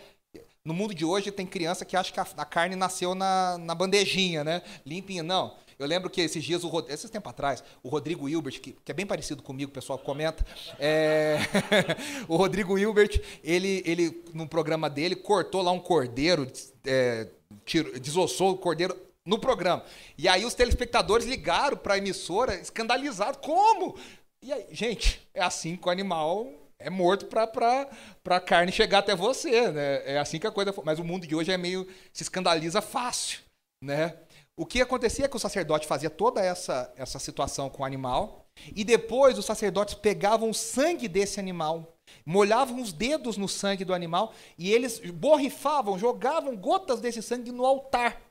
No 0.65 0.73
mundo 0.73 0.95
de 0.95 1.05
hoje 1.05 1.31
tem 1.31 1.47
criança 1.47 1.85
que 1.85 1.97
acha 1.97 2.13
que 2.13 2.21
a, 2.21 2.27
a 2.39 2.45
carne 2.47 2.77
nasceu 2.77 3.15
na, 3.15 3.59
na 3.59 3.75
bandejinha, 3.75 4.43
né? 4.43 4.63
Limpinha. 4.87 5.23
Não. 5.23 5.55
Eu 5.79 5.87
lembro 5.87 6.11
que 6.11 6.21
esses 6.21 6.43
dias, 6.43 6.65
o, 6.65 6.87
esses 6.89 7.11
tempos 7.11 7.31
atrás, 7.31 7.63
o 7.83 7.89
Rodrigo 7.89 8.29
Hilbert, 8.29 8.61
que, 8.61 8.73
que 8.73 8.93
é 8.93 8.95
bem 8.95 9.07
parecido 9.07 9.43
comigo, 9.43 9.71
o 9.71 9.75
pessoal 9.75 9.99
comenta, 9.99 10.45
é, 10.79 11.39
o 12.29 12.37
Rodrigo 12.37 12.79
Hilbert, 12.79 13.21
ele, 13.43 13.83
ele, 13.85 14.23
no 14.33 14.49
programa 14.49 14.89
dele, 14.89 15.17
cortou 15.17 15.63
lá 15.63 15.73
um 15.73 15.81
cordeiro, 15.81 16.51
é, 16.87 17.29
tiro, 17.65 17.99
desossou 17.99 18.53
o 18.53 18.59
cordeiro 18.59 18.97
no 19.25 19.39
programa. 19.39 19.85
E 20.19 20.29
aí 20.29 20.45
os 20.45 20.55
telespectadores 20.55 21.27
ligaram 21.27 21.77
para 21.77 21.95
a 21.95 21.99
emissora, 21.99 22.55
escandalizados. 22.57 23.41
Como? 23.43 23.97
E 24.43 24.53
aí, 24.53 24.67
gente, 24.71 25.27
é 25.33 25.43
assim 25.43 25.77
que 25.77 25.89
o 25.89 25.91
animal 25.91 26.53
é 26.79 26.91
morto 26.91 27.27
para 27.27 27.89
a 28.27 28.41
carne 28.41 28.71
chegar 28.71 28.99
até 28.99 29.15
você, 29.15 29.71
né? 29.71 30.03
É 30.05 30.19
assim 30.19 30.39
que 30.39 30.47
a 30.47 30.51
coisa. 30.51 30.75
Mas 30.85 30.99
o 30.99 31.05
mundo 31.05 31.27
de 31.27 31.35
hoje 31.35 31.51
é 31.51 31.57
meio 31.57 31.87
se 32.13 32.23
escandaliza 32.23 32.83
fácil, 32.83 33.41
né? 33.83 34.15
O 34.57 34.65
que 34.65 34.81
acontecia 34.81 35.25
é 35.25 35.29
que 35.29 35.37
o 35.37 35.41
sacerdote 35.41 35.87
fazia 35.87 36.09
toda 36.09 36.41
essa, 36.41 36.93
essa 36.97 37.19
situação 37.19 37.69
com 37.69 37.83
o 37.83 37.87
animal, 37.87 38.47
e 38.75 38.85
depois 38.85 39.37
os 39.37 39.45
sacerdotes 39.45 39.95
pegavam 39.95 40.51
o 40.51 40.55
sangue 40.55 41.09
desse 41.09 41.41
animal, 41.41 41.97
molhavam 42.25 42.81
os 42.81 42.93
dedos 42.93 43.37
no 43.37 43.49
sangue 43.49 43.85
do 43.85 43.93
animal, 43.93 44.33
e 44.57 44.71
eles 44.73 45.01
borrifavam, 45.11 45.99
jogavam 45.99 46.57
gotas 46.57 47.01
desse 47.01 47.21
sangue 47.21 47.51
no 47.51 47.67
altar, 47.67 48.23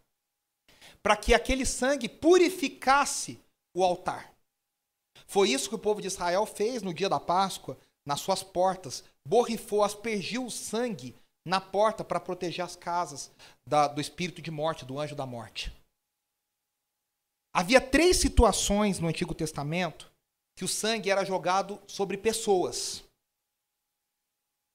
para 1.02 1.18
que 1.18 1.34
aquele 1.34 1.66
sangue 1.66 2.08
purificasse 2.08 3.38
o 3.76 3.84
altar. 3.84 4.34
Foi 5.28 5.50
isso 5.50 5.68
que 5.68 5.76
o 5.76 5.80
povo 5.80 6.02
de 6.02 6.08
Israel 6.08 6.46
fez 6.46 6.82
no 6.82 6.94
dia 6.94 7.10
da 7.10 7.20
Páscoa, 7.20 7.78
nas 8.08 8.22
suas 8.22 8.44
portas, 8.44 9.04
borrifou, 9.28 9.84
aspergiu 9.84 10.46
o 10.46 10.52
sangue 10.52 11.16
na 11.46 11.60
porta 11.60 12.04
para 12.04 12.20
proteger 12.20 12.64
as 12.64 12.78
casas 12.78 13.30
da, 13.68 13.88
do 13.88 14.00
espírito 14.00 14.42
de 14.42 14.52
morte, 14.52 14.86
do 14.86 14.98
anjo 15.00 15.16
da 15.16 15.26
morte. 15.26 15.74
Havia 17.54 17.80
três 17.80 18.18
situações 18.18 19.00
no 19.00 19.08
Antigo 19.08 19.36
Testamento 19.36 20.12
que 20.56 20.66
o 20.66 20.68
sangue 20.68 21.12
era 21.12 21.24
jogado 21.24 21.80
sobre 21.88 22.18
pessoas. 22.18 23.04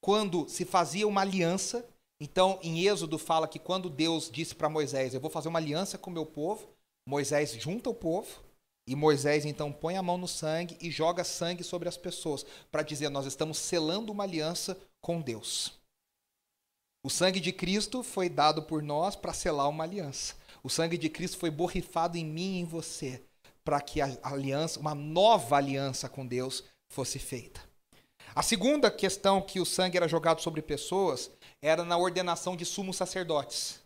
Quando 0.01 0.47
se 0.47 0.63
fazia 0.63 1.05
uma 1.05 1.21
aliança, 1.21 1.85
então 2.21 2.57
em 2.63 2.87
Êxodo 2.87 3.17
fala 3.17 3.49
que 3.49 3.59
quando 3.59 3.89
Deus 3.89 4.31
disse 4.31 4.55
para 4.55 4.69
Moisés: 4.69 5.13
Eu 5.13 5.19
vou 5.19 5.29
fazer 5.29 5.49
uma 5.49 5.59
aliança 5.59 5.97
com 5.97 6.09
o 6.09 6.13
meu 6.13 6.25
povo, 6.25 6.69
Moisés 7.05 7.51
junta 7.53 7.89
o 7.89 7.93
povo, 7.93 8.41
e 8.87 8.95
Moisés 8.95 9.45
então 9.45 9.73
põe 9.73 9.97
a 9.97 10.03
mão 10.03 10.17
no 10.17 10.27
sangue 10.27 10.77
e 10.79 10.89
joga 10.89 11.25
sangue 11.25 11.63
sobre 11.65 11.89
as 11.89 11.97
pessoas, 11.97 12.45
para 12.71 12.81
dizer: 12.81 13.09
Nós 13.09 13.25
estamos 13.25 13.57
selando 13.57 14.11
uma 14.11 14.23
aliança 14.23 14.79
com 15.01 15.19
Deus. 15.19 15.77
O 17.03 17.09
sangue 17.09 17.41
de 17.41 17.51
Cristo 17.51 18.03
foi 18.03 18.29
dado 18.29 18.63
por 18.63 18.81
nós 18.81 19.15
para 19.17 19.33
selar 19.33 19.67
uma 19.67 19.83
aliança. 19.83 20.38
O 20.63 20.69
sangue 20.69 20.97
de 20.97 21.09
Cristo 21.09 21.37
foi 21.37 21.49
borrifado 21.49 22.17
em 22.17 22.25
mim 22.25 22.57
e 22.57 22.59
em 22.59 22.65
você, 22.65 23.21
para 23.63 23.79
que 23.81 24.01
a 24.01 24.17
aliança, 24.23 24.79
uma 24.79 24.95
nova 24.95 25.55
aliança 25.55 26.09
com 26.09 26.25
Deus 26.25 26.63
fosse 26.91 27.19
feita. 27.19 27.61
A 28.35 28.43
segunda 28.43 28.91
questão 28.91 29.41
que 29.41 29.59
o 29.59 29.65
sangue 29.65 29.97
era 29.97 30.07
jogado 30.07 30.41
sobre 30.41 30.61
pessoas 30.61 31.31
era 31.61 31.83
na 31.83 31.97
ordenação 31.97 32.55
de 32.55 32.65
sumos 32.65 32.95
sacerdotes. 32.95 33.81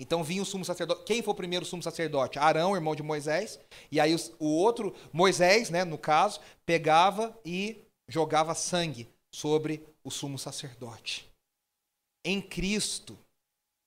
Então 0.00 0.22
vinha 0.22 0.42
o 0.42 0.46
sumo 0.46 0.64
sacerdote. 0.64 1.02
Quem 1.04 1.22
foi 1.22 1.32
o 1.32 1.36
primeiro 1.36 1.64
sumo 1.64 1.82
sacerdote? 1.82 2.38
Arão, 2.38 2.76
irmão 2.76 2.94
de 2.94 3.02
Moisés. 3.02 3.58
E 3.90 3.98
aí 3.98 4.14
o 4.38 4.46
outro, 4.46 4.94
Moisés, 5.12 5.70
né, 5.70 5.84
no 5.84 5.98
caso, 5.98 6.40
pegava 6.64 7.36
e 7.44 7.84
jogava 8.06 8.54
sangue 8.54 9.08
sobre 9.34 9.84
o 10.04 10.10
sumo 10.10 10.38
sacerdote. 10.38 11.28
Em 12.24 12.40
Cristo, 12.40 13.18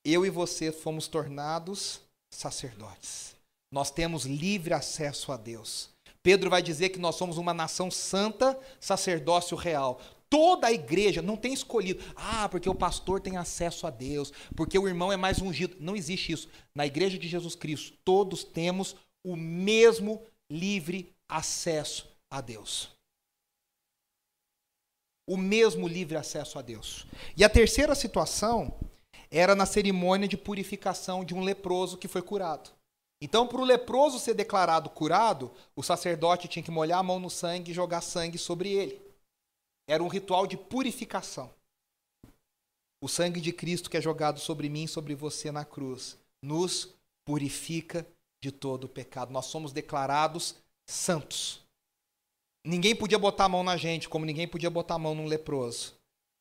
eu 0.05 0.25
e 0.25 0.29
você 0.29 0.71
fomos 0.71 1.07
tornados 1.07 2.01
sacerdotes. 2.31 3.35
Nós 3.71 3.91
temos 3.91 4.25
livre 4.25 4.73
acesso 4.73 5.31
a 5.31 5.37
Deus. 5.37 5.89
Pedro 6.23 6.49
vai 6.49 6.61
dizer 6.61 6.89
que 6.89 6.99
nós 6.99 7.15
somos 7.15 7.37
uma 7.37 7.53
nação 7.53 7.89
santa, 7.89 8.57
sacerdócio 8.79 9.57
real. 9.57 9.99
Toda 10.29 10.67
a 10.67 10.71
igreja 10.71 11.21
não 11.21 11.35
tem 11.35 11.53
escolhido, 11.53 12.03
ah, 12.15 12.47
porque 12.47 12.69
o 12.69 12.75
pastor 12.75 13.19
tem 13.19 13.37
acesso 13.37 13.85
a 13.85 13.89
Deus, 13.89 14.31
porque 14.55 14.79
o 14.79 14.87
irmão 14.87 15.11
é 15.11 15.17
mais 15.17 15.41
ungido. 15.41 15.75
Não 15.79 15.95
existe 15.95 16.31
isso. 16.31 16.47
Na 16.73 16.85
igreja 16.85 17.17
de 17.17 17.27
Jesus 17.27 17.55
Cristo, 17.55 17.97
todos 18.05 18.43
temos 18.43 18.95
o 19.23 19.35
mesmo 19.35 20.21
livre 20.49 21.13
acesso 21.27 22.07
a 22.29 22.39
Deus. 22.39 22.89
O 25.27 25.37
mesmo 25.37 25.87
livre 25.87 26.17
acesso 26.17 26.57
a 26.59 26.61
Deus. 26.61 27.05
E 27.35 27.43
a 27.43 27.49
terceira 27.49 27.95
situação 27.95 28.73
era 29.31 29.55
na 29.55 29.65
cerimônia 29.65 30.27
de 30.27 30.35
purificação 30.35 31.23
de 31.23 31.33
um 31.33 31.41
leproso 31.41 31.97
que 31.97 32.09
foi 32.09 32.21
curado. 32.21 32.69
Então, 33.21 33.47
para 33.47 33.61
o 33.61 33.65
leproso 33.65 34.19
ser 34.19 34.33
declarado 34.33 34.89
curado, 34.89 35.51
o 35.75 35.81
sacerdote 35.81 36.47
tinha 36.47 36.63
que 36.63 36.71
molhar 36.71 36.99
a 36.99 37.03
mão 37.03 37.19
no 37.19 37.29
sangue 37.29 37.71
e 37.71 37.73
jogar 37.73 38.01
sangue 38.01 38.37
sobre 38.37 38.73
ele. 38.73 38.99
Era 39.87 40.03
um 40.03 40.07
ritual 40.07 40.45
de 40.45 40.57
purificação. 40.57 41.49
O 43.01 43.07
sangue 43.07 43.39
de 43.39 43.53
Cristo 43.53 43.89
que 43.89 43.97
é 43.97 44.01
jogado 44.01 44.39
sobre 44.39 44.69
mim 44.69 44.83
e 44.83 44.87
sobre 44.87 45.15
você 45.15 45.51
na 45.51 45.63
cruz 45.63 46.17
nos 46.43 46.89
purifica 47.25 48.05
de 48.43 48.51
todo 48.51 48.85
o 48.85 48.89
pecado. 48.89 49.31
Nós 49.31 49.45
somos 49.45 49.71
declarados 49.71 50.55
santos. 50.87 51.61
Ninguém 52.65 52.95
podia 52.95 53.17
botar 53.17 53.45
a 53.45 53.49
mão 53.49 53.63
na 53.63 53.77
gente, 53.77 54.09
como 54.09 54.25
ninguém 54.25 54.47
podia 54.47 54.69
botar 54.69 54.95
a 54.95 54.99
mão 54.99 55.15
num 55.15 55.25
leproso. 55.25 55.93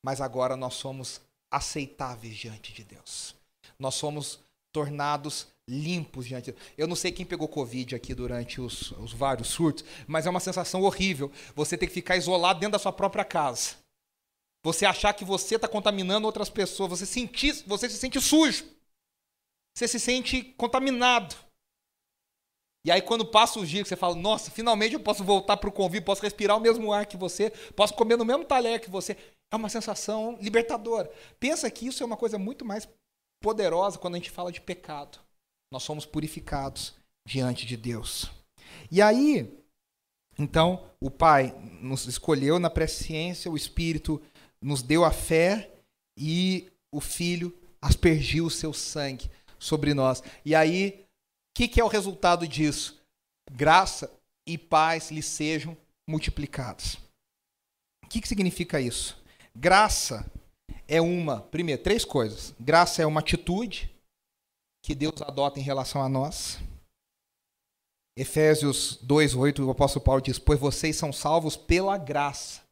Mas 0.05 0.21
agora 0.21 0.57
nós 0.57 0.75
somos 0.75 1.21
aceitáveis 1.51 2.37
diante 2.37 2.73
de 2.73 2.85
Deus. 2.85 3.35
Nós 3.79 3.95
somos 3.95 4.41
tornados 4.73 5.49
limpos 5.69 6.27
diante. 6.27 6.55
Eu 6.77 6.87
não 6.87 6.97
sei 6.97 7.13
quem 7.13 7.27
pegou 7.27 7.49
Covid 7.49 7.95
aqui 7.95 8.15
durante 8.15 8.61
os, 8.61 8.93
os 8.93 9.13
vários 9.13 9.49
surtos, 9.49 9.85
mas 10.07 10.27
é 10.27 10.31
uma 10.31 10.41
sensação 10.41 10.83
horrível 10.83 11.31
você 11.55 11.77
ter 11.77 11.87
que 11.87 11.93
ficar 11.93 12.17
isolado 12.17 12.61
dentro 12.61 12.73
da 12.73 12.79
sua 12.79 12.93
própria 12.93 13.25
casa. 13.25 13.77
Você 14.63 14.85
achar 14.85 15.15
que 15.15 15.25
você 15.25 15.57
está 15.57 15.67
contaminando 15.67 16.27
outras 16.27 16.51
pessoas, 16.51 16.91
você, 16.91 17.07
sentir, 17.07 17.63
você 17.67 17.89
se 17.89 17.97
sente 17.97 18.21
sujo. 18.21 18.65
Você 19.75 19.89
se 19.89 19.99
sente 19.99 20.43
contaminado. 20.57 21.35
E 22.85 22.91
aí, 22.91 23.03
quando 23.03 23.27
passa 23.27 23.61
os 23.61 23.69
dias, 23.69 23.87
você 23.87 23.97
fala: 23.97 24.15
Nossa, 24.15 24.51
finalmente 24.51 24.95
eu 24.95 25.01
posso 25.01 25.23
voltar 25.23 25.57
para 25.57 25.69
o 25.69 25.73
convívio, 25.73 26.05
posso 26.05 26.23
respirar 26.23 26.57
o 26.57 26.61
mesmo 26.61 26.93
ar 26.93 27.07
que 27.07 27.17
você, 27.17 27.51
posso 27.77 27.95
comer 27.95 28.17
no 28.17 28.25
mesmo 28.25 28.45
talher 28.45 28.81
que 28.81 28.91
você. 28.91 29.17
É 29.53 29.57
uma 29.57 29.69
sensação 29.69 30.39
libertadora. 30.41 31.11
Pensa 31.39 31.71
que 31.71 31.87
isso 31.87 32.03
é 32.03 32.07
uma 32.07 32.17
coisa 32.17 32.39
muito 32.39 32.65
mais 32.65 32.89
poderosa 33.43 33.99
quando 33.99 34.15
a 34.15 34.19
gente 34.19 34.31
fala 34.31 34.53
de 34.53 34.61
pecado. 34.61 35.19
Nós 35.73 35.83
somos 35.83 36.07
purificados 36.07 36.95
diante 37.27 37.67
de 37.67 37.77
Deus. 37.77 38.31
E 38.91 39.03
aí, 39.03 39.61
então, 40.39 40.85
o 41.01 41.11
Pai 41.11 41.55
nos 41.81 42.07
escolheu 42.07 42.59
na 42.59 42.71
presciência, 42.71 43.51
o 43.51 43.57
Espírito 43.57 44.23
nos 44.63 44.83
deu 44.83 45.05
a 45.05 45.11
fé 45.11 45.71
e 46.19 46.71
o 46.93 47.01
Filho 47.01 47.57
aspergiu 47.81 48.47
o 48.47 48.51
seu 48.51 48.73
sangue 48.73 49.31
sobre 49.59 49.95
nós. 49.95 50.23
E 50.45 50.55
aí, 50.55 51.05
o 51.05 51.10
que, 51.61 51.69
que 51.69 51.81
é 51.81 51.85
o 51.85 51.89
resultado 51.89 52.49
disso? 52.49 52.99
Graça 53.53 54.11
e 54.47 54.57
paz 54.57 55.11
lhe 55.11 55.23
sejam 55.23 55.77
multiplicados. 56.09 56.95
O 58.03 58.09
que, 58.09 58.23
que 58.23 58.29
significa 58.29 58.81
isso? 58.81 59.23
Graça 59.55 60.25
é 60.89 61.03
uma, 61.03 61.43
primeiro, 61.43 61.83
três 61.83 62.03
coisas. 62.03 62.55
Graça 62.59 63.03
é 63.03 63.07
uma 63.07 63.21
atitude 63.21 63.91
que 64.83 64.95
Deus 64.95 65.21
adota 65.21 65.61
em 65.61 65.63
relação 65.63 66.03
a 66.03 66.09
nós. 66.09 66.59
Efésios 68.17 68.99
2:8, 69.03 69.63
o 69.63 69.71
apóstolo 69.71 70.03
Paulo 70.03 70.23
diz: 70.23 70.39
"Pois 70.39 70.59
vocês 70.59 70.97
são 70.97 71.13
salvos 71.13 71.59
pela 71.59 71.99
graça, 71.99 72.63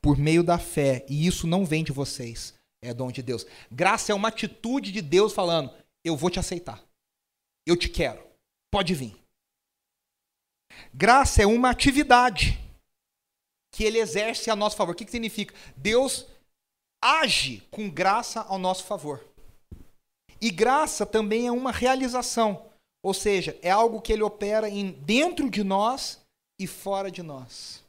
por 0.00 0.16
meio 0.16 0.42
da 0.42 0.58
fé, 0.58 1.04
e 1.06 1.26
isso 1.26 1.46
não 1.46 1.66
vem 1.66 1.84
de 1.84 1.92
vocês, 1.92 2.54
é 2.82 2.94
dom 2.94 3.12
de 3.12 3.22
Deus". 3.22 3.44
Graça 3.70 4.10
é 4.10 4.14
uma 4.14 4.28
atitude 4.28 4.90
de 4.90 5.02
Deus 5.02 5.34
falando: 5.34 5.70
"Eu 6.02 6.16
vou 6.16 6.30
te 6.30 6.38
aceitar. 6.38 6.82
Eu 7.66 7.76
te 7.76 7.90
quero. 7.90 8.27
Pode 8.70 8.94
vir". 8.94 9.16
Graça 10.92 11.42
é 11.42 11.46
uma 11.46 11.70
atividade 11.70 12.58
que 13.72 13.84
ele 13.84 13.98
exerce 13.98 14.50
a 14.50 14.56
nosso 14.56 14.76
favor. 14.76 14.92
O 14.92 14.96
que, 14.96 15.04
que 15.04 15.10
significa? 15.10 15.54
Deus 15.76 16.26
age 17.02 17.62
com 17.70 17.88
graça 17.88 18.40
ao 18.42 18.58
nosso 18.58 18.84
favor. 18.84 19.24
E 20.40 20.50
graça 20.50 21.04
também 21.04 21.46
é 21.46 21.52
uma 21.52 21.72
realização, 21.72 22.70
ou 23.02 23.12
seja, 23.12 23.58
é 23.60 23.70
algo 23.70 24.00
que 24.00 24.12
ele 24.12 24.22
opera 24.22 24.68
em 24.68 24.92
dentro 24.92 25.50
de 25.50 25.64
nós 25.64 26.20
e 26.60 26.66
fora 26.66 27.10
de 27.10 27.22
nós. 27.22 27.82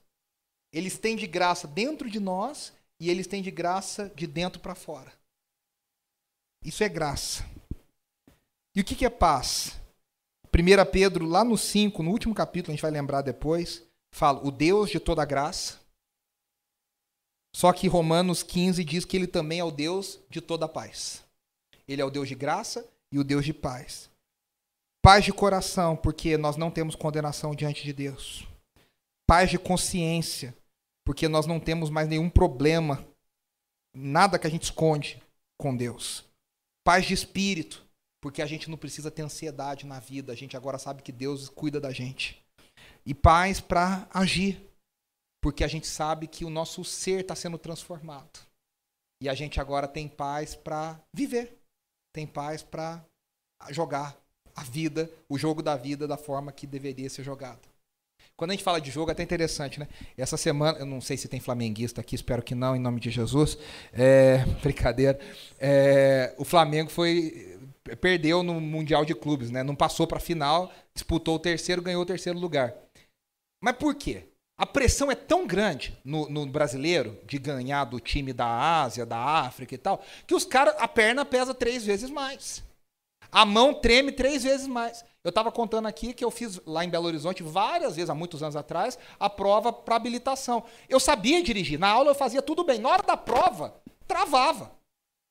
Ele 0.72 0.88
estende 0.88 1.26
graça 1.28 1.68
dentro 1.68 2.10
de 2.10 2.20
nós 2.20 2.74
e 3.00 3.10
ele 3.10 3.22
estende 3.22 3.50
graça 3.50 4.10
de 4.10 4.28
dentro 4.28 4.60
para 4.60 4.76
fora. 4.76 5.12
Isso 6.64 6.84
é 6.84 6.90
graça. 6.90 7.44
E 8.76 8.82
o 8.82 8.84
que 8.84 9.06
é 9.06 9.10
paz? 9.10 9.79
1 10.60 10.91
Pedro, 10.91 11.26
lá 11.26 11.43
no 11.43 11.57
5, 11.57 12.03
no 12.03 12.12
último 12.12 12.36
capítulo, 12.36 12.72
a 12.72 12.76
gente 12.76 12.82
vai 12.82 12.91
lembrar 12.91 13.22
depois, 13.22 13.84
fala 14.12 14.45
o 14.45 14.51
Deus 14.51 14.89
de 14.89 14.99
toda 14.99 15.24
graça. 15.24 15.80
Só 17.55 17.72
que 17.72 17.88
Romanos 17.88 18.43
15 18.43 18.84
diz 18.84 19.05
que 19.05 19.16
ele 19.16 19.28
também 19.28 19.60
é 19.60 19.64
o 19.64 19.72
Deus 19.72 20.20
de 20.30 20.41
toda 20.41 20.68
paz. 20.68 21.24
Ele 21.88 22.01
é 22.01 22.05
o 22.05 22.10
Deus 22.10 22.28
de 22.28 22.36
graça 22.36 22.88
e 23.12 23.18
o 23.18 23.24
Deus 23.24 23.45
de 23.45 23.53
paz. 23.53 24.10
Paz 25.01 25.24
de 25.24 25.32
coração, 25.32 25.95
porque 25.95 26.38
nós 26.38 26.57
não 26.57 26.70
temos 26.70 26.95
condenação 26.95 27.55
diante 27.55 27.84
de 27.84 27.93
Deus. 27.93 28.45
Paz 29.26 29.49
de 29.49 29.57
consciência, 29.57 30.55
porque 31.05 31.28
nós 31.28 31.45
não 31.45 31.60
temos 31.60 31.89
mais 31.89 32.07
nenhum 32.07 32.30
problema, 32.30 33.07
nada 33.95 34.38
que 34.38 34.45
a 34.45 34.49
gente 34.49 34.64
esconde 34.64 35.22
com 35.57 35.76
Deus. 35.76 36.26
Paz 36.84 37.05
de 37.05 37.14
espírito, 37.14 37.89
porque 38.22 38.42
a 38.42 38.46
gente 38.46 38.70
não 38.70 38.78
precisa 38.78 39.10
ter 39.10 39.22
ansiedade 39.22 39.86
na 39.86 40.00
vida, 40.00 40.34
a 40.34 40.36
gente 40.36 40.58
agora 40.58 40.78
sabe 40.78 41.02
que 41.02 41.12
Deus 41.12 41.50
cuida 41.50 41.80
da 41.80 41.92
gente. 41.92 42.44
E 43.06 43.14
paz 43.14 43.60
para 43.60 44.08
agir, 44.14 44.62
porque 45.42 45.64
a 45.64 45.68
gente 45.68 45.88
sabe 45.88 46.28
que 46.28 46.44
o 46.44 46.50
nosso 46.50 46.84
ser 46.84 47.22
está 47.22 47.36
sendo 47.36 47.58
transformado. 47.58 48.40
E 49.22 49.28
a 49.28 49.34
gente 49.34 49.60
agora 49.60 49.88
tem 49.88 50.08
paz 50.08 50.56
para 50.56 51.00
viver, 51.14 51.58
tem 52.14 52.26
paz 52.26 52.64
para 52.64 53.04
jogar 53.70 54.18
a 54.56 54.64
vida, 54.64 55.10
o 55.28 55.38
jogo 55.38 55.62
da 55.62 55.76
vida 55.76 56.08
da 56.08 56.18
forma 56.18 56.52
que 56.52 56.68
deveria 56.68 57.10
ser 57.10 57.24
jogado. 57.24 57.68
Quando 58.36 58.52
a 58.52 58.54
gente 58.54 58.64
fala 58.64 58.80
de 58.80 58.90
jogo, 58.90 59.12
é 59.12 59.14
até 59.14 59.22
interessante, 59.22 59.80
né? 59.80 59.88
Essa 60.18 60.38
semana, 60.38 60.80
eu 60.80 60.86
não 60.86 61.02
sei 61.02 61.18
se 61.18 61.28
tem 61.28 61.42
flamenguista 61.42 62.00
aqui, 62.00 62.16
espero 62.16 62.42
que 62.42 62.56
não, 62.56 62.74
em 62.74 62.80
nome 62.80 63.00
de 63.00 63.10
Jesus. 63.10 63.58
É, 63.92 64.46
brincadeira. 64.64 65.20
É, 65.60 66.34
o 66.38 66.46
Flamengo 66.46 66.90
foi 66.90 67.60
perdeu 67.96 68.44
no 68.44 68.60
Mundial 68.60 69.06
de 69.06 69.16
Clubes, 69.16 69.50
né? 69.52 69.64
Não 69.64 69.76
passou 69.76 70.08
para 70.08 70.18
a 70.18 70.22
final, 70.22 70.72
disputou 70.94 71.36
o 71.36 71.40
terceiro, 71.40 71.82
ganhou 71.82 72.02
o 72.02 72.06
terceiro 72.06 72.38
lugar. 72.38 72.74
Mas 73.62 73.76
por 73.78 73.96
quê? 73.96 74.26
A 74.58 74.66
pressão 74.66 75.10
é 75.10 75.16
tão 75.16 75.48
grande 75.48 75.98
no, 76.04 76.30
no, 76.30 76.46
brasileiro 76.46 77.18
de 77.26 77.38
ganhar 77.38 77.86
do 77.86 77.98
time 77.98 78.34
da 78.34 78.82
Ásia, 78.82 79.06
da 79.06 79.18
África 79.18 79.74
e 79.74 79.78
tal, 79.78 80.04
que 80.28 80.36
os 80.36 80.44
caras, 80.44 80.76
a 80.80 80.88
perna 80.88 81.24
pesa 81.24 81.54
três 81.54 81.86
vezes 81.86 82.10
mais. 82.10 82.62
A 83.32 83.46
mão 83.46 83.74
treme 83.74 84.12
três 84.12 84.44
vezes 84.44 84.68
mais. 84.68 85.06
Eu 85.24 85.30
estava 85.30 85.52
contando 85.52 85.88
aqui 85.88 86.14
que 86.14 86.26
eu 86.26 86.32
fiz 86.32 86.60
lá 86.66 86.84
em 86.84 86.90
Belo 86.90 87.06
Horizonte 87.06 87.44
várias 87.44 87.96
vezes, 87.96 88.10
há 88.10 88.16
muitos 88.16 88.44
anos 88.44 88.56
atrás, 88.56 88.98
a 89.20 89.30
prova 89.30 89.72
para 89.72 89.96
habilitação. 89.96 90.64
Eu 90.90 91.00
sabia 91.00 91.42
dirigir. 91.42 91.80
Na 91.80 91.90
aula 91.90 92.12
eu 92.12 92.16
fazia 92.16 92.42
tudo 92.42 92.64
bem. 92.64 92.80
Na 92.80 92.90
hora 92.90 93.04
da 93.04 93.16
prova, 93.16 93.76
travava. 94.08 94.72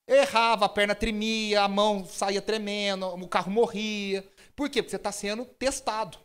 Errava, 0.08 0.64
a 0.64 0.68
perna 0.70 0.94
tremia, 0.94 1.62
a 1.62 1.68
mão 1.68 2.02
saía 2.06 2.40
tremendo, 2.40 3.06
o 3.06 3.28
carro 3.28 3.52
morria. 3.52 4.22
Por 4.56 4.70
quê? 4.70 4.82
Porque 4.82 4.90
você 4.90 4.96
está 4.96 5.12
sendo 5.12 5.44
testado. 5.44 6.18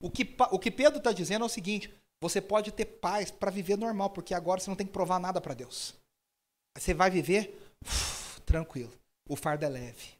O 0.00 0.08
que, 0.08 0.36
o 0.52 0.58
que 0.60 0.70
Pedro 0.70 0.98
está 0.98 1.10
dizendo 1.10 1.42
é 1.42 1.46
o 1.46 1.50
seguinte: 1.50 1.92
você 2.22 2.40
pode 2.40 2.70
ter 2.70 2.84
paz 2.84 3.32
para 3.32 3.50
viver 3.50 3.76
normal, 3.76 4.10
porque 4.10 4.32
agora 4.32 4.60
você 4.60 4.70
não 4.70 4.76
tem 4.76 4.86
que 4.86 4.92
provar 4.92 5.18
nada 5.18 5.40
para 5.40 5.54
Deus. 5.54 5.94
Você 6.78 6.94
vai 6.94 7.10
viver 7.10 7.60
uf, 7.84 8.40
tranquilo. 8.42 8.92
O 9.28 9.34
fardo 9.34 9.64
é 9.64 9.68
leve. 9.68 10.16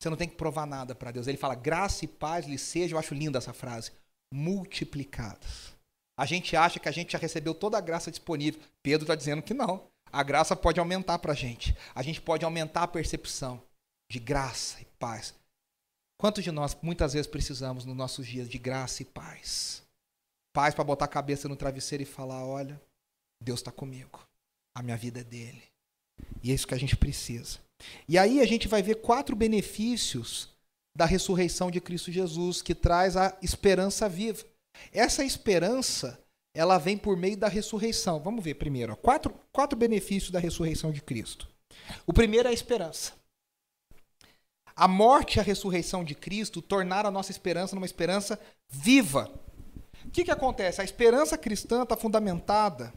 Você 0.00 0.08
não 0.08 0.16
tem 0.16 0.28
que 0.28 0.36
provar 0.36 0.66
nada 0.66 0.94
para 0.94 1.10
Deus. 1.10 1.26
Ele 1.26 1.36
fala: 1.36 1.56
graça 1.56 2.04
e 2.04 2.08
paz 2.08 2.46
lhe 2.46 2.58
seja, 2.58 2.94
eu 2.94 2.98
acho 2.98 3.12
linda 3.12 3.38
essa 3.38 3.52
frase, 3.52 3.90
multiplicadas. 4.32 5.74
A 6.16 6.24
gente 6.24 6.56
acha 6.56 6.78
que 6.78 6.88
a 6.88 6.92
gente 6.92 7.12
já 7.12 7.18
recebeu 7.18 7.54
toda 7.54 7.76
a 7.76 7.80
graça 7.80 8.10
disponível. 8.10 8.60
Pedro 8.82 9.02
está 9.02 9.16
dizendo 9.16 9.42
que 9.42 9.52
não. 9.52 9.90
A 10.12 10.22
graça 10.22 10.56
pode 10.56 10.80
aumentar 10.80 11.18
para 11.18 11.32
a 11.32 11.36
gente. 11.36 11.76
A 11.94 12.02
gente 12.02 12.20
pode 12.20 12.44
aumentar 12.44 12.84
a 12.84 12.88
percepção 12.88 13.62
de 14.10 14.18
graça 14.18 14.80
e 14.80 14.84
paz. 14.98 15.34
Quantos 16.18 16.42
de 16.42 16.50
nós 16.50 16.76
muitas 16.80 17.12
vezes 17.12 17.26
precisamos 17.26 17.84
nos 17.84 17.96
nossos 17.96 18.26
dias 18.26 18.48
de 18.48 18.58
graça 18.58 19.02
e 19.02 19.04
paz? 19.04 19.82
Paz 20.54 20.74
para 20.74 20.84
botar 20.84 21.04
a 21.04 21.08
cabeça 21.08 21.48
no 21.48 21.56
travesseiro 21.56 22.02
e 22.02 22.06
falar: 22.06 22.44
olha, 22.44 22.80
Deus 23.42 23.60
está 23.60 23.70
comigo. 23.70 24.26
A 24.74 24.82
minha 24.82 24.96
vida 24.96 25.20
é 25.20 25.24
dele. 25.24 25.62
E 26.42 26.50
é 26.50 26.54
isso 26.54 26.66
que 26.66 26.74
a 26.74 26.78
gente 26.78 26.96
precisa. 26.96 27.58
E 28.08 28.16
aí 28.16 28.40
a 28.40 28.46
gente 28.46 28.68
vai 28.68 28.82
ver 28.82 28.96
quatro 28.96 29.36
benefícios 29.36 30.54
da 30.96 31.04
ressurreição 31.04 31.70
de 31.70 31.80
Cristo 31.80 32.10
Jesus, 32.10 32.62
que 32.62 32.74
traz 32.74 33.16
a 33.16 33.36
esperança 33.42 34.08
viva. 34.08 34.44
Essa 34.92 35.24
esperança, 35.24 36.18
ela 36.56 36.78
vem 36.78 36.96
por 36.96 37.16
meio 37.16 37.36
da 37.36 37.48
ressurreição. 37.48 38.18
Vamos 38.18 38.42
ver 38.42 38.54
primeiro. 38.54 38.96
Quatro, 38.96 39.34
quatro 39.52 39.78
benefícios 39.78 40.30
da 40.30 40.38
ressurreição 40.38 40.90
de 40.90 41.02
Cristo. 41.02 41.46
O 42.06 42.12
primeiro 42.12 42.48
é 42.48 42.50
a 42.50 42.54
esperança. 42.54 43.12
A 44.74 44.88
morte 44.88 45.36
e 45.36 45.40
a 45.40 45.42
ressurreição 45.42 46.02
de 46.02 46.14
Cristo 46.14 46.62
tornaram 46.62 47.08
a 47.08 47.12
nossa 47.12 47.30
esperança 47.30 47.74
numa 47.74 47.86
esperança 47.86 48.40
viva. 48.68 49.30
O 50.04 50.10
que, 50.10 50.24
que 50.24 50.30
acontece? 50.30 50.80
A 50.80 50.84
esperança 50.84 51.36
cristã 51.36 51.82
está 51.82 51.96
fundamentada 51.96 52.92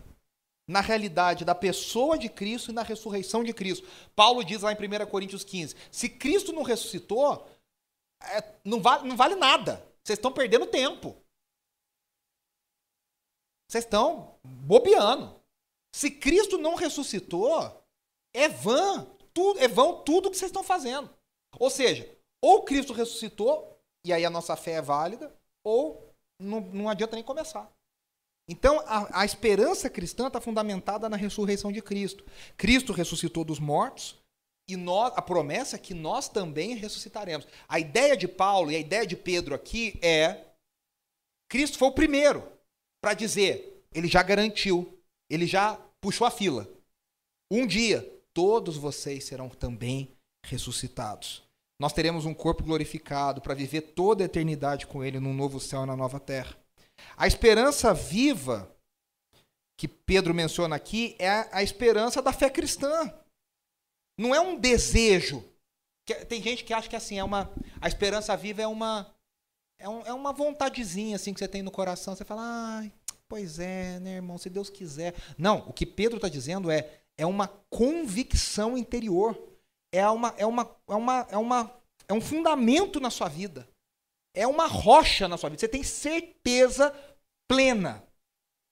na 0.67 0.81
realidade 0.81 1.43
da 1.43 1.55
pessoa 1.55 2.17
de 2.17 2.29
Cristo 2.29 2.71
e 2.71 2.73
na 2.73 2.83
ressurreição 2.83 3.43
de 3.43 3.53
Cristo. 3.53 3.87
Paulo 4.15 4.43
diz 4.43 4.61
lá 4.61 4.71
em 4.71 4.75
1 4.75 5.05
Coríntios 5.07 5.43
15: 5.43 5.75
se 5.91 6.07
Cristo 6.07 6.53
não 6.53 6.63
ressuscitou, 6.63 7.49
é, 8.21 8.43
não, 8.63 8.79
não 9.03 9.17
vale 9.17 9.35
nada. 9.35 9.83
Vocês 10.03 10.17
estão 10.17 10.31
perdendo 10.31 10.65
tempo. 10.65 11.17
Vocês 13.69 13.83
estão 13.83 14.35
bobeando. 14.43 15.39
Se 15.93 16.09
Cristo 16.09 16.57
não 16.57 16.73
ressuscitou, 16.73 17.83
é 18.33 18.49
vã, 18.49 19.05
tudo, 19.31 19.59
é 19.59 19.67
vão 19.67 20.01
tudo 20.01 20.31
que 20.31 20.37
vocês 20.37 20.49
estão 20.49 20.63
fazendo. 20.63 21.07
Ou 21.59 21.69
seja, 21.69 22.09
ou 22.41 22.63
Cristo 22.63 22.93
ressuscitou, 22.93 23.79
e 24.03 24.11
aí 24.11 24.25
a 24.25 24.29
nossa 24.29 24.55
fé 24.55 24.73
é 24.73 24.81
válida, 24.81 25.31
ou 25.63 26.11
não, 26.39 26.61
não 26.61 26.89
adianta 26.89 27.15
nem 27.15 27.23
começar. 27.23 27.71
Então, 28.49 28.79
a, 28.87 29.21
a 29.21 29.25
esperança 29.25 29.87
cristã 29.87 30.27
está 30.27 30.41
fundamentada 30.41 31.07
na 31.07 31.15
ressurreição 31.15 31.71
de 31.71 31.81
Cristo. 31.81 32.25
Cristo 32.57 32.91
ressuscitou 32.91 33.43
dos 33.43 33.59
mortos, 33.59 34.17
e 34.67 34.75
nós, 34.75 35.13
a 35.15 35.21
promessa 35.21 35.75
é 35.75 35.79
que 35.79 35.93
nós 35.93 36.27
também 36.27 36.75
ressuscitaremos. 36.75 37.47
A 37.67 37.79
ideia 37.79 38.17
de 38.17 38.27
Paulo 38.27 38.71
e 38.71 38.75
a 38.75 38.79
ideia 38.79 39.05
de 39.05 39.15
Pedro 39.15 39.53
aqui 39.53 39.99
é: 40.01 40.45
Cristo 41.47 41.77
foi 41.77 41.87
o 41.87 41.93
primeiro 41.93 42.58
para 43.01 43.13
dizer, 43.13 43.83
ele 43.93 44.07
já 44.07 44.21
garantiu, 44.21 44.99
ele 45.29 45.47
já 45.47 45.75
puxou 46.01 46.25
a 46.25 46.31
fila. 46.31 46.67
Um 47.51 47.65
dia, 47.65 48.01
todos 48.33 48.77
vocês 48.77 49.23
serão 49.23 49.49
também 49.49 50.15
ressuscitados. 50.45 51.43
Nós 51.79 51.93
teremos 51.93 52.25
um 52.25 52.33
corpo 52.33 52.63
glorificado 52.63 53.41
para 53.41 53.53
viver 53.53 53.81
toda 53.81 54.23
a 54.23 54.25
eternidade 54.25 54.85
com 54.85 55.03
Ele 55.03 55.19
num 55.19 55.33
novo 55.33 55.59
céu 55.59 55.83
e 55.83 55.85
na 55.85 55.95
nova 55.95 56.19
terra. 56.19 56.55
A 57.15 57.25
esperança 57.25 57.93
viva 57.93 58.69
que 59.77 59.87
Pedro 59.87 60.33
menciona 60.33 60.75
aqui 60.75 61.15
é 61.17 61.47
a 61.53 61.63
esperança 61.63 62.21
da 62.21 62.33
fé 62.33 62.49
cristã. 62.49 63.13
Não 64.17 64.35
é 64.35 64.41
um 64.41 64.59
desejo. 64.59 65.41
Tem 66.27 66.41
gente 66.41 66.65
que 66.65 66.73
acha 66.73 66.89
que 66.89 66.97
assim 66.97 67.17
é 67.17 67.23
uma 67.23 67.49
a 67.79 67.87
esperança 67.87 68.35
viva 68.35 68.61
é 68.61 68.67
uma 68.67 69.09
é, 69.79 69.89
um, 69.89 70.01
é 70.01 70.13
uma 70.13 70.31
vontadezinha 70.33 71.15
assim 71.15 71.33
que 71.33 71.39
você 71.39 71.47
tem 71.47 71.63
no 71.63 71.71
coração. 71.71 72.15
Você 72.15 72.25
fala, 72.25 72.41
ai, 72.43 72.91
pois 73.27 73.59
é, 73.59 73.99
né, 73.99 74.15
irmão, 74.15 74.37
se 74.37 74.49
Deus 74.49 74.69
quiser. 74.69 75.15
Não, 75.37 75.59
o 75.67 75.73
que 75.73 75.85
Pedro 75.85 76.17
está 76.17 76.29
dizendo 76.29 76.69
é 76.69 76.99
é 77.17 77.25
uma 77.25 77.49
convicção 77.69 78.77
interior 78.77 79.37
é, 79.91 80.07
uma, 80.07 80.33
é, 80.37 80.45
uma, 80.45 80.77
é, 80.87 80.95
uma, 80.95 81.27
é, 81.31 81.37
uma, 81.37 81.81
é 82.07 82.13
um 82.13 82.21
fundamento 82.21 82.99
na 82.99 83.09
sua 83.09 83.27
vida. 83.27 83.67
É 84.33 84.47
uma 84.47 84.67
rocha 84.67 85.27
na 85.27 85.37
sua 85.37 85.49
vida. 85.49 85.59
Você 85.59 85.67
tem 85.67 85.83
certeza 85.83 86.95
plena 87.47 88.03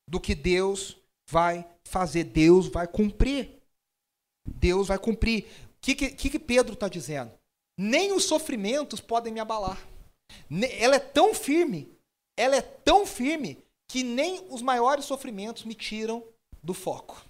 do 0.08 0.20
que 0.20 0.36
Deus 0.36 0.97
vai 1.30 1.68
fazer. 1.84 2.24
Deus 2.24 2.68
vai 2.68 2.88
cumprir. 2.88 3.60
Deus 4.47 4.88
vai 4.88 4.97
cumprir. 4.97 5.43
O 5.43 5.82
que, 5.82 5.95
que, 5.95 6.30
que 6.30 6.39
Pedro 6.39 6.74
está 6.74 6.88
dizendo? 6.88 7.32
Nem 7.78 8.14
os 8.14 8.24
sofrimentos 8.24 9.01
podem 9.01 9.34
me 9.34 9.39
abalar. 9.39 9.78
Ela 10.80 10.96
é 10.96 11.00
tão 11.00 11.34
firme, 11.34 11.92
ela 12.36 12.56
é 12.56 12.62
tão 12.62 13.06
firme, 13.06 13.64
que 13.88 14.04
nem 14.04 14.46
os 14.50 14.62
maiores 14.62 15.06
sofrimentos 15.06 15.64
me 15.64 15.74
tiram 15.74 16.24
do 16.62 16.74
foco. 16.74 17.26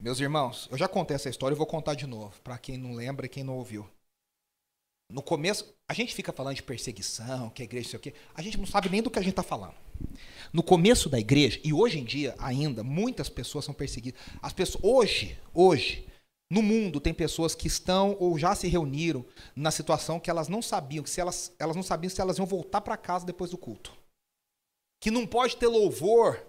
Meus 0.00 0.20
irmãos, 0.20 0.68
eu 0.70 0.76
já 0.76 0.88
contei 0.88 1.14
essa 1.14 1.30
história 1.30 1.54
e 1.54 1.58
vou 1.58 1.66
contar 1.66 1.94
de 1.94 2.06
novo, 2.06 2.38
para 2.42 2.58
quem 2.58 2.76
não 2.76 2.94
lembra 2.94 3.26
e 3.26 3.28
quem 3.28 3.44
não 3.44 3.56
ouviu. 3.56 3.88
No 5.10 5.22
começo, 5.22 5.74
a 5.88 5.94
gente 5.94 6.14
fica 6.14 6.32
falando 6.32 6.56
de 6.56 6.62
perseguição, 6.62 7.50
que 7.50 7.62
a 7.62 7.64
igreja 7.64 7.90
sei 7.90 7.98
o 7.98 8.02
quê. 8.02 8.14
A 8.34 8.42
gente 8.42 8.58
não 8.58 8.66
sabe 8.66 8.88
nem 8.88 9.02
do 9.02 9.10
que 9.10 9.18
a 9.18 9.22
gente 9.22 9.32
está 9.32 9.42
falando. 9.42 9.74
No 10.52 10.62
começo 10.62 11.08
da 11.08 11.18
igreja, 11.18 11.60
e 11.62 11.72
hoje 11.72 11.98
em 11.98 12.04
dia 12.04 12.34
ainda, 12.38 12.82
muitas 12.82 13.28
pessoas 13.28 13.64
são 13.64 13.74
perseguidas. 13.74 14.20
As 14.42 14.52
pessoas, 14.52 14.82
hoje, 14.82 15.38
hoje, 15.52 16.06
no 16.50 16.62
mundo 16.62 17.00
tem 17.00 17.14
pessoas 17.14 17.54
que 17.54 17.66
estão 17.66 18.16
ou 18.20 18.38
já 18.38 18.54
se 18.54 18.68
reuniram 18.68 19.24
na 19.56 19.70
situação 19.70 20.20
que 20.20 20.30
elas 20.30 20.48
não 20.48 20.60
sabiam, 20.60 21.02
que 21.02 21.10
se 21.10 21.20
elas, 21.20 21.52
elas 21.58 21.74
não 21.74 21.82
sabiam 21.82 22.10
se 22.10 22.20
elas 22.20 22.38
iam 22.38 22.46
voltar 22.46 22.80
para 22.80 22.96
casa 22.96 23.26
depois 23.26 23.50
do 23.50 23.58
culto. 23.58 23.92
Que 25.00 25.10
não 25.10 25.26
pode 25.26 25.56
ter 25.56 25.66
louvor 25.66 26.40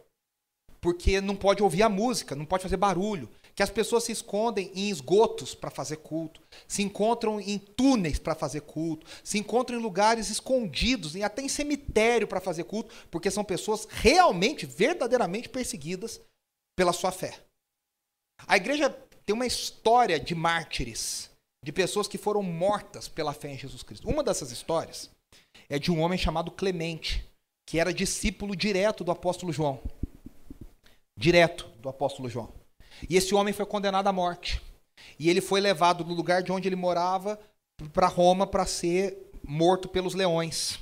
porque 0.86 1.20
não 1.20 1.36
pode 1.36 1.64
ouvir 1.64 1.82
a 1.82 1.90
música, 1.90 2.36
não 2.36 2.46
pode 2.46 2.62
fazer 2.62 2.78
barulho, 2.78 3.28
que 3.56 3.64
as 3.64 3.72
pessoas 3.72 4.04
se 4.04 4.12
escondem 4.12 4.70
em 4.76 4.90
esgotos 4.90 5.56
para 5.56 5.72
fazer 5.72 5.98
culto, 5.98 6.40
se 6.68 6.84
encontram 6.84 7.40
em 7.40 7.58
túneis 7.58 8.20
para 8.20 8.36
fazer 8.36 8.62
culto, 8.62 9.08
se 9.24 9.40
encontram 9.40 9.80
em 9.80 9.82
lugares 9.82 10.30
escondidos, 10.30 11.16
e 11.16 11.24
até 11.24 11.42
em 11.42 11.50
cemitério 11.50 12.28
para 12.28 12.40
fazer 12.40 12.66
culto, 12.66 12.94
porque 13.10 13.32
são 13.32 13.44
pessoas 13.44 13.88
realmente, 13.90 14.68
verdadeiramente 14.68 15.50
perseguidas 15.50 16.22
pela 16.78 16.94
sua 16.94 17.12
fé. 17.12 17.40
A 18.46 18.58
igreja 18.58 18.90
tem 19.26 19.34
uma 19.34 19.46
história 19.46 20.20
de 20.20 20.36
mártires, 20.36 21.32
de 21.64 21.72
pessoas 21.72 22.08
que 22.08 22.18
foram 22.18 22.44
mortas 22.44 23.08
pela 23.08 23.34
fé 23.34 23.52
em 23.52 23.58
Jesus 23.58 23.82
Cristo. 23.82 24.08
Uma 24.08 24.24
dessas 24.24 24.52
histórias 24.52 25.10
é 25.68 25.80
de 25.80 25.92
um 25.92 26.00
homem 26.00 26.18
chamado 26.18 26.52
Clemente, 26.52 27.26
que 27.68 27.80
era 27.80 27.92
discípulo 27.92 28.56
direto 28.56 29.04
do 29.04 29.12
apóstolo 29.12 29.52
João. 29.52 29.82
Direto 31.18 31.68
do 31.80 31.90
apóstolo 31.90 32.30
João. 32.30 32.54
E 33.10 33.18
esse 33.18 33.34
homem 33.34 33.54
foi 33.54 33.66
condenado 33.66 34.08
à 34.08 34.14
morte. 34.14 34.62
E 35.18 35.28
ele 35.28 35.42
foi 35.42 35.60
levado 35.60 36.04
do 36.04 36.14
lugar 36.14 36.44
de 36.44 36.52
onde 36.52 36.68
ele 36.68 36.76
morava 36.76 37.40
para 37.92 38.08
Roma 38.08 38.46
para 38.46 38.66
ser 38.68 39.32
morto 39.44 39.90
pelos 39.90 40.14
leões. 40.14 40.80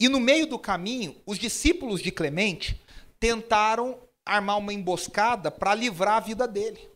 E 0.00 0.08
no 0.08 0.18
meio 0.18 0.46
do 0.46 0.58
caminho, 0.58 1.14
os 1.26 1.38
discípulos 1.38 2.00
de 2.00 2.10
Clemente 2.10 2.80
tentaram 3.20 3.98
armar 4.24 4.56
uma 4.56 4.72
emboscada 4.72 5.50
para 5.50 5.74
livrar 5.74 6.16
a 6.16 6.20
vida 6.20 6.48
dele 6.48 6.93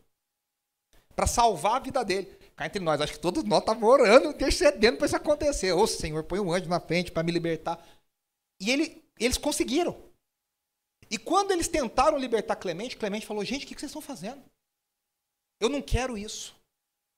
para 1.18 1.26
salvar 1.26 1.74
a 1.74 1.78
vida 1.80 2.04
dele. 2.04 2.26
Cá 2.54 2.66
entre 2.66 2.78
nós, 2.78 3.00
acho 3.00 3.14
que 3.14 3.18
todos 3.18 3.42
nós 3.42 3.58
estávamos 3.58 3.88
orando, 3.88 4.28
intercedendo 4.28 4.98
para 4.98 5.06
isso 5.06 5.16
acontecer. 5.16 5.72
Ô 5.72 5.84
Senhor, 5.84 6.22
põe 6.22 6.38
um 6.38 6.52
anjo 6.52 6.68
na 6.68 6.78
frente 6.78 7.10
para 7.10 7.24
me 7.24 7.32
libertar. 7.32 7.84
E 8.60 8.70
ele, 8.70 9.04
eles 9.18 9.36
conseguiram. 9.36 10.00
E 11.10 11.18
quando 11.18 11.50
eles 11.50 11.66
tentaram 11.66 12.16
libertar 12.16 12.54
Clemente, 12.54 12.96
Clemente 12.96 13.26
falou: 13.26 13.44
Gente, 13.44 13.64
o 13.64 13.68
que 13.68 13.74
vocês 13.74 13.90
estão 13.90 14.00
fazendo? 14.00 14.40
Eu 15.60 15.68
não 15.68 15.82
quero 15.82 16.16
isso. 16.16 16.54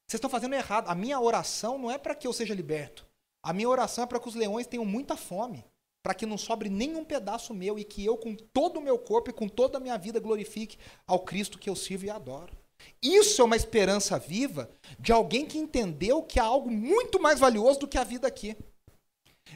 Vocês 0.09 0.17
estão 0.17 0.31
fazendo 0.31 0.55
errado. 0.55 0.89
A 0.89 0.95
minha 0.95 1.21
oração 1.21 1.77
não 1.77 1.91
é 1.91 1.99
para 1.99 2.15
que 2.15 2.27
eu 2.27 2.33
seja 2.33 2.55
liberto. 2.55 3.07
A 3.43 3.53
minha 3.53 3.69
oração 3.69 4.05
é 4.05 4.07
para 4.07 4.19
que 4.19 4.29
os 4.29 4.35
leões 4.35 4.67
tenham 4.67 4.87
muita 4.87 5.15
fome, 5.15 5.63
para 6.03 6.15
que 6.15 6.25
não 6.25 6.39
sobre 6.39 6.71
nenhum 6.71 7.05
pedaço 7.05 7.53
meu 7.53 7.79
e 7.79 7.85
que 7.85 8.03
eu, 8.03 8.17
com 8.17 8.35
todo 8.35 8.79
o 8.79 8.83
meu 8.83 8.99
corpo 8.99 9.29
e 9.29 9.35
com 9.35 9.47
toda 9.47 9.77
a 9.77 9.81
minha 9.81 9.99
vida, 9.99 10.19
glorifique 10.19 10.79
ao 11.07 11.21
Cristo 11.21 11.59
que 11.59 11.69
eu 11.69 11.77
sirvo 11.77 12.07
e 12.07 12.11
adoro. 12.11 12.60
Isso 13.03 13.41
é 13.41 13.45
uma 13.45 13.57
esperança 13.57 14.19
viva 14.19 14.71
de 14.99 15.13
alguém 15.13 15.47
que 15.47 15.59
entendeu 15.59 16.23
que 16.23 16.39
há 16.39 16.45
algo 16.45 16.71
muito 16.71 17.21
mais 17.21 17.41
valioso 17.41 17.81
do 17.81 17.89
que 17.89 17.99
a 17.99 18.05
vida 18.05 18.27
aqui. 18.27 18.57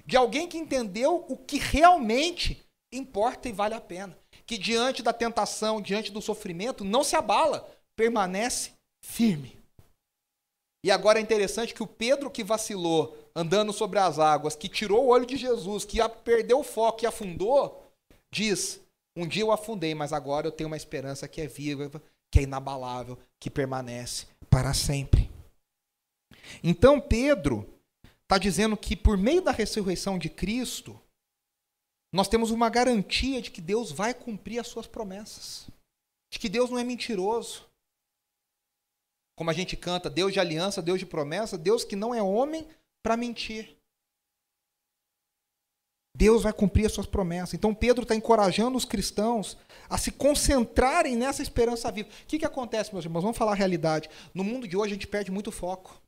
De 0.06 0.16
alguém 0.16 0.48
que 0.48 0.58
entendeu 0.58 1.24
o 1.28 1.36
que 1.36 1.58
realmente 1.58 2.64
importa 2.92 3.48
e 3.48 3.52
vale 3.52 3.74
a 3.74 3.80
pena. 3.80 4.16
Que 4.46 4.56
diante 4.56 5.02
da 5.02 5.12
tentação, 5.12 5.80
diante 5.80 6.10
do 6.10 6.22
sofrimento, 6.22 6.84
não 6.84 7.04
se 7.04 7.16
abala, 7.16 7.68
permanece 7.96 8.72
firme. 9.04 9.58
E 10.84 10.90
agora 10.90 11.18
é 11.18 11.22
interessante 11.22 11.72
que 11.72 11.82
o 11.82 11.86
Pedro 11.86 12.30
que 12.30 12.44
vacilou 12.44 13.16
andando 13.34 13.72
sobre 13.72 13.98
as 13.98 14.18
águas, 14.18 14.54
que 14.54 14.68
tirou 14.68 15.04
o 15.04 15.08
olho 15.08 15.24
de 15.24 15.36
Jesus, 15.36 15.84
que 15.84 15.98
perdeu 16.24 16.60
o 16.60 16.64
foco 16.64 17.04
e 17.04 17.06
afundou, 17.06 17.82
diz: 18.30 18.80
Um 19.16 19.26
dia 19.26 19.42
eu 19.42 19.50
afundei, 19.50 19.94
mas 19.94 20.12
agora 20.12 20.46
eu 20.46 20.52
tenho 20.52 20.68
uma 20.68 20.76
esperança 20.76 21.26
que 21.26 21.40
é 21.40 21.46
viva 21.46 22.02
que 22.34 22.40
é 22.40 22.42
inabalável, 22.42 23.16
que 23.38 23.48
permanece 23.48 24.26
para 24.50 24.74
sempre. 24.74 25.30
Então 26.64 27.00
Pedro 27.00 27.64
está 28.24 28.38
dizendo 28.38 28.76
que 28.76 28.96
por 28.96 29.16
meio 29.16 29.40
da 29.40 29.52
ressurreição 29.52 30.18
de 30.18 30.28
Cristo, 30.28 31.00
nós 32.12 32.26
temos 32.26 32.50
uma 32.50 32.68
garantia 32.68 33.40
de 33.40 33.52
que 33.52 33.60
Deus 33.60 33.92
vai 33.92 34.12
cumprir 34.12 34.58
as 34.58 34.66
suas 34.66 34.88
promessas, 34.88 35.68
de 36.28 36.40
que 36.40 36.48
Deus 36.48 36.70
não 36.70 36.78
é 36.80 36.82
mentiroso. 36.82 37.70
Como 39.38 39.48
a 39.48 39.54
gente 39.54 39.76
canta, 39.76 40.10
Deus 40.10 40.32
de 40.32 40.40
aliança, 40.40 40.82
Deus 40.82 40.98
de 40.98 41.06
promessa, 41.06 41.56
Deus 41.56 41.84
que 41.84 41.94
não 41.94 42.12
é 42.12 42.20
homem 42.20 42.66
para 43.00 43.16
mentir. 43.16 43.73
Deus 46.16 46.44
vai 46.44 46.52
cumprir 46.52 46.86
as 46.86 46.92
suas 46.92 47.06
promessas. 47.06 47.54
Então 47.54 47.74
Pedro 47.74 48.04
está 48.04 48.14
encorajando 48.14 48.78
os 48.78 48.84
cristãos 48.84 49.56
a 49.88 49.98
se 49.98 50.12
concentrarem 50.12 51.16
nessa 51.16 51.42
esperança 51.42 51.90
viva. 51.90 52.08
O 52.08 52.26
que, 52.26 52.38
que 52.38 52.46
acontece, 52.46 52.92
meus 52.92 53.04
irmãos? 53.04 53.22
Vamos 53.22 53.36
falar 53.36 53.52
a 53.52 53.56
realidade. 53.56 54.08
No 54.32 54.44
mundo 54.44 54.68
de 54.68 54.76
hoje 54.76 54.92
a 54.92 54.94
gente 54.94 55.08
perde 55.08 55.32
muito 55.32 55.50
foco. 55.50 56.00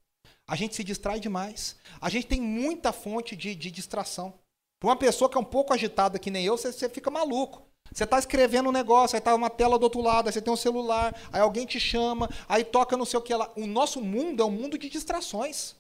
A 0.47 0.55
gente 0.55 0.77
se 0.77 0.85
distrai 0.85 1.19
demais. 1.19 1.77
A 2.01 2.09
gente 2.09 2.29
tem 2.29 2.41
muita 2.41 2.93
fonte 2.93 3.35
de, 3.35 3.55
de 3.55 3.71
distração. 3.71 4.35
Para 4.79 4.91
uma 4.91 4.97
pessoa 4.97 5.29
que 5.29 5.37
é 5.37 5.41
um 5.41 5.45
pouco 5.45 5.73
agitada 5.73 6.19
que 6.19 6.31
nem 6.31 6.45
eu, 6.45 6.57
você, 6.57 6.73
você 6.73 6.89
fica 6.89 7.11
maluco. 7.11 7.63
Você 7.93 8.05
está 8.05 8.19
escrevendo 8.19 8.69
um 8.69 8.73
negócio, 8.73 9.17
aí 9.17 9.19
está 9.19 9.35
uma 9.35 9.51
tela 9.51 9.79
do 9.79 9.85
outro 9.85 10.01
lado, 10.01 10.27
aí 10.27 10.33
você 10.33 10.43
tem 10.43 10.53
um 10.53 10.57
celular, 10.57 11.15
aí 11.33 11.41
alguém 11.41 11.65
te 11.65 11.81
chama, 11.81 12.29
aí 12.49 12.65
toca 12.65 12.97
não 12.97 13.05
sei 13.05 13.19
o 13.19 13.23
que 13.23 13.35
lá. 13.35 13.51
O 13.57 13.67
nosso 13.67 14.01
mundo 14.01 14.43
é 14.43 14.47
um 14.47 14.51
mundo 14.51 14.77
de 14.77 14.89
distrações. 14.89 15.75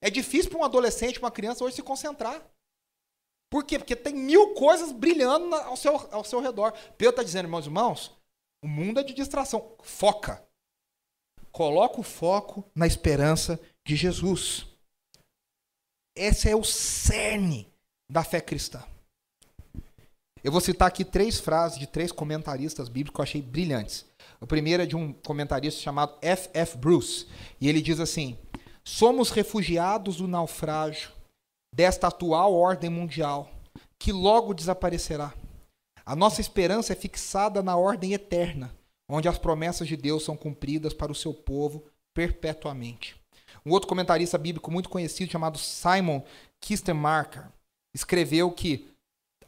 É 0.00 0.10
difícil 0.10 0.50
para 0.50 0.60
um 0.60 0.64
adolescente, 0.64 1.18
uma 1.18 1.30
criança 1.30 1.64
hoje 1.64 1.76
se 1.76 1.82
concentrar. 1.82 2.42
Por 3.54 3.62
quê? 3.62 3.78
Porque 3.78 3.94
tem 3.94 4.12
mil 4.12 4.52
coisas 4.54 4.90
brilhando 4.90 5.54
ao 5.54 5.76
seu, 5.76 5.94
ao 6.10 6.24
seu 6.24 6.40
redor. 6.40 6.72
Pedro 6.98 7.10
está 7.10 7.22
dizendo, 7.22 7.44
irmãos 7.44 7.64
e 7.64 7.68
irmãos, 7.68 8.12
o 8.64 8.66
mundo 8.66 8.98
é 8.98 9.04
de 9.04 9.14
distração. 9.14 9.76
Foca. 9.80 10.42
Coloca 11.52 12.00
o 12.00 12.02
foco 12.02 12.64
na 12.74 12.84
esperança 12.84 13.60
de 13.86 13.94
Jesus. 13.94 14.66
Esse 16.16 16.50
é 16.50 16.56
o 16.56 16.64
cerne 16.64 17.72
da 18.10 18.24
fé 18.24 18.40
cristã. 18.40 18.82
Eu 20.42 20.50
vou 20.50 20.60
citar 20.60 20.88
aqui 20.88 21.04
três 21.04 21.38
frases 21.38 21.78
de 21.78 21.86
três 21.86 22.10
comentaristas 22.10 22.88
bíblicos 22.88 23.14
que 23.14 23.20
eu 23.20 23.22
achei 23.22 23.40
brilhantes. 23.40 24.04
O 24.40 24.48
primeiro 24.48 24.82
é 24.82 24.86
de 24.86 24.96
um 24.96 25.12
comentarista 25.12 25.80
chamado 25.80 26.18
F. 26.20 26.50
F. 26.52 26.76
Bruce, 26.76 27.28
e 27.60 27.68
ele 27.68 27.80
diz 27.80 28.00
assim: 28.00 28.36
Somos 28.82 29.30
refugiados 29.30 30.16
do 30.16 30.26
naufrágio 30.26 31.13
desta 31.74 32.06
atual 32.06 32.54
ordem 32.54 32.88
mundial, 32.88 33.50
que 33.98 34.12
logo 34.12 34.54
desaparecerá. 34.54 35.34
A 36.06 36.14
nossa 36.14 36.40
esperança 36.40 36.92
é 36.92 36.96
fixada 36.96 37.62
na 37.62 37.76
ordem 37.76 38.12
eterna, 38.12 38.72
onde 39.08 39.28
as 39.28 39.38
promessas 39.38 39.88
de 39.88 39.96
Deus 39.96 40.22
são 40.24 40.36
cumpridas 40.36 40.94
para 40.94 41.10
o 41.10 41.14
seu 41.14 41.34
povo 41.34 41.84
perpetuamente. 42.14 43.16
Um 43.66 43.72
outro 43.72 43.88
comentarista 43.88 44.38
bíblico 44.38 44.70
muito 44.70 44.88
conhecido, 44.88 45.32
chamado 45.32 45.58
Simon 45.58 46.22
Kistenmarker, 46.60 47.48
escreveu 47.92 48.52
que 48.52 48.88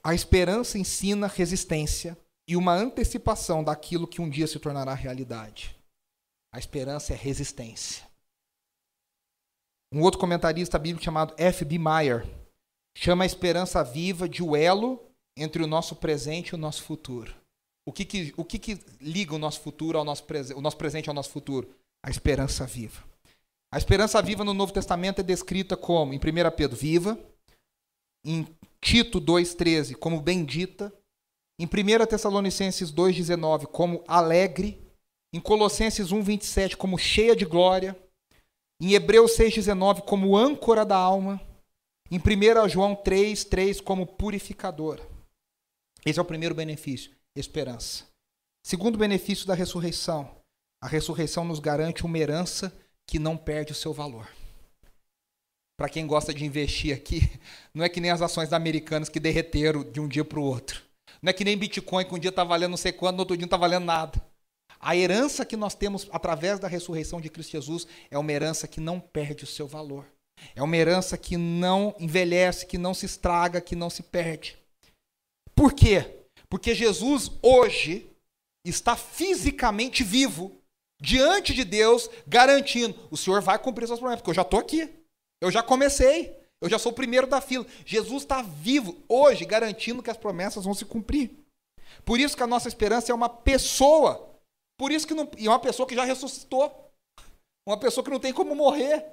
a 0.02 0.12
esperança 0.12 0.78
ensina 0.78 1.28
resistência 1.28 2.18
e 2.48 2.56
uma 2.56 2.74
antecipação 2.74 3.62
daquilo 3.62 4.06
que 4.06 4.20
um 4.20 4.28
dia 4.28 4.46
se 4.46 4.58
tornará 4.58 4.94
realidade. 4.94 5.76
A 6.52 6.58
esperança 6.58 7.12
é 7.12 7.16
resistência. 7.16 8.05
Um 9.92 10.02
outro 10.02 10.18
comentarista 10.18 10.78
bíblico 10.78 11.04
chamado 11.04 11.34
F.B. 11.36 11.78
Meyer 11.78 12.26
chama 12.96 13.24
a 13.24 13.26
esperança 13.26 13.82
viva 13.84 14.28
de 14.28 14.42
o 14.42 14.56
elo 14.56 15.00
entre 15.36 15.62
o 15.62 15.66
nosso 15.66 15.94
presente 15.94 16.48
e 16.50 16.54
o 16.54 16.58
nosso 16.58 16.82
futuro. 16.82 17.34
O 17.86 17.92
que, 17.92 18.04
que, 18.04 18.34
o 18.36 18.44
que, 18.44 18.58
que 18.58 18.78
liga 19.00 19.34
o 19.34 19.38
nosso 19.38 19.60
futuro 19.60 19.96
ao 19.98 20.04
nosso 20.04 20.24
presente, 20.24 20.58
o 20.58 20.60
nosso 20.60 20.76
presente 20.76 21.08
ao 21.08 21.14
nosso 21.14 21.30
futuro? 21.30 21.70
A 22.04 22.10
esperança 22.10 22.66
viva. 22.66 23.04
A 23.72 23.78
esperança 23.78 24.20
viva 24.22 24.44
no 24.44 24.54
Novo 24.54 24.72
Testamento 24.72 25.20
é 25.20 25.24
descrita 25.24 25.76
como, 25.76 26.12
em 26.12 26.16
1 26.16 26.20
Pedro, 26.56 26.76
viva, 26.76 27.18
em 28.24 28.46
Tito 28.80 29.20
2,13, 29.20 29.94
como 29.94 30.20
bendita, 30.20 30.92
em 31.60 31.66
1 31.66 32.06
Tessalonicenses 32.06 32.92
2,19, 32.92 33.66
como 33.66 34.02
alegre, 34.08 34.82
em 35.32 35.40
Colossenses 35.40 36.08
1,27, 36.08 36.76
como 36.76 36.98
cheia 36.98 37.36
de 37.36 37.44
glória, 37.44 37.96
em 38.80 38.92
Hebreus 38.92 39.32
6,19, 39.36 40.02
como 40.02 40.36
âncora 40.36 40.84
da 40.84 40.96
alma. 40.96 41.40
Em 42.10 42.18
1 42.18 42.68
João 42.68 42.94
3, 42.94 43.44
3, 43.44 43.80
como 43.80 44.06
purificadora. 44.06 45.02
Esse 46.04 46.18
é 46.18 46.22
o 46.22 46.24
primeiro 46.24 46.54
benefício, 46.54 47.10
esperança. 47.34 48.04
Segundo 48.64 48.98
benefício 48.98 49.46
da 49.46 49.54
ressurreição, 49.54 50.36
a 50.80 50.86
ressurreição 50.86 51.44
nos 51.44 51.58
garante 51.58 52.04
uma 52.04 52.18
herança 52.18 52.76
que 53.06 53.18
não 53.18 53.36
perde 53.36 53.72
o 53.72 53.74
seu 53.74 53.92
valor. 53.92 54.28
Para 55.76 55.88
quem 55.88 56.06
gosta 56.06 56.32
de 56.32 56.44
investir 56.44 56.94
aqui, 56.94 57.28
não 57.74 57.84
é 57.84 57.88
que 57.88 58.00
nem 58.00 58.10
as 58.10 58.22
ações 58.22 58.52
Americanas 58.52 59.08
que 59.08 59.20
derreteram 59.20 59.82
de 59.84 60.00
um 60.00 60.08
dia 60.08 60.24
para 60.24 60.40
o 60.40 60.44
outro. 60.44 60.82
Não 61.20 61.30
é 61.30 61.32
que 61.32 61.44
nem 61.44 61.56
Bitcoin 61.56 62.04
que 62.04 62.14
um 62.14 62.18
dia 62.18 62.30
está 62.30 62.44
valendo 62.44 62.70
não 62.70 62.76
sei 62.76 62.92
quanto, 62.92 63.16
no 63.16 63.20
outro 63.22 63.36
dia 63.36 63.42
não 63.42 63.46
está 63.46 63.56
valendo 63.56 63.84
nada. 63.84 64.24
A 64.80 64.96
herança 64.96 65.44
que 65.44 65.56
nós 65.56 65.74
temos 65.74 66.08
através 66.12 66.58
da 66.58 66.68
ressurreição 66.68 67.20
de 67.20 67.30
Cristo 67.30 67.52
Jesus 67.52 67.86
é 68.10 68.18
uma 68.18 68.32
herança 68.32 68.68
que 68.68 68.80
não 68.80 69.00
perde 69.00 69.44
o 69.44 69.46
seu 69.46 69.66
valor. 69.66 70.06
É 70.54 70.62
uma 70.62 70.76
herança 70.76 71.16
que 71.16 71.36
não 71.36 71.94
envelhece, 71.98 72.66
que 72.66 72.78
não 72.78 72.92
se 72.92 73.06
estraga, 73.06 73.60
que 73.60 73.74
não 73.74 73.88
se 73.88 74.02
perde. 74.02 74.58
Por 75.54 75.72
quê? 75.72 76.24
Porque 76.48 76.74
Jesus 76.74 77.30
hoje 77.42 78.06
está 78.64 78.96
fisicamente 78.96 80.04
vivo 80.04 80.60
diante 81.00 81.54
de 81.54 81.64
Deus, 81.64 82.10
garantindo: 82.26 82.94
o 83.10 83.16
Senhor 83.16 83.40
vai 83.40 83.58
cumprir 83.58 83.86
suas 83.86 83.98
promessas, 83.98 84.20
porque 84.20 84.30
eu 84.30 84.34
já 84.34 84.42
estou 84.42 84.60
aqui, 84.60 84.88
eu 85.40 85.50
já 85.50 85.62
comecei, 85.62 86.36
eu 86.60 86.68
já 86.68 86.78
sou 86.78 86.92
o 86.92 86.94
primeiro 86.94 87.26
da 87.26 87.40
fila. 87.40 87.66
Jesus 87.84 88.22
está 88.22 88.42
vivo 88.42 89.02
hoje, 89.08 89.44
garantindo 89.44 90.02
que 90.02 90.10
as 90.10 90.16
promessas 90.16 90.64
vão 90.64 90.74
se 90.74 90.84
cumprir. 90.84 91.30
Por 92.04 92.20
isso 92.20 92.36
que 92.36 92.42
a 92.42 92.46
nossa 92.46 92.68
esperança 92.68 93.10
é 93.10 93.14
uma 93.14 93.28
pessoa. 93.28 94.25
Por 94.78 94.92
isso 94.92 95.06
que 95.06 95.14
não, 95.14 95.28
e 95.36 95.48
uma 95.48 95.58
pessoa 95.58 95.88
que 95.88 95.94
já 95.94 96.04
ressuscitou. 96.04 96.92
Uma 97.66 97.78
pessoa 97.78 98.04
que 98.04 98.10
não 98.10 98.20
tem 98.20 98.32
como 98.32 98.54
morrer. 98.54 99.04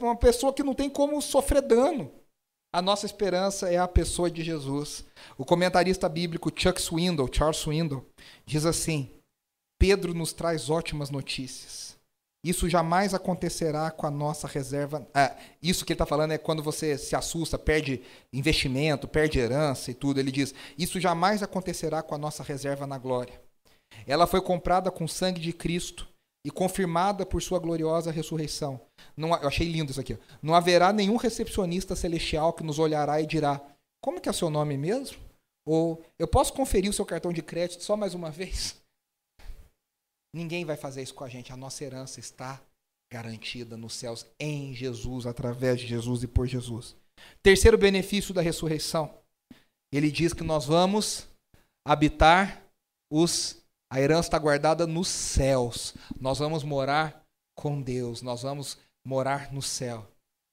Uma 0.00 0.16
pessoa 0.16 0.52
que 0.52 0.62
não 0.62 0.74
tem 0.74 0.88
como 0.88 1.20
sofrer 1.20 1.62
dano. 1.62 2.12
A 2.72 2.82
nossa 2.82 3.06
esperança 3.06 3.70
é 3.70 3.78
a 3.78 3.86
pessoa 3.86 4.30
de 4.30 4.42
Jesus. 4.42 5.04
O 5.38 5.44
comentarista 5.44 6.08
bíblico 6.08 6.52
Chuck 6.54 6.80
Swindoll, 6.80 7.30
Charles 7.32 7.58
Swindoll, 7.58 8.04
diz 8.44 8.66
assim: 8.66 9.10
Pedro 9.78 10.12
nos 10.12 10.32
traz 10.32 10.70
ótimas 10.70 11.10
notícias. 11.10 11.96
Isso 12.44 12.68
jamais 12.68 13.14
acontecerá 13.14 13.90
com 13.90 14.06
a 14.06 14.10
nossa 14.10 14.46
reserva. 14.46 15.08
Ah, 15.14 15.36
isso 15.62 15.84
que 15.84 15.92
ele 15.92 15.94
está 15.94 16.04
falando 16.04 16.32
é 16.32 16.38
quando 16.38 16.62
você 16.62 16.98
se 16.98 17.16
assusta, 17.16 17.58
perde 17.58 18.02
investimento, 18.32 19.08
perde 19.08 19.38
herança 19.38 19.90
e 19.90 19.94
tudo. 19.94 20.20
Ele 20.20 20.30
diz: 20.30 20.54
Isso 20.76 21.00
jamais 21.00 21.42
acontecerá 21.42 22.02
com 22.02 22.14
a 22.14 22.18
nossa 22.18 22.42
reserva 22.42 22.86
na 22.86 22.98
glória. 22.98 23.40
Ela 24.06 24.26
foi 24.26 24.40
comprada 24.40 24.90
com 24.90 25.04
o 25.04 25.08
sangue 25.08 25.40
de 25.40 25.52
Cristo 25.52 26.08
e 26.46 26.50
confirmada 26.50 27.24
por 27.24 27.42
sua 27.42 27.58
gloriosa 27.58 28.10
ressurreição. 28.10 28.80
Não, 29.16 29.30
eu 29.30 29.48
achei 29.48 29.66
lindo 29.66 29.90
isso 29.90 30.00
aqui. 30.00 30.18
Não 30.42 30.54
haverá 30.54 30.92
nenhum 30.92 31.16
recepcionista 31.16 31.96
celestial 31.96 32.52
que 32.52 32.62
nos 32.62 32.78
olhará 32.78 33.20
e 33.20 33.26
dirá: 33.26 33.60
Como 34.02 34.20
que 34.20 34.28
é 34.28 34.32
seu 34.32 34.50
nome 34.50 34.76
mesmo? 34.76 35.18
Ou 35.66 36.04
eu 36.18 36.28
posso 36.28 36.52
conferir 36.52 36.90
o 36.90 36.94
seu 36.94 37.06
cartão 37.06 37.32
de 37.32 37.42
crédito 37.42 37.82
só 37.82 37.96
mais 37.96 38.14
uma 38.14 38.30
vez? 38.30 38.82
Ninguém 40.34 40.64
vai 40.64 40.76
fazer 40.76 41.02
isso 41.02 41.14
com 41.14 41.24
a 41.24 41.28
gente. 41.28 41.52
A 41.52 41.56
nossa 41.56 41.82
herança 41.84 42.20
está 42.20 42.60
garantida 43.10 43.76
nos 43.76 43.94
céus 43.94 44.26
em 44.38 44.74
Jesus, 44.74 45.26
através 45.26 45.80
de 45.80 45.86
Jesus 45.86 46.22
e 46.24 46.26
por 46.26 46.46
Jesus. 46.46 46.96
Terceiro 47.42 47.78
benefício 47.78 48.34
da 48.34 48.42
ressurreição. 48.42 49.16
Ele 49.92 50.10
diz 50.10 50.32
que 50.32 50.42
nós 50.42 50.66
vamos 50.66 51.28
habitar 51.86 52.62
os 53.10 53.63
a 53.94 54.00
herança 54.00 54.26
está 54.26 54.38
guardada 54.40 54.88
nos 54.88 55.06
céus. 55.06 55.94
Nós 56.20 56.40
vamos 56.40 56.64
morar 56.64 57.24
com 57.56 57.80
Deus. 57.80 58.22
Nós 58.22 58.42
vamos 58.42 58.76
morar 59.06 59.52
no 59.52 59.62
céu. 59.62 60.04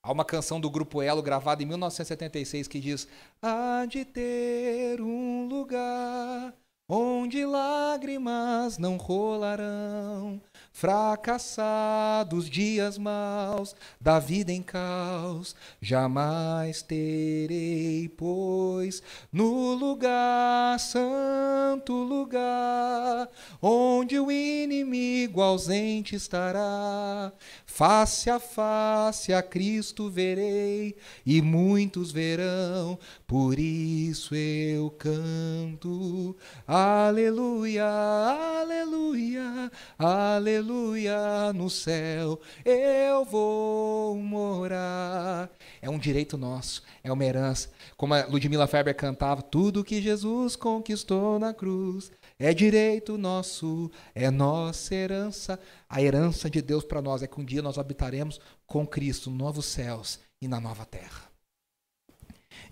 Há 0.05 0.11
uma 0.11 0.23
canção 0.23 0.61
do 0.61 0.69
Grupo 0.69 1.01
Elo 1.01 1.23
gravada 1.23 1.63
em 1.63 1.65
1976 1.65 2.67
que 2.67 2.79
diz: 2.79 3.07
Há 3.41 3.87
de 3.89 4.05
ter 4.05 5.01
um 5.01 5.47
lugar 5.47 6.53
onde 6.87 7.43
lágrimas 7.43 8.77
não 8.77 8.97
rolarão, 8.97 10.39
fracassados 10.71 12.49
dias 12.49 12.97
maus 12.97 13.75
da 13.99 14.19
vida 14.19 14.51
em 14.51 14.63
caos, 14.63 15.55
jamais 15.81 16.81
terei, 16.81 18.09
pois, 18.17 19.03
no 19.31 19.73
lugar, 19.73 20.79
santo 20.79 21.93
lugar, 21.93 23.29
onde 23.61 24.17
o 24.19 24.31
inimigo 24.31 25.41
ausente 25.41 26.15
estará, 26.15 27.31
face 27.65 28.29
a 28.29 28.39
face 28.39 29.33
a 29.33 29.43
Cristo 29.43 30.09
verei, 30.09 30.95
e 31.25 31.41
muitos 31.41 32.11
verão, 32.11 32.97
por 33.27 33.59
isso 33.59 34.33
eu 34.33 34.89
canto, 34.91 36.35
aleluia, 36.65 37.85
aleluia, 37.85 39.71
aleluia 39.99 40.60
aleluia, 40.61 41.51
no 41.53 41.69
céu 41.71 42.39
eu 42.63 43.25
vou 43.25 44.15
morar. 44.15 45.49
É 45.81 45.89
um 45.89 45.97
direito 45.97 46.37
nosso, 46.37 46.83
é 47.03 47.11
uma 47.11 47.25
herança. 47.25 47.71
Como 47.97 48.13
a 48.13 48.25
Ludmila 48.25 48.67
Ferber 48.67 48.95
cantava, 48.95 49.41
tudo 49.41 49.83
que 49.83 50.01
Jesus 50.01 50.55
conquistou 50.55 51.39
na 51.39 51.51
cruz 51.51 52.11
é 52.37 52.53
direito 52.53 53.17
nosso, 53.17 53.89
é 54.13 54.29
nossa 54.29 54.93
herança. 54.93 55.59
A 55.89 55.99
herança 55.99 56.47
de 56.47 56.61
Deus 56.61 56.83
para 56.83 57.01
nós 57.01 57.23
é 57.23 57.27
que 57.27 57.41
um 57.41 57.45
dia 57.45 57.63
nós 57.63 57.79
habitaremos 57.79 58.39
com 58.67 58.85
Cristo 58.85 59.31
novos 59.31 59.65
céus 59.65 60.19
e 60.39 60.47
na 60.47 60.59
nova 60.59 60.85
terra. 60.85 61.29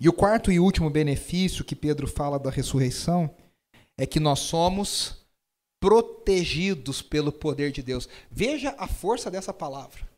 E 0.00 0.08
o 0.08 0.12
quarto 0.12 0.52
e 0.52 0.60
último 0.60 0.88
benefício 0.88 1.64
que 1.64 1.74
Pedro 1.74 2.06
fala 2.06 2.38
da 2.38 2.50
ressurreição 2.50 3.34
é 3.98 4.06
que 4.06 4.20
nós 4.20 4.38
somos 4.38 5.19
protegidos 5.80 7.00
pelo 7.00 7.32
poder 7.32 7.72
de 7.72 7.82
Deus. 7.82 8.08
Veja 8.30 8.74
a 8.78 8.86
força 8.86 9.30
dessa 9.30 9.52
palavra. 9.52 10.08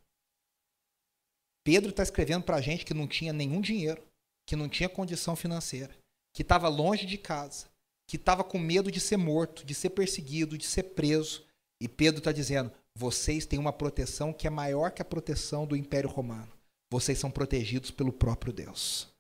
Pedro 1.65 1.91
está 1.91 2.03
escrevendo 2.03 2.43
para 2.43 2.57
a 2.57 2.61
gente 2.61 2.85
que 2.85 2.93
não 2.93 3.07
tinha 3.07 3.33
nenhum 3.33 3.61
dinheiro, 3.61 4.03
que 4.45 4.57
não 4.57 4.69
tinha 4.69 4.89
condição 4.89 5.37
financeira, 5.37 5.97
que 6.35 6.43
estava 6.43 6.69
longe 6.69 7.07
de 7.07 7.17
casa, 7.17 7.71
que 8.09 8.17
estava 8.17 8.43
com 8.43 8.59
medo 8.59 8.91
de 8.91 8.99
ser 8.99 9.17
morto, 9.17 9.65
de 9.65 9.73
ser 9.73 9.91
perseguido, 9.91 10.59
de 10.59 10.67
ser 10.67 10.83
preso. 10.83 11.47
E 11.81 11.87
Pedro 11.87 12.19
está 12.19 12.33
dizendo: 12.33 12.73
vocês 12.99 13.47
têm 13.47 13.59
uma 13.61 13.73
proteção 13.73 14.33
que 14.33 14.49
é 14.49 14.51
maior 14.51 14.91
que 14.91 15.01
a 15.01 15.05
proteção 15.05 15.65
do 15.65 15.77
Império 15.77 16.11
Romano. 16.11 16.51
Vocês 16.91 17.19
são 17.19 17.31
protegidos 17.31 17.93
pelo 17.93 18.13
próprio 18.13 18.53
Deus. 18.53 19.12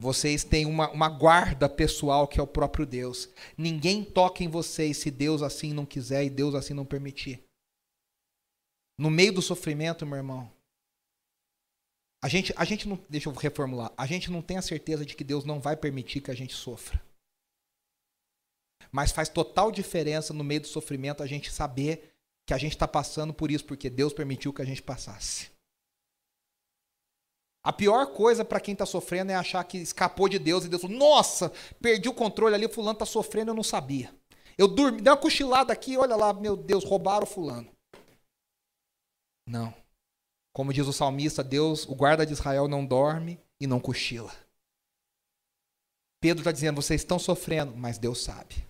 Vocês 0.00 0.44
têm 0.44 0.64
uma, 0.64 0.90
uma 0.90 1.08
guarda 1.08 1.68
pessoal 1.68 2.28
que 2.28 2.38
é 2.38 2.42
o 2.42 2.46
próprio 2.46 2.86
Deus. 2.86 3.28
Ninguém 3.56 4.04
toca 4.04 4.44
em 4.44 4.48
vocês 4.48 4.96
se 4.96 5.10
Deus 5.10 5.42
assim 5.42 5.72
não 5.72 5.84
quiser 5.84 6.24
e 6.24 6.30
Deus 6.30 6.54
assim 6.54 6.72
não 6.72 6.84
permitir. 6.84 7.42
No 8.96 9.10
meio 9.10 9.32
do 9.32 9.42
sofrimento, 9.42 10.06
meu 10.06 10.16
irmão, 10.16 10.52
a 12.22 12.28
gente, 12.28 12.52
a 12.56 12.64
gente 12.64 12.88
não. 12.88 12.98
Deixa 13.08 13.28
eu 13.28 13.32
reformular. 13.32 13.92
A 13.96 14.06
gente 14.06 14.30
não 14.30 14.42
tem 14.42 14.56
a 14.56 14.62
certeza 14.62 15.04
de 15.04 15.14
que 15.14 15.22
Deus 15.22 15.44
não 15.44 15.60
vai 15.60 15.76
permitir 15.76 16.20
que 16.20 16.30
a 16.30 16.34
gente 16.34 16.54
sofra. 16.54 17.00
Mas 18.90 19.12
faz 19.12 19.28
total 19.28 19.70
diferença 19.70 20.32
no 20.32 20.42
meio 20.42 20.60
do 20.60 20.66
sofrimento 20.66 21.22
a 21.22 21.26
gente 21.26 21.50
saber 21.50 22.12
que 22.46 22.54
a 22.54 22.58
gente 22.58 22.72
está 22.72 22.88
passando 22.88 23.34
por 23.34 23.50
isso, 23.50 23.64
porque 23.64 23.90
Deus 23.90 24.12
permitiu 24.12 24.52
que 24.52 24.62
a 24.62 24.64
gente 24.64 24.82
passasse. 24.82 25.50
A 27.68 27.72
pior 27.72 28.14
coisa 28.14 28.46
para 28.46 28.60
quem 28.60 28.72
está 28.72 28.86
sofrendo 28.86 29.30
é 29.30 29.34
achar 29.34 29.62
que 29.62 29.76
escapou 29.76 30.26
de 30.26 30.38
Deus 30.38 30.64
e 30.64 30.70
Deus 30.70 30.80
falou: 30.80 30.96
Nossa, 30.96 31.52
perdi 31.82 32.08
o 32.08 32.14
controle 32.14 32.54
ali, 32.54 32.64
o 32.64 32.70
fulano 32.70 32.94
está 32.94 33.04
sofrendo, 33.04 33.50
eu 33.50 33.54
não 33.54 33.62
sabia. 33.62 34.10
Eu 34.56 34.66
dormi, 34.66 35.02
dei 35.02 35.12
uma 35.12 35.20
cochilada 35.20 35.70
aqui, 35.70 35.94
olha 35.94 36.16
lá, 36.16 36.32
meu 36.32 36.56
Deus, 36.56 36.82
roubaram 36.82 37.24
o 37.24 37.26
fulano. 37.26 37.70
Não. 39.46 39.74
Como 40.50 40.72
diz 40.72 40.86
o 40.86 40.94
salmista, 40.94 41.44
Deus, 41.44 41.86
o 41.86 41.94
guarda 41.94 42.24
de 42.24 42.32
Israel 42.32 42.68
não 42.68 42.86
dorme 42.86 43.38
e 43.60 43.66
não 43.66 43.78
cochila. 43.78 44.34
Pedro 46.22 46.40
está 46.40 46.52
dizendo: 46.52 46.80
vocês 46.80 47.02
estão 47.02 47.18
sofrendo, 47.18 47.76
mas 47.76 47.98
Deus 47.98 48.24
sabe. 48.24 48.66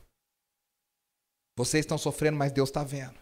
Vocês 1.57 1.84
estão 1.84 1.99
sofrendo, 1.99 2.36
mas 2.36 2.51
Deus 2.51 2.68
está 2.68 2.82
vendo. 2.82 3.14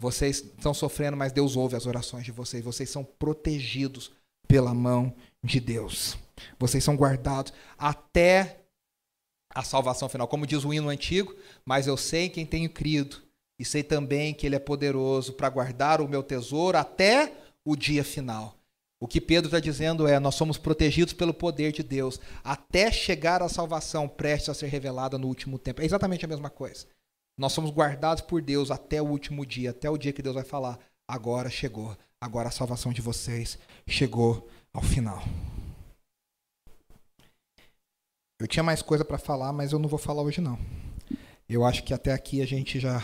Vocês 0.00 0.36
estão 0.36 0.72
sofrendo, 0.72 1.16
mas 1.16 1.32
Deus 1.32 1.56
ouve 1.56 1.74
as 1.74 1.84
orações 1.84 2.24
de 2.24 2.30
vocês. 2.30 2.62
Vocês 2.62 2.88
são 2.88 3.02
protegidos 3.02 4.12
pela 4.46 4.74
mão 4.74 5.14
de 5.42 5.60
Deus. 5.60 6.16
Vocês 6.58 6.82
são 6.82 6.96
guardados 6.96 7.52
até 7.78 8.60
a 9.54 9.62
salvação 9.62 10.08
final. 10.08 10.28
Como 10.28 10.46
diz 10.46 10.64
o 10.64 10.72
hino 10.72 10.88
antigo, 10.88 11.34
mas 11.64 11.86
eu 11.86 11.96
sei 11.96 12.28
quem 12.28 12.44
tenho 12.44 12.68
crido, 12.68 13.22
e 13.58 13.64
sei 13.64 13.82
também 13.82 14.34
que 14.34 14.46
Ele 14.46 14.56
é 14.56 14.58
poderoso 14.58 15.32
para 15.32 15.48
guardar 15.48 16.00
o 16.00 16.08
meu 16.08 16.22
tesouro 16.22 16.76
até 16.76 17.32
o 17.64 17.74
dia 17.74 18.04
final. 18.04 18.54
O 19.00 19.06
que 19.06 19.20
Pedro 19.20 19.48
está 19.48 19.60
dizendo 19.60 20.06
é: 20.06 20.18
nós 20.18 20.34
somos 20.34 20.58
protegidos 20.58 21.12
pelo 21.12 21.34
poder 21.34 21.72
de 21.72 21.82
Deus 21.82 22.20
até 22.44 22.90
chegar 22.90 23.42
à 23.42 23.48
salvação 23.48 24.08
prestes 24.08 24.50
a 24.50 24.54
ser 24.54 24.68
revelada 24.68 25.18
no 25.18 25.26
último 25.26 25.58
tempo. 25.58 25.82
É 25.82 25.84
exatamente 25.84 26.24
a 26.24 26.28
mesma 26.28 26.50
coisa. 26.50 26.86
Nós 27.38 27.52
somos 27.52 27.70
guardados 27.70 28.22
por 28.22 28.40
Deus 28.40 28.70
até 28.70 29.00
o 29.00 29.06
último 29.06 29.44
dia, 29.44 29.70
até 29.70 29.90
o 29.90 29.98
dia 29.98 30.12
que 30.12 30.22
Deus 30.22 30.34
vai 30.34 30.44
falar: 30.44 30.78
agora 31.08 31.50
chegou, 31.50 31.96
agora 32.26 32.48
a 32.48 32.52
salvação 32.52 32.92
de 32.92 33.00
vocês 33.00 33.56
chegou 33.86 34.50
ao 34.72 34.82
final. 34.82 35.22
Eu 38.38 38.48
tinha 38.48 38.64
mais 38.64 38.82
coisa 38.82 39.04
para 39.04 39.16
falar, 39.16 39.52
mas 39.52 39.72
eu 39.72 39.78
não 39.78 39.88
vou 39.88 39.98
falar 39.98 40.22
hoje 40.22 40.40
não. 40.40 40.58
Eu 41.48 41.64
acho 41.64 41.84
que 41.84 41.94
até 41.94 42.12
aqui 42.12 42.42
a 42.42 42.46
gente 42.46 42.80
já 42.80 43.00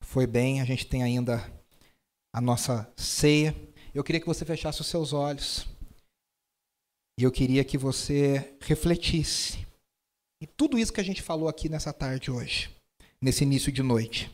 foi 0.00 0.28
bem, 0.28 0.60
a 0.60 0.64
gente 0.64 0.86
tem 0.86 1.02
ainda 1.02 1.44
a 2.32 2.40
nossa 2.40 2.90
ceia. 2.96 3.54
Eu 3.92 4.04
queria 4.04 4.20
que 4.20 4.26
você 4.26 4.44
fechasse 4.44 4.80
os 4.80 4.86
seus 4.86 5.12
olhos. 5.12 5.66
E 7.18 7.24
eu 7.24 7.32
queria 7.32 7.64
que 7.64 7.76
você 7.76 8.56
refletisse 8.60 9.66
em 10.40 10.46
tudo 10.56 10.78
isso 10.78 10.92
que 10.92 11.00
a 11.00 11.04
gente 11.04 11.20
falou 11.20 11.48
aqui 11.48 11.68
nessa 11.68 11.92
tarde 11.92 12.30
hoje, 12.30 12.70
nesse 13.20 13.42
início 13.42 13.70
de 13.72 13.82
noite. 13.82 14.30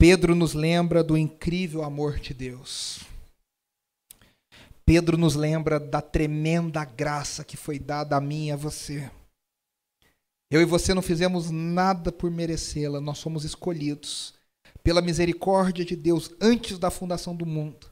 Pedro 0.00 0.34
nos 0.34 0.54
lembra 0.54 1.04
do 1.04 1.14
incrível 1.14 1.84
amor 1.84 2.18
de 2.18 2.32
Deus. 2.32 3.00
Pedro 4.82 5.18
nos 5.18 5.34
lembra 5.34 5.78
da 5.78 6.00
tremenda 6.00 6.82
graça 6.86 7.44
que 7.44 7.54
foi 7.54 7.78
dada 7.78 8.16
a 8.16 8.20
mim 8.20 8.46
e 8.46 8.50
a 8.50 8.56
você. 8.56 9.10
Eu 10.50 10.62
e 10.62 10.64
você 10.64 10.94
não 10.94 11.02
fizemos 11.02 11.50
nada 11.50 12.10
por 12.10 12.30
merecê-la, 12.30 12.98
nós 12.98 13.18
somos 13.18 13.44
escolhidos 13.44 14.32
pela 14.82 15.02
misericórdia 15.02 15.84
de 15.84 15.94
Deus 15.94 16.30
antes 16.40 16.78
da 16.78 16.90
fundação 16.90 17.36
do 17.36 17.44
mundo. 17.44 17.86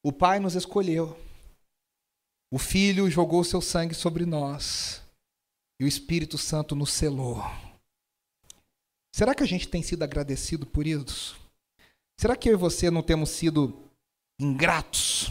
O 0.00 0.12
Pai 0.12 0.38
nos 0.38 0.54
escolheu. 0.54 1.18
O 2.52 2.58
Filho 2.60 3.10
jogou 3.10 3.42
seu 3.42 3.60
sangue 3.60 3.94
sobre 3.94 4.24
nós. 4.24 5.02
E 5.80 5.84
o 5.84 5.88
Espírito 5.88 6.38
Santo 6.38 6.76
nos 6.76 6.92
selou. 6.92 7.42
Será 9.12 9.34
que 9.34 9.42
a 9.42 9.46
gente 9.46 9.66
tem 9.66 9.82
sido 9.82 10.04
agradecido 10.04 10.64
por 10.64 10.86
isso? 10.86 11.47
Será 12.20 12.34
que 12.36 12.48
eu 12.48 12.54
e 12.54 12.56
você 12.56 12.90
não 12.90 13.02
temos 13.02 13.30
sido 13.30 13.78
ingratos? 14.40 15.30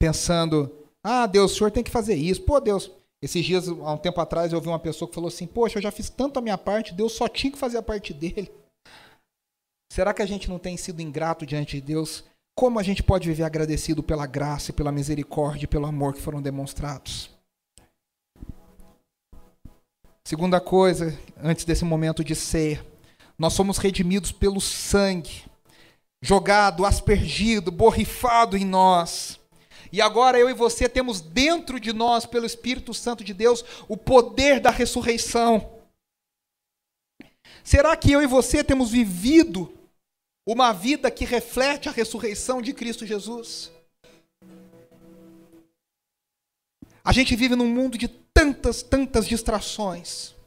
Pensando, 0.00 0.74
ah, 1.04 1.26
Deus, 1.26 1.52
o 1.52 1.56
senhor 1.56 1.70
tem 1.70 1.84
que 1.84 1.90
fazer 1.90 2.14
isso. 2.14 2.42
Pô, 2.42 2.58
Deus, 2.58 2.90
esses 3.22 3.44
dias, 3.44 3.68
há 3.68 3.92
um 3.92 3.98
tempo 3.98 4.18
atrás, 4.18 4.50
eu 4.50 4.58
ouvi 4.58 4.68
uma 4.68 4.78
pessoa 4.78 5.06
que 5.06 5.14
falou 5.14 5.28
assim: 5.28 5.46
Poxa, 5.46 5.76
eu 5.78 5.82
já 5.82 5.90
fiz 5.90 6.08
tanto 6.08 6.38
a 6.38 6.42
minha 6.42 6.56
parte, 6.56 6.94
Deus 6.94 7.12
só 7.12 7.28
tinha 7.28 7.52
que 7.52 7.58
fazer 7.58 7.76
a 7.76 7.82
parte 7.82 8.14
dele. 8.14 8.50
Será 9.92 10.14
que 10.14 10.22
a 10.22 10.26
gente 10.26 10.48
não 10.48 10.58
tem 10.58 10.76
sido 10.76 11.02
ingrato 11.02 11.44
diante 11.44 11.76
de 11.76 11.82
Deus? 11.82 12.24
Como 12.58 12.78
a 12.78 12.82
gente 12.82 13.02
pode 13.02 13.28
viver 13.28 13.44
agradecido 13.44 14.02
pela 14.02 14.26
graça, 14.26 14.72
pela 14.72 14.92
misericórdia 14.92 15.64
e 15.64 15.68
pelo 15.68 15.86
amor 15.86 16.14
que 16.14 16.20
foram 16.20 16.40
demonstrados? 16.40 17.30
Segunda 20.26 20.60
coisa, 20.60 21.18
antes 21.42 21.64
desse 21.64 21.84
momento 21.84 22.22
de 22.22 22.34
ser, 22.34 22.84
nós 23.40 23.54
somos 23.54 23.78
redimidos 23.78 24.30
pelo 24.30 24.60
sangue, 24.60 25.46
jogado, 26.20 26.84
aspergido, 26.84 27.72
borrifado 27.72 28.54
em 28.54 28.66
nós. 28.66 29.40
E 29.90 30.02
agora 30.02 30.38
eu 30.38 30.50
e 30.50 30.52
você 30.52 30.86
temos 30.86 31.22
dentro 31.22 31.80
de 31.80 31.90
nós, 31.90 32.26
pelo 32.26 32.44
Espírito 32.44 32.92
Santo 32.92 33.24
de 33.24 33.32
Deus, 33.32 33.64
o 33.88 33.96
poder 33.96 34.60
da 34.60 34.68
ressurreição. 34.68 35.80
Será 37.64 37.96
que 37.96 38.12
eu 38.12 38.20
e 38.20 38.26
você 38.26 38.62
temos 38.62 38.90
vivido 38.90 39.72
uma 40.46 40.74
vida 40.74 41.10
que 41.10 41.24
reflete 41.24 41.88
a 41.88 41.92
ressurreição 41.92 42.60
de 42.60 42.74
Cristo 42.74 43.06
Jesus? 43.06 43.72
A 47.02 47.10
gente 47.10 47.34
vive 47.34 47.56
num 47.56 47.68
mundo 47.68 47.96
de 47.96 48.06
tantas, 48.06 48.82
tantas 48.82 49.26
distrações. 49.26 50.38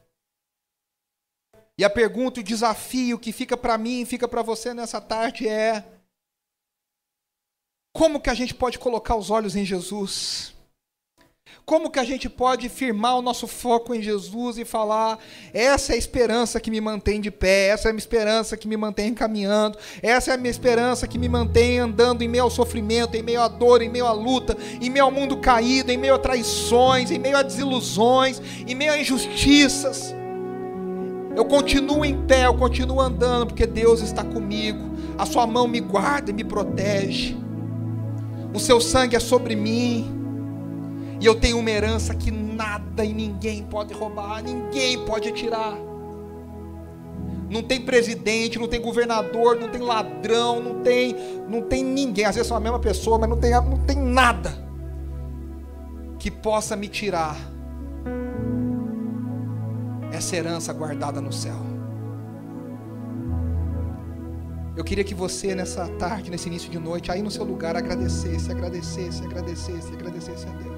E 1.83 1.85
a 1.85 1.89
pergunta, 1.89 2.39
o 2.39 2.43
desafio 2.43 3.19
que 3.19 3.33
fica 3.33 3.57
para 3.57 3.77
mim, 3.77 4.05
fica 4.05 4.25
para 4.25 4.41
você 4.41 4.73
nessa 4.73 5.01
tarde 5.01 5.49
é: 5.49 5.83
como 7.93 8.21
que 8.21 8.29
a 8.29 8.33
gente 8.33 8.55
pode 8.55 8.79
colocar 8.79 9.17
os 9.17 9.29
olhos 9.29 9.53
em 9.53 9.65
Jesus? 9.65 10.53
Como 11.65 11.91
que 11.91 11.99
a 11.99 12.05
gente 12.05 12.29
pode 12.29 12.69
firmar 12.69 13.17
o 13.17 13.21
nosso 13.21 13.47
foco 13.47 13.93
em 13.93 14.01
Jesus 14.01 14.57
e 14.57 14.63
falar: 14.63 15.19
essa 15.53 15.91
é 15.91 15.95
a 15.95 15.97
esperança 15.97 16.57
que 16.57 16.71
me 16.71 16.79
mantém 16.79 17.19
de 17.19 17.29
pé, 17.29 17.67
essa 17.67 17.89
é 17.89 17.91
a 17.91 17.93
minha 17.93 17.99
esperança 17.99 18.55
que 18.55 18.65
me 18.65 18.77
mantém 18.77 19.13
caminhando, 19.13 19.77
essa 20.01 20.31
é 20.31 20.35
a 20.35 20.37
minha 20.37 20.51
esperança 20.51 21.05
que 21.05 21.19
me 21.19 21.27
mantém 21.27 21.79
andando 21.79 22.21
em 22.21 22.29
meio 22.29 22.45
ao 22.45 22.49
sofrimento, 22.49 23.17
em 23.17 23.21
meio 23.21 23.41
à 23.41 23.49
dor, 23.49 23.81
em 23.81 23.89
meio 23.89 24.07
à 24.07 24.13
luta, 24.13 24.57
em 24.79 24.89
meio 24.89 25.03
ao 25.03 25.11
mundo 25.11 25.35
caído, 25.35 25.91
em 25.91 25.97
meio 25.97 26.15
a 26.15 26.19
traições, 26.19 27.11
em 27.11 27.19
meio 27.19 27.35
a 27.35 27.41
desilusões, 27.41 28.41
em 28.65 28.73
meio 28.73 28.93
a 28.93 28.97
injustiças. 28.97 30.15
Eu 31.35 31.45
continuo 31.45 32.05
em 32.05 32.25
pé, 32.25 32.45
eu 32.45 32.53
continuo 32.53 33.01
andando, 33.01 33.47
porque 33.47 33.65
Deus 33.65 34.01
está 34.01 34.23
comigo, 34.23 34.79
a 35.17 35.25
Sua 35.25 35.47
mão 35.47 35.67
me 35.67 35.79
guarda 35.79 36.31
e 36.31 36.33
me 36.33 36.43
protege 36.43 37.43
o 38.53 38.59
seu 38.59 38.79
sangue 38.79 39.15
é 39.15 39.19
sobre 39.19 39.55
mim, 39.55 40.05
e 41.19 41.25
eu 41.25 41.33
tenho 41.33 41.57
uma 41.57 41.71
herança 41.71 42.13
que 42.13 42.29
nada 42.29 43.03
e 43.03 43.11
ninguém 43.11 43.63
pode 43.63 43.93
roubar, 43.93 44.43
ninguém 44.43 45.03
pode 45.05 45.31
tirar. 45.31 45.75
Não 47.49 47.63
tem 47.63 47.81
presidente, 47.81 48.59
não 48.59 48.67
tem 48.67 48.79
governador, 48.79 49.59
não 49.59 49.69
tem 49.69 49.81
ladrão, 49.81 50.61
não 50.61 50.81
tem, 50.81 51.15
não 51.49 51.61
tem 51.63 51.83
ninguém. 51.83 52.25
Às 52.25 52.35
vezes 52.35 52.47
são 52.47 52.57
a 52.57 52.59
mesma 52.59 52.79
pessoa, 52.79 53.17
mas 53.17 53.29
não 53.29 53.37
tem, 53.37 53.51
não 53.51 53.77
tem 53.79 53.97
nada 53.97 54.55
que 56.19 56.29
possa 56.29 56.75
me 56.75 56.87
tirar 56.87 57.35
essa 60.23 60.37
herança 60.37 60.71
guardada 60.71 61.19
no 61.19 61.33
céu. 61.33 61.59
Eu 64.75 64.83
queria 64.83 65.03
que 65.03 65.13
você, 65.13 65.53
nessa 65.53 65.87
tarde, 65.99 66.31
nesse 66.31 66.47
início 66.47 66.71
de 66.71 66.79
noite, 66.79 67.11
aí 67.11 67.21
no 67.21 67.29
seu 67.29 67.43
lugar, 67.43 67.75
agradecesse, 67.75 68.49
agradecesse, 68.49 69.21
agradecesse, 69.23 69.93
agradecesse 69.93 70.47
a 70.47 70.51
Deus. 70.51 70.72